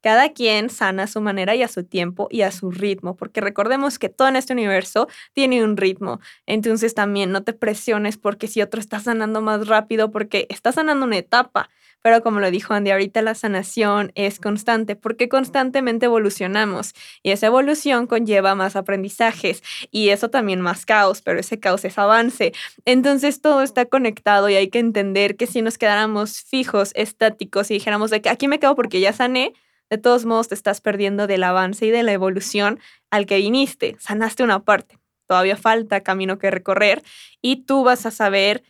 cada 0.00 0.32
quien 0.32 0.70
sana 0.70 1.04
a 1.04 1.06
su 1.06 1.20
manera 1.20 1.54
y 1.54 1.62
a 1.62 1.68
su 1.68 1.84
tiempo 1.84 2.28
y 2.30 2.42
a 2.42 2.50
su 2.50 2.70
ritmo, 2.70 3.16
porque 3.16 3.40
recordemos 3.40 3.98
que 3.98 4.08
todo 4.08 4.28
en 4.28 4.36
este 4.36 4.52
universo 4.52 5.08
tiene 5.32 5.64
un 5.64 5.76
ritmo. 5.76 6.20
Entonces 6.46 6.94
también 6.94 7.32
no 7.32 7.42
te 7.42 7.52
presiones 7.52 8.16
porque 8.16 8.48
si 8.48 8.62
otro 8.62 8.80
está 8.80 9.00
sanando 9.00 9.40
más 9.40 9.66
rápido, 9.68 10.10
porque 10.10 10.46
está 10.50 10.72
sanando 10.72 11.06
una 11.06 11.18
etapa. 11.18 11.68
Pero 12.02 12.22
como 12.22 12.40
lo 12.40 12.50
dijo 12.50 12.74
Andy, 12.74 12.90
ahorita 12.90 13.22
la 13.22 13.34
sanación 13.34 14.12
es 14.14 14.38
constante 14.38 14.94
porque 14.94 15.28
constantemente 15.28 16.06
evolucionamos 16.06 16.94
y 17.22 17.32
esa 17.32 17.46
evolución 17.46 18.06
conlleva 18.06 18.54
más 18.54 18.76
aprendizajes 18.76 19.62
y 19.90 20.10
eso 20.10 20.30
también 20.30 20.60
más 20.60 20.86
caos, 20.86 21.22
pero 21.22 21.40
ese 21.40 21.58
caos 21.58 21.84
es 21.84 21.98
avance. 21.98 22.52
Entonces 22.84 23.40
todo 23.40 23.62
está 23.62 23.86
conectado 23.86 24.48
y 24.48 24.54
hay 24.54 24.68
que 24.68 24.78
entender 24.78 25.36
que 25.36 25.46
si 25.46 25.60
nos 25.60 25.76
quedáramos 25.76 26.40
fijos, 26.42 26.92
estáticos 26.94 27.70
y 27.70 27.74
dijéramos 27.74 28.10
de 28.10 28.22
que 28.22 28.28
aquí 28.28 28.46
me 28.46 28.60
quedo 28.60 28.76
porque 28.76 29.00
ya 29.00 29.12
sané, 29.12 29.52
de 29.90 29.98
todos 29.98 30.24
modos 30.24 30.48
te 30.48 30.54
estás 30.54 30.80
perdiendo 30.80 31.26
del 31.26 31.44
avance 31.44 31.86
y 31.86 31.90
de 31.90 32.02
la 32.02 32.12
evolución 32.12 32.80
al 33.10 33.26
que 33.26 33.38
viniste. 33.38 33.96
Sanaste 33.98 34.42
una 34.42 34.64
parte, 34.64 34.98
todavía 35.26 35.56
falta 35.56 36.02
camino 36.02 36.38
que 36.38 36.50
recorrer 36.50 37.02
y 37.40 37.64
tú 37.64 37.84
vas 37.84 38.06
a 38.06 38.10
saber 38.10 38.62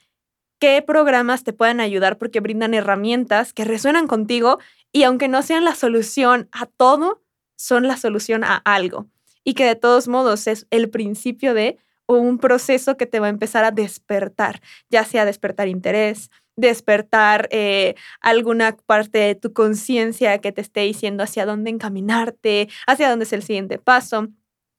qué 0.58 0.82
programas 0.82 1.44
te 1.44 1.52
pueden 1.52 1.80
ayudar 1.80 2.18
porque 2.18 2.40
brindan 2.40 2.74
herramientas 2.74 3.52
que 3.52 3.64
resuenan 3.64 4.06
contigo 4.06 4.58
y 4.92 5.04
aunque 5.04 5.28
no 5.28 5.42
sean 5.42 5.64
la 5.64 5.74
solución 5.74 6.48
a 6.52 6.66
todo, 6.66 7.22
son 7.56 7.86
la 7.86 7.96
solución 7.96 8.44
a 8.44 8.56
algo. 8.56 9.06
Y 9.44 9.54
que 9.54 9.64
de 9.64 9.76
todos 9.76 10.08
modos 10.08 10.46
es 10.46 10.66
el 10.70 10.90
principio 10.90 11.54
de 11.54 11.78
un 12.06 12.38
proceso 12.38 12.96
que 12.96 13.06
te 13.06 13.20
va 13.20 13.26
a 13.26 13.30
empezar 13.30 13.64
a 13.64 13.70
despertar, 13.70 14.60
ya 14.88 15.04
sea 15.04 15.24
despertar 15.24 15.68
interés, 15.68 16.30
despertar 16.58 17.48
eh, 17.52 17.94
alguna 18.20 18.76
parte 18.76 19.18
de 19.18 19.34
tu 19.36 19.52
conciencia 19.52 20.38
que 20.38 20.52
te 20.52 20.60
esté 20.60 20.80
diciendo 20.80 21.22
hacia 21.22 21.46
dónde 21.46 21.70
encaminarte, 21.70 22.68
hacia 22.86 23.08
dónde 23.08 23.24
es 23.24 23.32
el 23.32 23.42
siguiente 23.42 23.78
paso. 23.78 24.28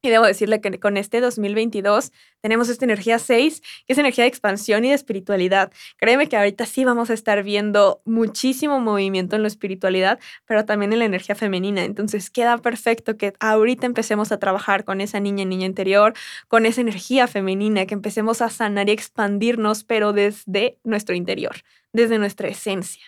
Y 0.01 0.09
debo 0.09 0.25
decirle 0.25 0.61
que 0.61 0.79
con 0.79 0.95
este 0.95 1.19
2022 1.19 2.13
tenemos 2.39 2.69
esta 2.69 2.85
energía 2.85 3.19
6, 3.19 3.61
que 3.85 3.93
es 3.93 3.97
energía 3.97 4.23
de 4.23 4.29
expansión 4.29 4.85
y 4.85 4.89
de 4.89 4.95
espiritualidad. 4.95 5.73
Créeme 5.97 6.29
que 6.29 6.37
ahorita 6.37 6.65
sí 6.65 6.85
vamos 6.85 7.09
a 7.09 7.13
estar 7.13 7.43
viendo 7.43 8.01
muchísimo 8.05 8.79
movimiento 8.79 9.35
en 9.35 9.41
la 9.41 9.49
espiritualidad, 9.49 10.17
pero 10.45 10.63
también 10.63 10.93
en 10.93 10.99
la 10.99 11.05
energía 11.05 11.35
femenina. 11.35 11.83
Entonces 11.83 12.29
queda 12.29 12.57
perfecto 12.59 13.17
que 13.17 13.33
ahorita 13.41 13.85
empecemos 13.87 14.31
a 14.31 14.39
trabajar 14.39 14.85
con 14.85 15.01
esa 15.01 15.19
niña, 15.19 15.43
niña 15.43 15.65
interior, 15.65 16.13
con 16.47 16.65
esa 16.65 16.79
energía 16.79 17.27
femenina, 17.27 17.85
que 17.85 17.93
empecemos 17.93 18.41
a 18.41 18.49
sanar 18.49 18.87
y 18.87 18.93
expandirnos, 18.93 19.83
pero 19.83 20.13
desde 20.13 20.77
nuestro 20.85 21.13
interior, 21.13 21.57
desde 21.91 22.19
nuestra 22.19 22.47
esencia. 22.47 23.03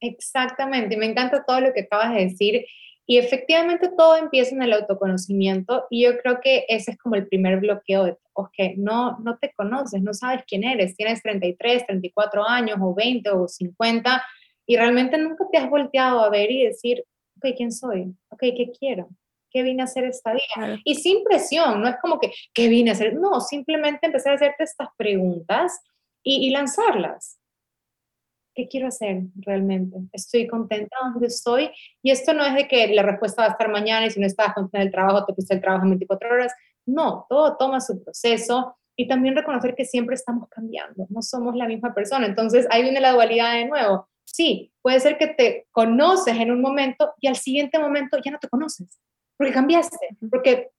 Exactamente, 0.00 0.96
me 0.96 1.06
encanta 1.06 1.44
todo 1.46 1.60
lo 1.60 1.72
que 1.72 1.82
acabas 1.82 2.12
de 2.14 2.24
decir 2.24 2.64
y 3.12 3.18
efectivamente 3.18 3.90
todo 3.94 4.16
empieza 4.16 4.54
en 4.54 4.62
el 4.62 4.72
autoconocimiento 4.72 5.84
y 5.90 6.04
yo 6.04 6.16
creo 6.22 6.40
que 6.40 6.64
ese 6.66 6.92
es 6.92 6.96
como 6.96 7.14
el 7.14 7.28
primer 7.28 7.60
bloqueo 7.60 8.04
de 8.04 8.16
todos, 8.34 8.48
que 8.54 8.74
no, 8.78 9.18
no 9.18 9.36
te 9.36 9.52
conoces, 9.52 10.00
no 10.00 10.14
sabes 10.14 10.44
quién 10.46 10.64
eres, 10.64 10.96
tienes 10.96 11.22
33, 11.22 11.84
34 11.84 12.48
años 12.48 12.78
o 12.80 12.94
20 12.94 13.28
o 13.28 13.46
50 13.46 14.24
y 14.64 14.76
realmente 14.76 15.18
nunca 15.18 15.44
te 15.52 15.58
has 15.58 15.68
volteado 15.68 16.20
a 16.20 16.30
ver 16.30 16.50
y 16.50 16.64
decir, 16.64 17.04
ok, 17.36 17.54
¿quién 17.54 17.70
soy? 17.70 18.14
Ok, 18.30 18.40
¿qué 18.40 18.72
quiero? 18.78 19.10
¿Qué 19.50 19.62
vine 19.62 19.82
a 19.82 19.84
hacer 19.84 20.04
esta 20.04 20.32
vida? 20.32 20.80
Y 20.82 20.94
sin 20.94 21.22
presión, 21.22 21.82
no 21.82 21.88
es 21.88 21.96
como 22.00 22.18
que, 22.18 22.32
¿qué 22.54 22.68
vine 22.68 22.88
a 22.88 22.94
hacer? 22.94 23.12
No, 23.12 23.42
simplemente 23.42 24.06
empezar 24.06 24.32
a 24.32 24.36
hacerte 24.36 24.64
estas 24.64 24.88
preguntas 24.96 25.78
y, 26.22 26.46
y 26.46 26.50
lanzarlas. 26.50 27.41
¿Qué 28.54 28.68
quiero 28.68 28.88
hacer 28.88 29.22
realmente? 29.36 29.98
¿Estoy 30.12 30.46
contenta 30.46 30.96
donde 31.02 31.26
estoy? 31.26 31.70
Y 32.02 32.10
esto 32.10 32.34
no 32.34 32.44
es 32.44 32.54
de 32.54 32.68
que 32.68 32.88
la 32.88 33.02
respuesta 33.02 33.42
va 33.42 33.48
a 33.48 33.50
estar 33.52 33.70
mañana 33.70 34.06
y 34.06 34.10
si 34.10 34.20
no 34.20 34.26
estás 34.26 34.54
contenta 34.54 34.78
en 34.78 34.86
el 34.86 34.92
trabajo, 34.92 35.24
te 35.24 35.34
puse 35.34 35.54
el 35.54 35.60
trabajo 35.60 35.84
en 35.84 35.90
24 35.90 36.30
horas. 36.30 36.52
No, 36.86 37.26
todo 37.28 37.56
toma 37.56 37.80
su 37.80 38.02
proceso 38.02 38.76
y 38.96 39.08
también 39.08 39.34
reconocer 39.34 39.74
que 39.74 39.84
siempre 39.84 40.14
estamos 40.14 40.48
cambiando, 40.48 41.06
no 41.08 41.22
somos 41.22 41.56
la 41.56 41.66
misma 41.66 41.94
persona. 41.94 42.26
Entonces 42.26 42.66
ahí 42.70 42.82
viene 42.82 43.00
la 43.00 43.12
dualidad 43.12 43.54
de 43.54 43.66
nuevo. 43.66 44.08
Sí, 44.24 44.72
puede 44.82 45.00
ser 45.00 45.18
que 45.18 45.28
te 45.28 45.66
conoces 45.72 46.36
en 46.36 46.50
un 46.50 46.60
momento 46.60 47.12
y 47.20 47.28
al 47.28 47.36
siguiente 47.36 47.78
momento 47.78 48.18
ya 48.24 48.30
no 48.30 48.38
te 48.38 48.48
conoces, 48.48 49.00
porque 49.36 49.52
cambiaste, 49.52 50.16
porque 50.30 50.70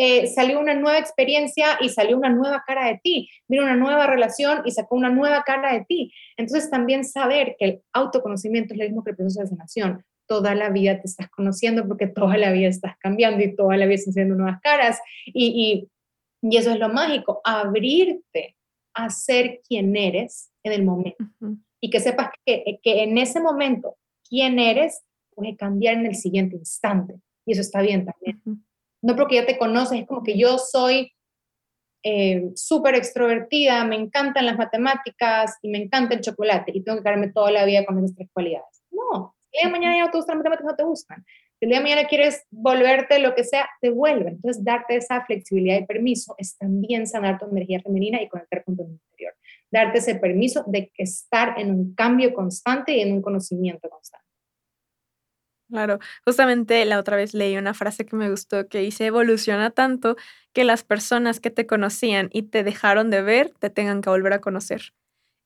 eh, 0.00 0.28
salió 0.28 0.60
una 0.60 0.74
nueva 0.74 0.96
experiencia 0.96 1.76
y 1.80 1.88
salió 1.88 2.16
una 2.16 2.28
nueva 2.28 2.62
cara 2.64 2.86
de 2.86 3.00
ti, 3.02 3.28
vino 3.48 3.64
una 3.64 3.74
nueva 3.74 4.06
relación 4.06 4.62
y 4.64 4.70
sacó 4.70 4.94
una 4.94 5.10
nueva 5.10 5.42
cara 5.42 5.72
de 5.72 5.84
ti. 5.86 6.12
Entonces 6.36 6.70
también 6.70 7.04
saber 7.04 7.56
que 7.58 7.64
el 7.64 7.82
autoconocimiento 7.92 8.74
es 8.74 8.78
lo 8.78 8.84
mismo 8.84 9.02
que 9.02 9.10
el 9.10 9.16
proceso 9.16 9.40
de 9.40 9.48
sanación. 9.48 10.04
Toda 10.28 10.54
la 10.54 10.70
vida 10.70 11.00
te 11.00 11.08
estás 11.08 11.28
conociendo 11.30 11.88
porque 11.88 12.06
toda 12.06 12.36
la 12.36 12.52
vida 12.52 12.68
estás 12.68 12.96
cambiando 13.00 13.42
y 13.42 13.56
toda 13.56 13.76
la 13.76 13.86
vida 13.86 13.96
estás 13.96 14.12
haciendo 14.12 14.36
nuevas 14.36 14.60
caras. 14.60 15.00
Y, 15.26 15.90
y, 16.42 16.56
eso 16.56 16.70
es 16.70 16.78
lo 16.78 16.90
mágico, 16.90 17.40
abrirte 17.42 18.56
a 18.94 19.10
ser 19.10 19.60
quien 19.66 19.96
eres 19.96 20.52
en 20.62 20.74
el 20.74 20.84
momento. 20.84 21.24
Y 21.80 21.90
que 21.90 21.98
sepas 21.98 22.30
que, 22.46 22.78
que 22.84 23.02
en 23.02 23.18
ese 23.18 23.40
momento, 23.40 23.96
quién 24.28 24.60
eres 24.60 25.02
puede 25.34 25.56
cambiar 25.56 25.94
en 25.94 26.06
el 26.06 26.14
siguiente 26.14 26.54
instante. 26.54 27.16
Y 27.44 27.52
eso 27.52 27.62
está 27.62 27.82
bien 27.82 28.04
también 28.04 28.62
no 29.02 29.16
porque 29.16 29.36
ya 29.36 29.46
te 29.46 29.58
conoces, 29.58 30.00
es 30.00 30.06
como 30.06 30.22
que 30.22 30.38
yo 30.38 30.58
soy 30.58 31.12
eh, 32.04 32.50
súper 32.54 32.94
extrovertida, 32.94 33.84
me 33.84 33.96
encantan 33.96 34.46
las 34.46 34.56
matemáticas 34.56 35.58
y 35.62 35.68
me 35.68 35.78
encanta 35.78 36.14
el 36.14 36.20
chocolate 36.20 36.72
y 36.74 36.82
tengo 36.82 36.98
que 36.98 37.04
quedarme 37.04 37.32
toda 37.32 37.50
la 37.50 37.64
vida 37.64 37.84
con 37.84 37.98
esas 37.98 38.14
tres 38.14 38.28
cualidades. 38.32 38.82
No, 38.90 39.34
si 39.50 39.58
el 39.58 39.62
día 39.62 39.66
de 39.66 39.72
mañana 39.72 39.96
ya 39.96 40.04
no 40.06 40.10
te 40.10 40.18
gustan 40.18 40.36
las 40.36 40.44
matemáticas, 40.44 40.70
no 40.70 40.76
te 40.76 40.84
gustan. 40.84 41.24
Si 41.58 41.64
el 41.64 41.70
día 41.70 41.78
de 41.78 41.82
mañana 41.82 42.08
quieres 42.08 42.46
volverte 42.50 43.18
lo 43.18 43.34
que 43.34 43.42
sea, 43.42 43.68
te 43.80 43.90
vuelve. 43.90 44.30
Entonces, 44.30 44.64
darte 44.64 44.96
esa 44.96 45.24
flexibilidad 45.24 45.78
y 45.80 45.86
permiso 45.86 46.36
es 46.38 46.56
también 46.56 47.06
sanar 47.06 47.38
tu 47.38 47.46
energía 47.46 47.80
femenina 47.80 48.22
y 48.22 48.28
conectar 48.28 48.62
con 48.64 48.76
tu 48.76 48.84
interior. 48.84 49.34
Darte 49.70 49.98
ese 49.98 50.14
permiso 50.14 50.62
de 50.68 50.92
estar 50.96 51.58
en 51.58 51.72
un 51.72 51.94
cambio 51.94 52.32
constante 52.32 52.96
y 52.96 53.00
en 53.00 53.12
un 53.12 53.22
conocimiento 53.22 53.88
constante. 53.90 54.27
Claro, 55.70 55.98
justamente 56.24 56.82
la 56.86 56.98
otra 56.98 57.16
vez 57.16 57.34
leí 57.34 57.56
una 57.58 57.74
frase 57.74 58.06
que 58.06 58.16
me 58.16 58.30
gustó 58.30 58.68
que 58.68 58.78
dice, 58.78 59.04
evoluciona 59.06 59.70
tanto 59.70 60.16
que 60.54 60.64
las 60.64 60.82
personas 60.82 61.40
que 61.40 61.50
te 61.50 61.66
conocían 61.66 62.30
y 62.32 62.44
te 62.44 62.64
dejaron 62.64 63.10
de 63.10 63.20
ver 63.20 63.50
te 63.58 63.68
tengan 63.68 64.00
que 64.00 64.08
volver 64.08 64.32
a 64.32 64.40
conocer. 64.40 64.94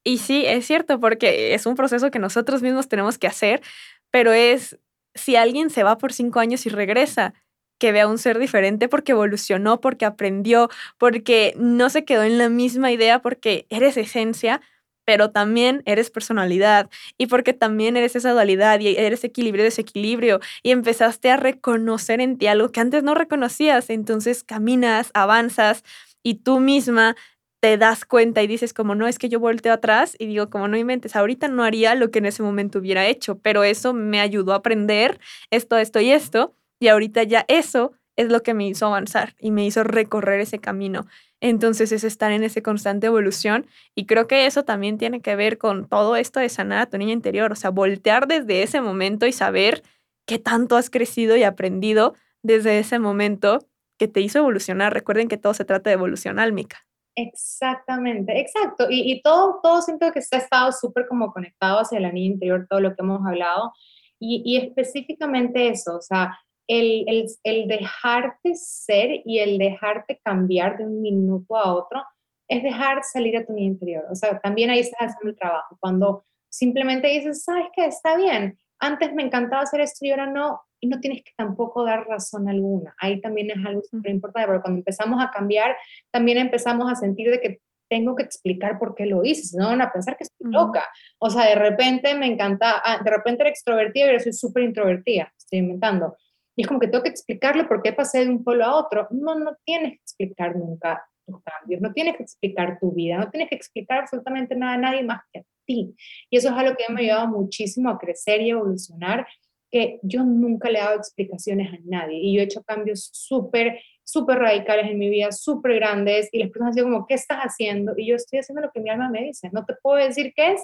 Y 0.05 0.18
sí, 0.18 0.45
es 0.47 0.66
cierto, 0.66 1.01
porque 1.01 1.55
es 1.55 1.66
un 1.66 1.77
proceso 1.77 2.11
que 2.11 2.18
nosotros 2.20 2.62
mismos 2.62 2.89
tenemos 2.89 3.18
que 3.18 3.29
hacer, 3.29 3.62
pero 4.11 4.33
es 4.33 4.79
si 5.14 5.37
alguien 5.37 5.70
se 5.70 5.85
va 5.85 5.99
por 5.99 6.12
cinco 6.12 6.41
años 6.41 6.66
y 6.66 6.70
regresa, 6.70 7.35
que 7.79 7.93
vea 7.93 8.09
un 8.09 8.18
ser 8.18 8.39
diferente 8.39 8.89
porque 8.89 9.12
evolucionó, 9.12 9.81
porque 9.81 10.05
aprendió, 10.07 10.68
porque 10.99 11.55
no 11.59 11.91
se 11.91 12.05
quedó 12.05 12.23
en 12.25 12.39
la 12.39 12.49
misma 12.49 12.93
idea, 12.93 13.20
porque 13.23 13.66
eres 13.70 13.97
esencia, 13.97 14.61
pero 15.05 15.31
también 15.31 15.83
eres 15.87 16.11
personalidad 16.11 16.91
y 17.19 17.27
porque 17.27 17.53
también 17.53 17.97
eres 17.97 18.17
esa 18.17 18.33
dualidad 18.33 18.81
y 18.81 18.97
eres 18.97 19.25
equilibrio, 19.25 19.65
desequilibrio 19.65 20.41
y 20.63 20.71
empezaste 20.71 21.31
a 21.31 21.37
reconocer 21.37 22.21
en 22.21 22.39
ti 22.39 22.47
algo 22.47 22.71
que 22.71 22.81
antes 22.81 23.03
no 23.03 23.15
reconocías, 23.15 23.91
entonces 23.91 24.45
caminas, 24.45 25.11
avanzas 25.15 25.85
y 26.23 26.37
tú 26.37 26.61
misma 26.61 27.17
te 27.61 27.79
das 27.79 28.05
cuenta 28.05 28.43
y 28.43 28.49
dices 28.49 28.75
como 28.75 28.97
no, 28.97 29.07
es 29.07 29.19
que 29.19 29.29
yo 29.29 29.39
volteo 29.39 29.73
atrás 29.73 30.17
y 30.19 30.27
digo 30.27 30.51
como 30.51 30.67
no 30.67 30.77
inventes, 30.77 31.15
ahorita 31.15 31.47
no 31.49 31.63
haría 31.63 31.95
lo 31.95 32.11
que 32.11 32.19
en 32.19 32.27
ese 32.27 32.43
momento 32.43 32.81
hubiera 32.81 33.07
hecho, 33.07 33.39
pero 33.39 33.63
eso 33.63 33.93
me 33.95 34.21
ayudó 34.21 34.53
a 34.53 34.57
aprender 34.57 35.21
esto, 35.51 35.79
esto 35.79 36.01
y 36.01 36.11
esto 36.11 36.57
y 36.81 36.89
ahorita 36.89 37.23
ya 37.23 37.45
eso 37.47 37.93
es 38.17 38.31
lo 38.31 38.43
que 38.43 38.55
me 38.55 38.67
hizo 38.67 38.87
avanzar 38.87 39.35
y 39.39 39.51
me 39.51 39.65
hizo 39.65 39.85
recorrer 39.85 40.41
ese 40.41 40.59
camino. 40.59 41.07
Entonces 41.41 41.93
es 41.93 42.05
estar 42.05 42.31
en 42.33 42.45
esa 42.45 42.61
constante 42.61 43.07
evolución 43.07 43.67
y 43.95 44.07
creo 44.07 44.27
que 44.27 44.47
eso 44.47 44.65
también 44.65 44.99
tiene 44.99 45.21
que 45.21 45.35
ver 45.35 45.59
con 45.59 45.89
todo 45.89 46.17
esto 46.17 46.41
de 46.41 46.49
sanar 46.49 46.79
a 46.83 46.87
tu 46.87 46.99
niña 46.99 47.13
interior, 47.13 47.53
o 47.53 47.57
sea, 47.57 47.71
voltear 47.71 48.29
desde 48.29 48.63
ese 48.63 48.81
momento 48.81 49.27
y 49.27 49.33
saber 49.33 49.83
qué 50.27 50.39
tanto 50.39 50.77
has 50.77 50.91
crecido 50.91 51.37
y 51.37 51.43
aprendido 51.43 52.15
desde 52.43 52.79
ese 52.79 52.99
momento 52.99 53.67
que 53.99 54.09
te 54.09 54.21
hizo 54.21 54.39
evolucionar. 54.39 54.93
Recuerden 54.93 55.29
que 55.29 55.37
todo 55.37 55.55
se 55.55 55.65
trata 55.65 55.91
de 55.91 55.95
evolución 55.95 56.39
álmica. 56.39 56.87
Exactamente, 57.15 58.41
exacto. 58.41 58.87
Y, 58.89 59.21
todo, 59.23 59.61
todo 59.63 59.83
siento 59.83 60.11
que 60.13 60.23
se 60.23 60.37
ha 60.37 60.39
estado 60.39 60.73
súper 60.73 61.07
como 61.07 61.33
conectado 61.33 61.81
hacia 61.81 62.01
la 62.01 62.11
niña 62.11 62.35
interior, 62.35 62.67
todo 62.69 62.81
lo 62.81 62.95
que 62.95 63.03
hemos 63.03 63.27
hablado. 63.27 63.73
Y, 64.19 64.43
y 64.45 64.57
específicamente 64.57 65.69
eso, 65.69 65.97
o 65.97 66.01
sea, 66.01 66.39
el, 66.69 67.05
el, 67.09 67.27
el, 67.45 67.69
dejarte 67.69 68.55
ser 68.55 69.23
y 69.25 69.39
el 69.39 69.59
dejarte 69.59 70.21
cambiar 70.25 70.79
de 70.79 70.85
un 70.85 71.03
minuto 71.03 71.57
a 71.57 71.75
otro 71.75 72.03
es 72.49 72.63
dejar 72.63 73.03
salir 73.03 73.37
a 73.37 73.45
tu 73.45 73.57
interior. 73.57 74.05
O 74.11 74.15
sea, 74.15 74.39
también 74.41 74.71
ahí 74.71 74.81
estás 74.81 75.11
haciendo 75.11 75.31
el 75.31 75.37
trabajo. 75.37 75.77
Cuando 75.81 76.25
simplemente 76.51 77.09
dices, 77.09 77.45
¿sabes 77.45 77.67
qué? 77.75 77.87
Está 77.87 78.17
bien. 78.17 78.59
Antes 78.79 79.15
me 79.15 79.23
encantaba 79.23 79.63
hacer 79.63 79.81
esto 79.81 80.05
y 80.05 80.11
ahora 80.11 80.27
no. 80.27 80.61
Y 80.81 80.89
no 80.89 81.01
tienes 81.01 81.23
que 81.23 81.31
tampoco 81.37 81.85
dar 81.85 82.07
razón 82.07 82.49
alguna. 82.49 82.95
Ahí 82.99 83.21
también 83.21 83.51
es 83.51 83.65
algo 83.65 83.83
súper 83.83 84.11
importante, 84.11 84.49
pero 84.49 84.61
cuando 84.61 84.79
empezamos 84.79 85.23
a 85.23 85.31
cambiar, 85.31 85.77
también 86.11 86.39
empezamos 86.39 86.91
a 86.91 86.97
sentir 86.97 87.31
de 87.31 87.41
que 87.41 87.61
tengo 87.93 88.17
que 88.17 88.23
explicar 88.23 88.79
por 88.79 88.95
qué 88.95 89.05
lo 89.05 89.23
hice, 89.23 89.55
no 89.59 89.67
van 89.67 89.83
a 89.83 89.93
pensar 89.93 90.17
que 90.17 90.25
estoy 90.25 90.51
loca. 90.51 90.83
O 91.19 91.29
sea, 91.29 91.47
de 91.47 91.57
repente 91.57 92.15
me 92.15 92.27
encanta, 92.27 92.81
ah, 92.83 93.03
de 93.05 93.11
repente 93.11 93.43
era 93.43 93.51
extrovertida 93.51 94.07
y 94.07 94.09
ahora 94.09 94.21
soy 94.21 94.33
súper 94.33 94.63
introvertida, 94.63 95.31
estoy 95.37 95.59
inventando. 95.59 96.17
Y 96.57 96.63
es 96.63 96.69
como 96.69 96.81
que 96.81 96.89
tengo 96.89 97.03
que 97.03 97.11
explicarle 97.11 97.65
por 97.65 97.83
qué 97.83 97.93
pasé 97.93 98.25
de 98.25 98.31
un 98.31 98.45
polo 98.45 98.65
a 98.65 98.77
otro. 98.77 99.09
No, 99.11 99.39
no 99.39 99.57
tienes 99.65 99.93
que 99.93 100.03
explicar 100.03 100.57
nunca 100.57 101.05
tus 101.25 101.43
cambios, 101.43 101.81
no 101.81 101.93
tienes 101.93 102.17
que 102.17 102.25
explicar 102.25 102.79
tu 102.81 102.93
vida, 102.93 103.17
no 103.17 103.31
tienes 103.31 103.49
que 103.49 103.55
explicar 103.55 104.01
absolutamente 104.01 104.57
nada 104.57 104.75
a 104.75 104.79
nadie 104.79 105.03
más 105.03 105.23
que 105.33 105.41
a 105.41 105.43
ti. 105.65 105.95
Y 106.31 106.37
eso 106.37 106.49
es 106.49 106.55
algo 106.55 106.77
que 106.77 106.93
me 106.93 107.01
ha 107.01 107.05
ayudado 107.05 107.29
muchísimo 107.29 107.91
a 107.91 107.99
crecer 107.99 108.41
y 108.41 108.51
evolucionar, 108.51 109.27
que 109.71 110.01
yo 110.03 110.23
nunca 110.25 110.69
le 110.69 110.79
he 110.79 110.83
dado 110.83 110.97
explicaciones 110.97 111.73
a 111.73 111.79
nadie. 111.85 112.19
Y 112.19 112.35
yo 112.35 112.41
he 112.41 112.45
hecho 112.45 112.63
cambios 112.63 113.09
súper, 113.13 113.81
súper 114.05 114.39
radicales 114.39 114.91
en 114.91 114.99
mi 114.99 115.09
vida, 115.09 115.33
súper 115.33 115.77
grandes, 115.77 116.29
y 116.33 116.41
las 116.41 116.51
personas 116.51 116.75
dicen 116.75 116.93
como, 116.93 117.07
¿qué 117.07 117.15
estás 117.15 117.39
haciendo? 117.39 117.95
Y 117.97 118.07
yo 118.07 118.17
estoy 118.17 118.41
haciendo 118.41 118.61
lo 118.61 118.71
que 118.71 118.81
mi 118.81 118.91
alma 118.91 119.09
me 119.09 119.23
dice. 119.23 119.49
No 119.53 119.65
te 119.65 119.75
puedo 119.83 119.97
decir 119.97 120.35
qué 120.37 120.53
es, 120.53 120.63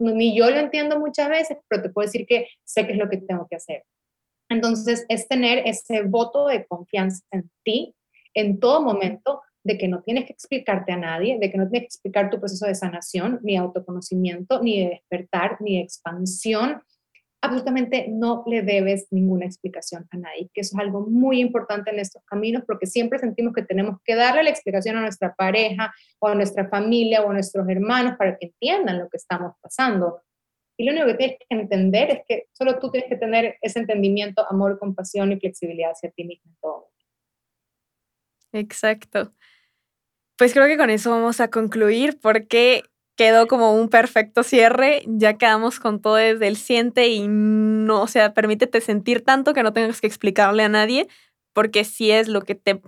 ni 0.00 0.36
yo 0.36 0.50
lo 0.50 0.58
entiendo 0.58 0.98
muchas 0.98 1.30
veces, 1.30 1.56
pero 1.68 1.82
te 1.82 1.88
puedo 1.88 2.06
decir 2.06 2.26
que 2.26 2.48
sé 2.64 2.86
qué 2.86 2.92
es 2.92 2.98
lo 2.98 3.08
que 3.08 3.16
tengo 3.16 3.46
que 3.48 3.56
hacer. 3.56 3.84
Entonces, 4.50 5.06
es 5.08 5.28
tener 5.28 5.62
ese 5.66 6.02
voto 6.02 6.48
de 6.48 6.66
confianza 6.66 7.24
en 7.30 7.50
ti 7.64 7.94
en 8.34 8.60
todo 8.60 8.82
momento, 8.82 9.42
de 9.62 9.76
que 9.76 9.88
no 9.88 10.02
tienes 10.02 10.24
que 10.24 10.32
explicarte 10.32 10.92
a 10.92 10.96
nadie, 10.96 11.38
de 11.38 11.50
que 11.50 11.58
no 11.58 11.68
tienes 11.68 11.82
que 11.82 11.94
explicar 11.94 12.30
tu 12.30 12.38
proceso 12.38 12.66
de 12.66 12.74
sanación, 12.74 13.40
ni 13.42 13.56
autoconocimiento, 13.56 14.62
ni 14.62 14.82
de 14.82 14.88
despertar, 14.90 15.58
ni 15.60 15.76
de 15.76 15.82
expansión. 15.82 16.82
Absolutamente 17.42 18.06
no 18.08 18.42
le 18.46 18.62
debes 18.62 19.06
ninguna 19.10 19.46
explicación 19.46 20.06
a 20.10 20.16
nadie, 20.16 20.50
que 20.52 20.60
eso 20.62 20.76
es 20.76 20.80
algo 20.82 21.06
muy 21.06 21.40
importante 21.40 21.90
en 21.90 21.98
estos 21.98 22.22
caminos, 22.24 22.64
porque 22.66 22.86
siempre 22.86 23.18
sentimos 23.18 23.54
que 23.54 23.62
tenemos 23.62 23.98
que 24.04 24.14
darle 24.14 24.42
la 24.42 24.50
explicación 24.50 24.96
a 24.96 25.02
nuestra 25.02 25.34
pareja 25.34 25.92
o 26.18 26.28
a 26.28 26.34
nuestra 26.34 26.68
familia 26.68 27.22
o 27.22 27.30
a 27.30 27.32
nuestros 27.34 27.68
hermanos 27.68 28.14
para 28.18 28.36
que 28.36 28.46
entiendan 28.46 28.98
lo 28.98 29.08
que 29.08 29.16
estamos 29.16 29.54
pasando. 29.60 30.22
Y 30.80 30.84
lo 30.84 30.92
único 30.92 31.08
que 31.08 31.14
tienes 31.14 31.36
que 31.38 31.46
entender 31.50 32.10
es 32.10 32.20
que 32.26 32.46
solo 32.52 32.78
tú 32.78 32.90
tienes 32.90 33.10
que 33.10 33.16
tener 33.16 33.58
ese 33.60 33.80
entendimiento, 33.80 34.50
amor, 34.50 34.78
compasión 34.78 35.30
y 35.30 35.38
flexibilidad 35.38 35.90
hacia 35.90 36.10
ti 36.10 36.24
mismo 36.24 36.50
en 36.50 36.56
todo. 36.58 36.90
Exacto. 38.54 39.34
Pues 40.38 40.54
creo 40.54 40.66
que 40.68 40.78
con 40.78 40.88
eso 40.88 41.10
vamos 41.10 41.38
a 41.38 41.50
concluir 41.50 42.18
porque 42.18 42.84
quedó 43.14 43.46
como 43.46 43.74
un 43.74 43.90
perfecto 43.90 44.42
cierre. 44.42 45.02
Ya 45.06 45.36
quedamos 45.36 45.80
con 45.80 46.00
todo 46.00 46.14
desde 46.14 46.48
el 46.48 46.56
siente 46.56 47.08
y 47.08 47.28
no, 47.28 48.00
o 48.00 48.06
sea, 48.06 48.32
permítete 48.32 48.80
sentir 48.80 49.22
tanto 49.22 49.52
que 49.52 49.62
no 49.62 49.74
tengas 49.74 50.00
que 50.00 50.06
explicarle 50.06 50.62
a 50.62 50.70
nadie, 50.70 51.08
porque 51.52 51.84
si 51.84 52.10
es 52.10 52.26
lo 52.26 52.40
que 52.40 52.54
te 52.54 52.80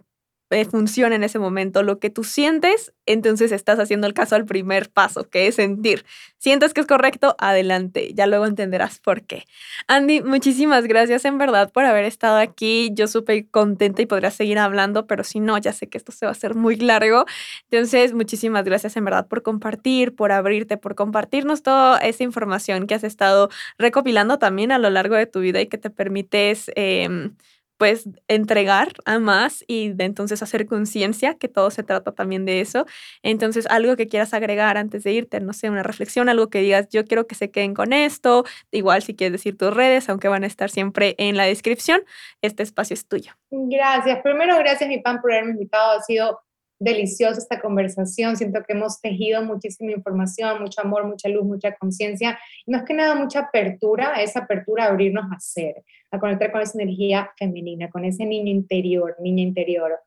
eh, 0.53 0.65
funciona 0.65 1.17
en 1.17 1.25
ese 1.25 1.39
momento, 1.39 1.83
lo 1.83 1.99
que 1.99 2.11
tú 2.11 2.25
sientes, 2.25 2.93
entonces 3.07 3.53
estás 3.53 3.79
haciendo 3.79 4.07
el 4.07 4.15
caso 4.15 4.37
al 4.37 4.45
primer 4.45 4.91
paso, 4.91 5.29
que 5.29 5.47
es 5.47 5.57
sentir. 5.57 6.05
Sientes 6.39 6.75
que 6.75 6.81
es 6.81 6.87
correcto, 6.87 7.37
adelante, 7.39 8.13
ya 8.15 8.27
luego 8.27 8.47
entenderás 8.47 8.99
por 8.99 9.23
qué. 9.23 9.45
Andy, 9.87 10.23
muchísimas 10.23 10.87
gracias 10.87 11.25
en 11.25 11.39
verdad 11.39 11.71
por 11.73 11.85
haber 11.85 12.05
estado 12.05 12.39
aquí. 12.39 12.91
Yo 12.95 13.07
súper 13.07 13.49
contenta 13.51 14.03
y 14.03 14.07
podría 14.07 14.31
seguir 14.31 14.59
hablando, 14.59 15.07
pero 15.07 15.25
si 15.25 15.41
no, 15.41 15.59
ya 15.59 15.73
sé 15.73 15.89
que 15.89 15.99
esto 15.99 16.13
se 16.13 16.27
va 16.27 16.31
a 16.31 16.33
hacer 16.33 16.55
muy 16.55 16.77
largo. 16.77 17.25
Entonces, 17.71 18.13
muchísimas 18.13 18.65
gracias 18.65 18.97
en 18.97 19.05
verdad 19.05 19.29
por 19.29 19.43
compartir, 19.43 20.15
por 20.15 20.33
abrirte, 20.33 20.77
por 20.77 20.95
compartirnos 20.95 21.63
toda 21.63 21.99
esa 21.99 22.25
información 22.25 22.87
que 22.87 22.95
has 22.95 23.05
estado 23.05 23.49
recopilando 23.79 24.39
también 24.39 24.73
a 24.73 24.79
lo 24.79 24.91
largo 24.91 25.15
de 25.17 25.27
tu 25.27 25.41
vida 25.41 25.61
y 25.61 25.67
que 25.69 25.79
te 25.79 25.91
permites... 25.91 26.71
Em, 26.75 27.37
pues 27.77 28.09
entregar 28.29 28.93
a 29.05 29.19
más 29.19 29.65
y 29.67 29.93
de 29.93 30.05
entonces 30.05 30.43
hacer 30.43 30.67
conciencia, 30.67 31.35
que 31.35 31.49
todo 31.49 31.71
se 31.71 31.83
trata 31.83 32.13
también 32.13 32.45
de 32.45 32.61
eso. 32.61 32.87
Entonces, 33.23 33.67
algo 33.69 33.97
que 33.97 34.09
quieras 34.09 34.35
agregar 34.35 34.77
antes 34.77 35.05
de 35.05 35.13
irte, 35.13 35.41
no 35.41 35.53
sé, 35.53 35.69
una 35.69 35.83
reflexión, 35.83 36.29
algo 36.29 36.49
que 36.49 36.61
digas, 36.61 36.89
yo 36.91 37.05
quiero 37.05 37.27
que 37.27 37.35
se 37.35 37.51
queden 37.51 37.75
con 37.75 37.93
esto, 37.93 38.45
igual 38.71 39.03
si 39.03 39.15
quieres 39.15 39.33
decir 39.33 39.57
tus 39.57 39.75
redes, 39.75 40.09
aunque 40.09 40.29
van 40.29 40.45
a 40.45 40.47
estar 40.47 40.71
siempre 40.71 41.15
en 41.19 41.37
la 41.37 41.45
descripción, 41.45 42.03
este 42.41 42.63
espacio 42.63 42.95
es 42.95 43.07
tuyo. 43.07 43.33
Gracias. 43.51 44.21
Primero, 44.23 44.57
gracias 44.59 44.89
mi 44.89 45.01
pan 45.01 45.21
por 45.21 45.33
haberme 45.33 45.53
invitado. 45.53 45.99
Ha 45.99 46.03
sido 46.03 46.41
deliciosa 46.83 47.39
esta 47.39 47.61
conversación. 47.61 48.37
Siento 48.37 48.63
que 48.67 48.75
hemos 48.75 49.01
tejido 49.01 49.43
muchísima 49.43 49.93
información, 49.93 50.61
mucho 50.61 50.81
amor, 50.81 51.07
mucha 51.07 51.29
luz, 51.29 51.45
mucha 51.45 51.75
conciencia. 51.77 52.39
Y 52.67 52.71
más 52.71 52.85
que 52.85 52.95
nada, 52.95 53.15
mucha 53.15 53.41
apertura, 53.41 54.23
esa 54.23 54.41
apertura 54.41 54.85
a 54.85 54.89
abrirnos 54.89 55.25
a 55.33 55.39
ser 55.41 55.85
a 56.13 56.21
conectar 56.21 56.53
con 56.53 56.61
esa 56.61 56.81
energía 56.81 57.33
femenina, 57.39 57.91
con 57.91 58.05
ese 58.05 58.27
niño 58.27 58.51
interior, 58.51 59.17
niña 59.19 59.43
interior. 59.43 59.99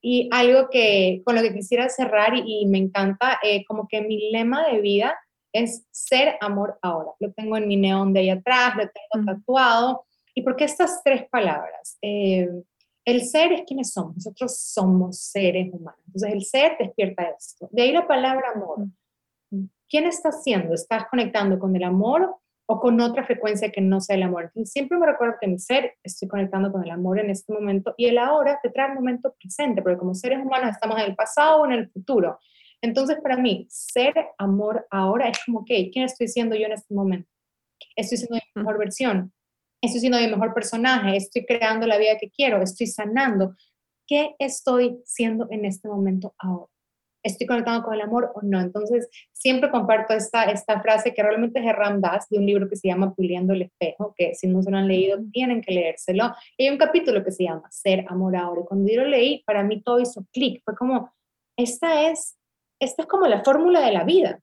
Y 0.00 0.28
algo 0.32 0.70
que 0.70 1.22
con 1.24 1.34
lo 1.34 1.42
que 1.42 1.52
quisiera 1.52 1.88
cerrar 1.88 2.32
y, 2.36 2.64
me 2.66 2.78
encanta, 2.78 3.40
eh, 3.42 3.64
como 3.66 3.88
que 3.88 4.00
mi 4.00 4.30
lema 4.30 4.68
de 4.68 4.80
vida 4.80 5.18
es 5.52 5.84
ser 5.90 6.36
amor 6.40 6.78
ahora. 6.82 7.10
Lo 7.18 7.32
tengo 7.32 7.56
en 7.56 7.66
mi 7.66 7.76
neón 7.76 8.12
de 8.12 8.20
ahí 8.20 8.30
atrás, 8.30 8.76
lo 8.76 8.84
tengo 8.88 9.26
tatuado. 9.26 10.04
¿Y 10.34 10.42
por 10.42 10.54
qué 10.54 10.64
estas 10.64 11.02
tres 11.02 11.28
palabras? 11.28 11.98
Eh, 12.00 12.48
el 13.10 13.24
ser 13.24 13.52
es 13.52 13.62
quienes 13.62 13.92
somos, 13.92 14.16
nosotros 14.16 14.58
somos 14.58 15.18
seres 15.18 15.72
humanos. 15.72 16.00
Entonces 16.06 16.32
el 16.32 16.44
ser 16.44 16.76
despierta 16.78 17.22
esto. 17.24 17.68
De 17.72 17.82
ahí 17.82 17.92
la 17.92 18.06
palabra 18.06 18.52
amor. 18.54 18.86
¿Quién 19.88 20.04
estás 20.04 20.36
haciendo? 20.36 20.74
¿Estás 20.74 21.06
conectando 21.10 21.58
con 21.58 21.74
el 21.74 21.84
amor 21.84 22.36
o 22.70 22.78
con 22.80 23.00
otra 23.00 23.24
frecuencia 23.24 23.72
que 23.72 23.80
no 23.80 23.98
sea 23.98 24.16
el 24.16 24.24
amor. 24.24 24.44
Entonces, 24.44 24.70
siempre 24.70 24.98
me 24.98 25.06
recuerdo 25.06 25.36
que 25.40 25.48
mi 25.48 25.58
ser 25.58 25.94
estoy 26.02 26.28
conectando 26.28 26.70
con 26.70 26.84
el 26.84 26.90
amor 26.90 27.18
en 27.18 27.30
este 27.30 27.50
momento 27.50 27.94
y 27.96 28.04
el 28.04 28.18
ahora 28.18 28.60
te 28.62 28.68
trae 28.68 28.90
el 28.90 28.94
momento 28.94 29.34
presente, 29.40 29.80
porque 29.80 29.96
como 29.96 30.14
seres 30.14 30.44
humanos 30.44 30.72
estamos 30.72 30.98
en 30.98 31.06
el 31.06 31.16
pasado 31.16 31.62
o 31.62 31.64
en 31.64 31.72
el 31.72 31.88
futuro. 31.88 32.38
Entonces, 32.82 33.16
para 33.22 33.38
mí, 33.38 33.66
ser 33.70 34.12
amor 34.36 34.86
ahora 34.90 35.30
es 35.30 35.38
como, 35.46 35.60
ok, 35.60 35.70
¿quién 35.90 36.04
estoy 36.04 36.28
siendo 36.28 36.54
yo 36.56 36.66
en 36.66 36.72
este 36.72 36.92
momento? 36.92 37.30
Estoy 37.96 38.18
siendo 38.18 38.36
mi 38.36 38.62
mejor 38.62 38.78
versión, 38.78 39.32
estoy 39.80 40.00
siendo 40.00 40.18
mi 40.18 40.28
mejor 40.28 40.54
personaje, 40.54 41.16
estoy 41.16 41.44
creando 41.44 41.86
la 41.86 41.98
vida 41.98 42.18
que 42.18 42.30
quiero, 42.30 42.62
estoy 42.62 42.86
sanando. 42.86 43.54
¿Qué 44.06 44.34
estoy 44.38 45.00
siendo 45.04 45.48
en 45.50 45.64
este 45.64 45.88
momento 45.88 46.34
ahora? 46.38 46.72
estoy 47.22 47.46
conectado 47.46 47.82
con 47.82 47.94
el 47.94 48.00
amor 48.00 48.32
o 48.34 48.40
no. 48.42 48.60
Entonces, 48.60 49.08
siempre 49.32 49.70
comparto 49.70 50.14
esta, 50.14 50.44
esta 50.44 50.80
frase 50.80 51.14
que 51.14 51.22
realmente 51.22 51.60
es 51.60 51.64
de 51.64 51.72
Ram 51.72 52.00
de 52.00 52.38
un 52.38 52.46
libro 52.46 52.68
que 52.68 52.76
se 52.76 52.88
llama 52.88 53.14
Puliendo 53.14 53.52
el 53.52 53.62
espejo, 53.62 54.14
que 54.16 54.34
si 54.34 54.46
no 54.46 54.62
se 54.62 54.70
lo 54.70 54.76
han 54.76 54.88
leído, 54.88 55.18
tienen 55.32 55.60
que 55.60 55.72
leérselo. 55.72 56.34
Y 56.56 56.64
hay 56.64 56.70
un 56.70 56.78
capítulo 56.78 57.24
que 57.24 57.32
se 57.32 57.44
llama 57.44 57.68
Ser, 57.70 58.04
Amor, 58.08 58.36
Ahora. 58.36 58.62
Y 58.62 58.64
cuando 58.64 58.92
yo 58.92 59.02
lo 59.02 59.08
leí, 59.08 59.42
para 59.44 59.62
mí 59.62 59.82
todo 59.82 60.00
hizo 60.00 60.26
clic. 60.32 60.62
Fue 60.64 60.74
como, 60.76 61.12
esta 61.56 62.10
es, 62.10 62.36
esta 62.80 63.02
es 63.02 63.08
como 63.08 63.26
la 63.26 63.42
fórmula 63.44 63.80
de 63.84 63.92
la 63.92 64.04
vida. 64.04 64.40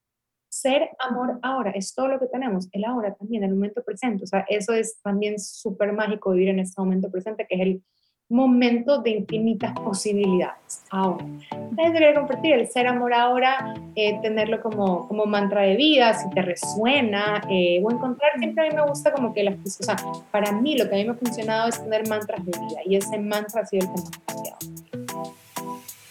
Ser, 0.60 0.88
amor, 0.98 1.38
ahora. 1.42 1.70
Es 1.72 1.94
todo 1.94 2.08
lo 2.08 2.18
que 2.18 2.26
tenemos. 2.26 2.68
El 2.72 2.84
ahora 2.84 3.14
también, 3.14 3.44
el 3.44 3.54
momento 3.54 3.82
presente. 3.84 4.24
O 4.24 4.26
sea, 4.26 4.46
eso 4.48 4.72
es 4.72 5.00
también 5.02 5.38
súper 5.38 5.92
mágico 5.92 6.30
vivir 6.30 6.48
en 6.48 6.60
este 6.60 6.80
momento 6.80 7.10
presente, 7.10 7.46
que 7.46 7.56
es 7.56 7.60
el 7.60 7.82
momento 8.28 9.02
de 9.02 9.10
infinitas 9.10 9.72
posibilidades. 9.78 10.82
Ahora, 10.90 11.26
entonces 11.52 11.92
debería 11.92 12.14
compartir 12.14 12.54
el 12.54 12.66
ser 12.68 12.86
amor 12.86 13.12
ahora, 13.12 13.74
eh, 13.94 14.18
tenerlo 14.22 14.60
como, 14.62 15.06
como 15.06 15.26
mantra 15.26 15.62
de 15.62 15.76
vida, 15.76 16.14
si 16.14 16.28
te 16.30 16.42
resuena, 16.42 17.42
eh, 17.50 17.80
o 17.84 17.90
encontrar, 17.90 18.32
siempre 18.38 18.66
a 18.66 18.70
mí 18.70 18.74
me 18.74 18.88
gusta 18.88 19.12
como 19.12 19.32
que 19.32 19.44
las 19.44 19.56
cosas, 19.56 19.80
o 19.80 19.84
sea, 19.84 20.24
para 20.32 20.50
mí 20.52 20.76
lo 20.76 20.88
que 20.88 20.96
a 20.96 20.98
mí 20.98 21.04
me 21.04 21.12
ha 21.12 21.14
funcionado 21.14 21.68
es 21.68 21.80
tener 21.80 22.08
mantras 22.08 22.44
de 22.44 22.50
vida, 22.50 22.80
y 22.84 22.96
ese 22.96 23.16
mantra 23.18 23.60
ha 23.60 23.66
sido 23.66 23.86
el 23.86 23.94
que 23.94 24.00
me 24.00 24.08
ha 24.08 24.32
funcionado. 24.32 25.05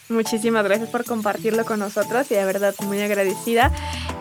Muchísimas 0.08 0.64
gracias 0.64 0.88
por 0.88 1.04
compartirlo 1.04 1.64
con 1.64 1.80
nosotros 1.80 2.30
y 2.30 2.34
de 2.34 2.44
verdad 2.44 2.74
muy 2.84 3.00
agradecida. 3.00 3.72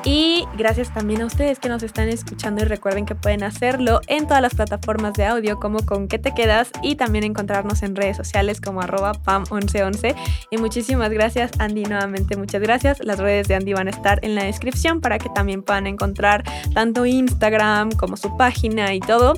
Y 0.04 0.46
gracias 0.58 0.94
también 0.94 1.22
a 1.22 1.26
ustedes 1.26 1.60
que 1.60 1.70
nos 1.70 1.84
están 1.84 2.10
escuchando 2.10 2.64
y 2.64 2.66
recuerden 2.66 3.06
que 3.06 3.16
pueden 3.16 3.44
hacerlo 3.44 4.02
en 4.08 4.28
todas 4.28 4.42
las 4.42 4.56
plataformas 4.56 5.14
de 5.14 5.26
audio 5.26 5.60
como 5.60 5.86
con 5.86 6.08
qué 6.08 6.20
te 6.20 6.34
quedas 6.34 6.70
y 6.82 6.96
también 6.96 7.24
encontrarnos 7.24 7.84
en 7.84 7.96
redes 7.96 8.18
sociales 8.18 8.62
como 8.62 8.82
arroba 8.82 9.14
pam1111. 9.14 10.16
Y 10.52 10.58
muchísimas 10.58 11.12
gracias 11.12 11.52
Andy 11.60 11.84
nuevamente, 11.84 12.36
muchas 12.36 12.62
gracias. 12.62 13.04
Las 13.04 13.20
redes 13.20 13.48
de 13.48 13.56
Andy 13.56 13.74
van 13.74 13.88
a 13.88 13.92
estar 13.92 14.20
en 14.24 14.36
la 14.36 14.44
descripción 14.44 15.02
para 15.02 15.20
que 15.20 15.30
también 15.30 15.62
puedan 15.62 15.88
encontrar 15.88 16.44
tanto 16.74 17.06
Instagram 17.06 17.92
como 17.92 18.18
su 18.18 18.36
página 18.38 18.94
y 18.94 19.00
todo. 19.00 19.34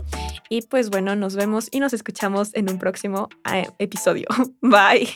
Y 0.49 0.61
pues 0.61 0.89
bueno, 0.89 1.15
nos 1.15 1.35
vemos 1.35 1.67
y 1.71 1.79
nos 1.79 1.93
escuchamos 1.93 2.53
en 2.53 2.69
un 2.69 2.79
próximo 2.79 3.29
eh, 3.53 3.67
episodio. 3.79 4.27
Bye. 4.61 5.09